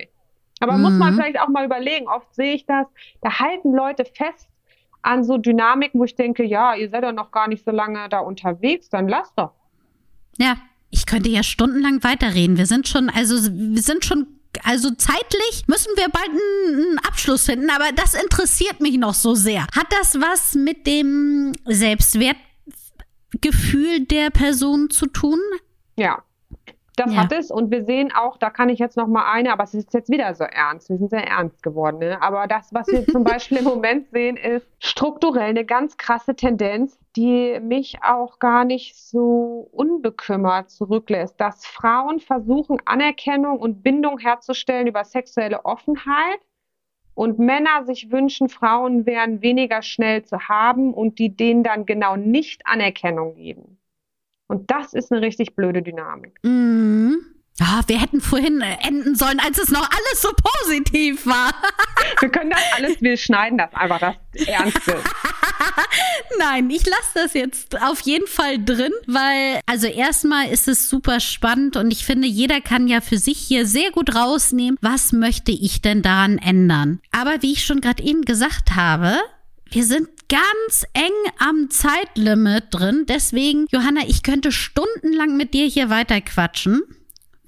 Aber 0.61 0.77
mhm. 0.77 0.83
muss 0.83 0.93
man 0.93 1.13
mhm. 1.13 1.17
vielleicht 1.17 1.41
auch 1.41 1.49
mal 1.49 1.65
überlegen, 1.65 2.07
oft 2.07 2.33
sehe 2.33 2.53
ich 2.53 2.65
das, 2.65 2.87
da 3.19 3.39
halten 3.39 3.73
Leute 3.73 4.05
fest 4.05 4.47
an 5.01 5.25
so 5.25 5.37
Dynamiken, 5.37 5.99
wo 5.99 6.05
ich 6.05 6.15
denke, 6.15 6.45
ja, 6.45 6.75
ihr 6.75 6.89
seid 6.89 7.03
doch 7.03 7.11
noch 7.11 7.31
gar 7.31 7.49
nicht 7.49 7.65
so 7.65 7.71
lange 7.71 8.07
da 8.07 8.19
unterwegs, 8.19 8.87
dann 8.89 9.09
lasst 9.09 9.33
doch. 9.35 9.51
Ja, 10.37 10.57
ich 10.89 11.05
könnte 11.05 11.29
ja 11.29 11.43
stundenlang 11.43 12.03
weiterreden. 12.03 12.57
Wir 12.57 12.65
sind 12.65 12.87
schon, 12.87 13.09
also 13.09 13.35
wir 13.35 13.81
sind 13.81 14.05
schon 14.05 14.27
also 14.63 14.91
zeitlich 14.91 15.63
müssen 15.67 15.91
wir 15.95 16.09
bald 16.09 16.29
einen 16.29 16.99
Abschluss 16.99 17.45
finden, 17.45 17.71
aber 17.71 17.91
das 17.95 18.13
interessiert 18.13 18.81
mich 18.81 18.97
noch 18.97 19.15
so 19.15 19.35
sehr. 19.35 19.65
Hat 19.75 19.87
das 19.89 20.21
was 20.21 20.53
mit 20.53 20.85
dem 20.85 21.53
Selbstwertgefühl 21.65 24.05
der 24.05 24.29
Person 24.29 24.91
zu 24.91 25.07
tun? 25.07 25.39
Ja. 25.97 26.21
Das 26.95 27.11
ja. 27.11 27.21
hat 27.21 27.31
es 27.31 27.49
und 27.49 27.71
wir 27.71 27.85
sehen 27.85 28.11
auch, 28.15 28.37
da 28.37 28.51
kann 28.51 28.69
ich 28.69 28.77
jetzt 28.77 28.97
noch 28.97 29.07
mal 29.07 29.31
eine, 29.31 29.51
aber 29.51 29.63
es 29.63 29.73
ist 29.73 29.93
jetzt 29.93 30.11
wieder 30.11 30.35
so 30.35 30.43
ernst. 30.43 30.89
Wir 30.89 30.97
sind 30.97 31.09
sehr 31.09 31.27
ernst 31.27 31.63
geworden. 31.63 31.97
Ne? 31.99 32.21
Aber 32.21 32.45
das, 32.47 32.71
was 32.73 32.87
wir 32.87 33.05
zum 33.07 33.23
Beispiel 33.23 33.59
im 33.59 33.63
Moment 33.63 34.09
sehen, 34.11 34.37
ist 34.37 34.67
strukturell 34.79 35.49
eine 35.49 35.65
ganz 35.65 35.97
krasse 35.97 36.35
Tendenz, 36.35 36.99
die 37.15 37.59
mich 37.61 38.03
auch 38.03 38.37
gar 38.37 38.63
nicht 38.63 38.95
so 38.95 39.69
unbekümmert 39.71 40.69
zurücklässt, 40.69 41.39
dass 41.39 41.65
Frauen 41.65 42.19
versuchen, 42.19 42.77
Anerkennung 42.85 43.59
und 43.59 43.81
Bindung 43.81 44.19
herzustellen 44.19 44.87
über 44.87 45.03
sexuelle 45.03 45.65
Offenheit 45.65 46.39
und 47.15 47.39
Männer 47.39 47.85
sich 47.85 48.11
wünschen, 48.11 48.49
Frauen 48.49 49.05
wären 49.05 49.41
weniger 49.41 49.81
schnell 49.81 50.23
zu 50.23 50.47
haben 50.47 50.93
und 50.93 51.19
die 51.19 51.35
denen 51.35 51.63
dann 51.63 51.85
genau 51.85 52.15
nicht 52.15 52.65
Anerkennung 52.65 53.35
geben. 53.35 53.79
Und 54.47 54.69
das 54.69 54.93
ist 54.93 55.11
eine 55.11 55.21
richtig 55.21 55.55
blöde 55.55 55.81
Dynamik. 55.81 56.37
Mhm. 56.43 57.33
Ah, 57.59 57.81
wir 57.85 58.01
hätten 58.01 58.19
vorhin 58.19 58.61
äh, 58.61 58.77
enden 58.81 59.15
sollen, 59.15 59.39
als 59.39 59.59
es 59.59 59.69
noch 59.69 59.87
alles 59.87 60.21
so 60.21 60.29
positiv 60.33 61.25
war. 61.27 61.53
Wir 62.19 62.29
können 62.29 62.49
das 62.49 62.61
alles, 62.75 63.01
wir 63.01 63.17
schneiden 63.17 63.57
das 63.57 63.73
einfach, 63.73 63.99
das 63.99 64.47
Ernste. 64.47 64.97
Nein, 66.39 66.69
ich 66.69 66.85
lasse 66.85 67.11
das 67.15 67.33
jetzt 67.33 67.81
auf 67.81 67.99
jeden 68.01 68.27
Fall 68.27 68.63
drin, 68.63 68.91
weil, 69.07 69.59
also 69.65 69.87
erstmal 69.87 70.47
ist 70.49 70.67
es 70.67 70.89
super 70.89 71.19
spannend 71.19 71.75
und 71.75 71.91
ich 71.91 72.05
finde, 72.05 72.27
jeder 72.27 72.61
kann 72.61 72.87
ja 72.87 73.01
für 73.01 73.17
sich 73.17 73.37
hier 73.37 73.65
sehr 73.65 73.91
gut 73.91 74.15
rausnehmen, 74.15 74.77
was 74.81 75.11
möchte 75.11 75.51
ich 75.51 75.81
denn 75.81 76.01
daran 76.01 76.37
ändern. 76.37 77.01
Aber 77.11 77.41
wie 77.41 77.53
ich 77.53 77.65
schon 77.65 77.81
gerade 77.81 78.03
eben 78.03 78.23
gesagt 78.23 78.75
habe, 78.75 79.17
wir 79.69 79.83
sind 79.83 80.07
ganz 80.29 80.85
eng 80.93 81.31
am 81.39 81.69
Zeitlimit 81.69 82.65
drin. 82.71 83.05
Deswegen, 83.07 83.67
Johanna, 83.71 84.01
ich 84.07 84.23
könnte 84.23 84.51
stundenlang 84.51 85.37
mit 85.37 85.53
dir 85.53 85.65
hier 85.65 85.89
weiter 85.89 86.21
quatschen 86.21 86.81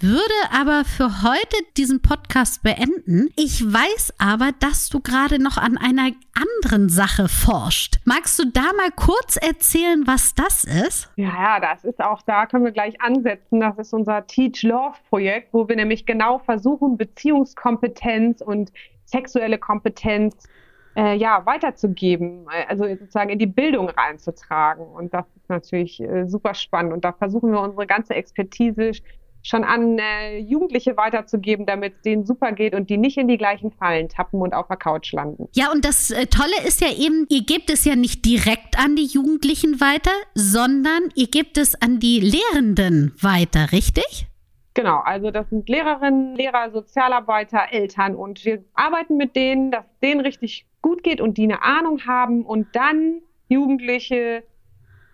würde 0.01 0.19
aber 0.51 0.83
für 0.83 1.23
heute 1.23 1.55
diesen 1.77 2.01
Podcast 2.01 2.63
beenden. 2.63 3.29
Ich 3.37 3.63
weiß 3.63 4.15
aber, 4.19 4.51
dass 4.59 4.89
du 4.89 4.99
gerade 4.99 5.41
noch 5.41 5.57
an 5.57 5.77
einer 5.77 6.11
anderen 6.35 6.89
Sache 6.89 7.29
forscht. 7.29 7.99
Magst 8.03 8.37
du 8.37 8.45
da 8.45 8.73
mal 8.77 8.91
kurz 8.95 9.37
erzählen, 9.37 10.05
was 10.05 10.35
das 10.35 10.65
ist? 10.65 11.09
Ja, 11.15 11.27
ja, 11.27 11.59
das 11.59 11.85
ist 11.85 12.01
auch, 12.01 12.21
da 12.23 12.45
können 12.45 12.65
wir 12.65 12.71
gleich 12.71 12.99
ansetzen. 13.01 13.61
Das 13.61 13.77
ist 13.77 13.93
unser 13.93 14.27
Teach 14.27 14.63
Love 14.63 14.97
Projekt, 15.09 15.53
wo 15.53 15.67
wir 15.67 15.75
nämlich 15.75 16.05
genau 16.05 16.39
versuchen, 16.39 16.97
Beziehungskompetenz 16.97 18.41
und 18.41 18.73
sexuelle 19.05 19.57
Kompetenz 19.57 20.35
äh, 20.95 21.15
ja, 21.15 21.45
weiterzugeben, 21.45 22.47
also 22.67 22.85
sozusagen 22.87 23.29
in 23.29 23.39
die 23.39 23.47
Bildung 23.47 23.89
reinzutragen. 23.89 24.85
Und 24.85 25.13
das 25.13 25.25
ist 25.35 25.49
natürlich 25.49 26.01
äh, 26.01 26.27
super 26.27 26.53
spannend. 26.53 26.93
Und 26.93 27.05
da 27.05 27.11
versuchen 27.11 27.51
wir 27.51 27.61
unsere 27.61 27.85
ganze 27.85 28.15
Expertise 28.15 28.91
schon 29.43 29.63
an 29.63 29.99
äh, 29.99 30.39
Jugendliche 30.39 30.97
weiterzugeben, 30.97 31.65
damit 31.65 31.93
es 31.97 32.01
denen 32.01 32.25
super 32.25 32.51
geht 32.51 32.73
und 32.73 32.89
die 32.89 32.97
nicht 32.97 33.17
in 33.17 33.27
die 33.27 33.37
gleichen 33.37 33.71
Fallen 33.71 34.09
tappen 34.09 34.41
und 34.41 34.53
auf 34.53 34.67
der 34.67 34.77
Couch 34.77 35.13
landen. 35.13 35.47
Ja, 35.53 35.71
und 35.71 35.85
das 35.85 36.09
äh, 36.09 36.25
Tolle 36.25 36.65
ist 36.65 36.81
ja 36.81 36.91
eben, 36.91 37.27
ihr 37.29 37.43
gebt 37.43 37.69
es 37.69 37.85
ja 37.85 37.95
nicht 37.95 38.25
direkt 38.25 38.79
an 38.79 38.95
die 38.95 39.05
Jugendlichen 39.05 39.79
weiter, 39.79 40.11
sondern 40.33 41.09
ihr 41.13 41.27
gebt 41.27 41.57
es 41.57 41.79
an 41.79 41.99
die 41.99 42.19
Lehrenden 42.19 43.13
weiter, 43.21 43.71
richtig? 43.71 44.27
Genau, 44.75 44.99
also 44.99 45.31
das 45.31 45.49
sind 45.49 45.69
Lehrerinnen, 45.69 46.35
Lehrer, 46.35 46.69
Sozialarbeiter, 46.69 47.71
Eltern 47.71 48.13
und 48.13 48.43
wir 48.43 48.63
arbeiten 48.73 49.15
mit 49.15 49.35
denen, 49.35 49.71
dass 49.71 49.85
denen 50.03 50.19
richtig 50.19 50.65
gut 50.81 51.01
geht 51.01 51.21
und 51.21 51.37
die 51.37 51.45
eine 51.45 51.63
Ahnung 51.63 52.01
haben 52.05 52.45
und 52.45 52.67
dann 52.75 53.21
Jugendliche 53.47 54.43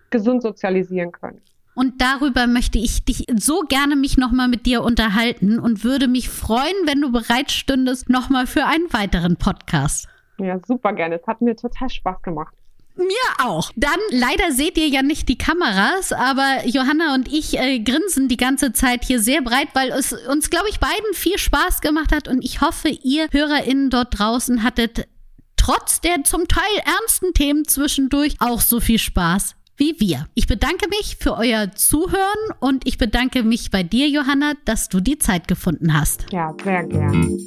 gesund 0.10 0.42
sozialisieren 0.42 1.12
können. 1.12 1.42
Und 1.76 2.02
darüber 2.02 2.48
möchte 2.48 2.80
ich 2.80 3.06
dich 3.06 3.26
so 3.36 3.62
gerne 3.62 3.96
mich 3.96 4.18
nochmal 4.18 4.48
mit 4.48 4.66
dir 4.66 4.84
unterhalten 4.84 5.60
und 5.60 5.84
würde 5.84 6.08
mich 6.08 6.28
freuen, 6.30 6.76
wenn 6.86 7.00
du 7.00 7.12
bereit 7.12 7.52
stündest, 7.52 8.10
nochmal 8.10 8.48
für 8.48 8.66
einen 8.66 8.92
weiteren 8.92 9.38
Podcast. 9.38 10.10
Ja, 10.40 10.60
super 10.66 10.92
gerne. 10.94 11.20
Es 11.20 11.28
hat 11.28 11.40
mir 11.42 11.56
total 11.56 11.90
Spaß 11.90 12.22
gemacht. 12.24 12.54
Mir 12.96 13.46
auch. 13.46 13.72
Dann 13.76 14.00
leider 14.10 14.52
seht 14.52 14.78
ihr 14.78 14.88
ja 14.88 15.02
nicht 15.02 15.30
die 15.30 15.38
Kameras, 15.38 16.12
aber 16.12 16.66
Johanna 16.66 17.16
und 17.16 17.32
ich 17.32 17.58
äh, 17.58 17.80
grinsen 17.80 18.28
die 18.28 18.38
ganze 18.38 18.74
Zeit 18.74 19.06
hier 19.06 19.20
sehr 19.20 19.42
breit, 19.42 19.70
weil 19.74 19.92
es 19.92 20.14
uns, 20.14 20.50
glaube 20.50 20.70
ich, 20.70 20.80
beiden 20.80 21.14
viel 21.14 21.38
Spaß 21.38 21.82
gemacht 21.82 22.12
hat 22.14 22.28
und 22.28 22.44
ich 22.44 22.62
hoffe, 22.62 22.90
ihr 22.90 23.28
HörerInnen 23.32 23.90
dort 23.90 24.20
draußen 24.20 24.64
hattet 24.64 25.08
trotz 25.58 26.02
der 26.02 26.24
zum 26.24 26.48
Teil 26.48 26.64
ernsten 26.86 27.34
Themen 27.34 27.66
zwischendurch 27.66 28.36
auch 28.40 28.62
so 28.62 28.80
viel 28.80 28.98
Spaß 28.98 29.56
wie 29.78 29.96
wir. 30.00 30.28
Ich 30.36 30.48
bedanke 30.48 30.88
mich 30.90 31.18
für 31.20 31.36
euer 31.38 31.72
Zuhören 31.72 32.38
und 32.60 32.88
ich 32.88 32.98
bedanke 32.98 33.42
mich 33.44 33.72
bei 33.72 33.82
dir, 33.82 34.08
Johanna, 34.08 34.54
dass 34.66 34.90
du 34.90 35.00
die 35.00 35.18
Zeit 35.18 35.48
gefunden 35.48 35.94
hast. 35.94 36.26
Ja, 36.32 36.54
sehr 36.64 36.84
gern. 36.84 37.38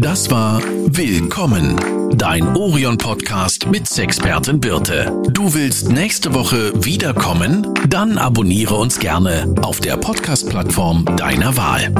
Das 0.00 0.30
war 0.30 0.62
Willkommen, 0.62 1.76
dein 2.16 2.56
Orion-Podcast 2.56 3.66
mit 3.68 3.88
Sexpertin 3.88 4.60
Birte. 4.60 5.12
Du 5.30 5.54
willst 5.54 5.90
nächste 5.90 6.34
Woche 6.34 6.72
wiederkommen? 6.84 7.66
Dann 7.88 8.18
abonniere 8.18 8.74
uns 8.74 8.98
gerne 8.98 9.54
auf 9.62 9.80
der 9.80 9.96
Podcast-Plattform 9.96 11.04
deiner 11.16 11.56
Wahl. 11.56 11.92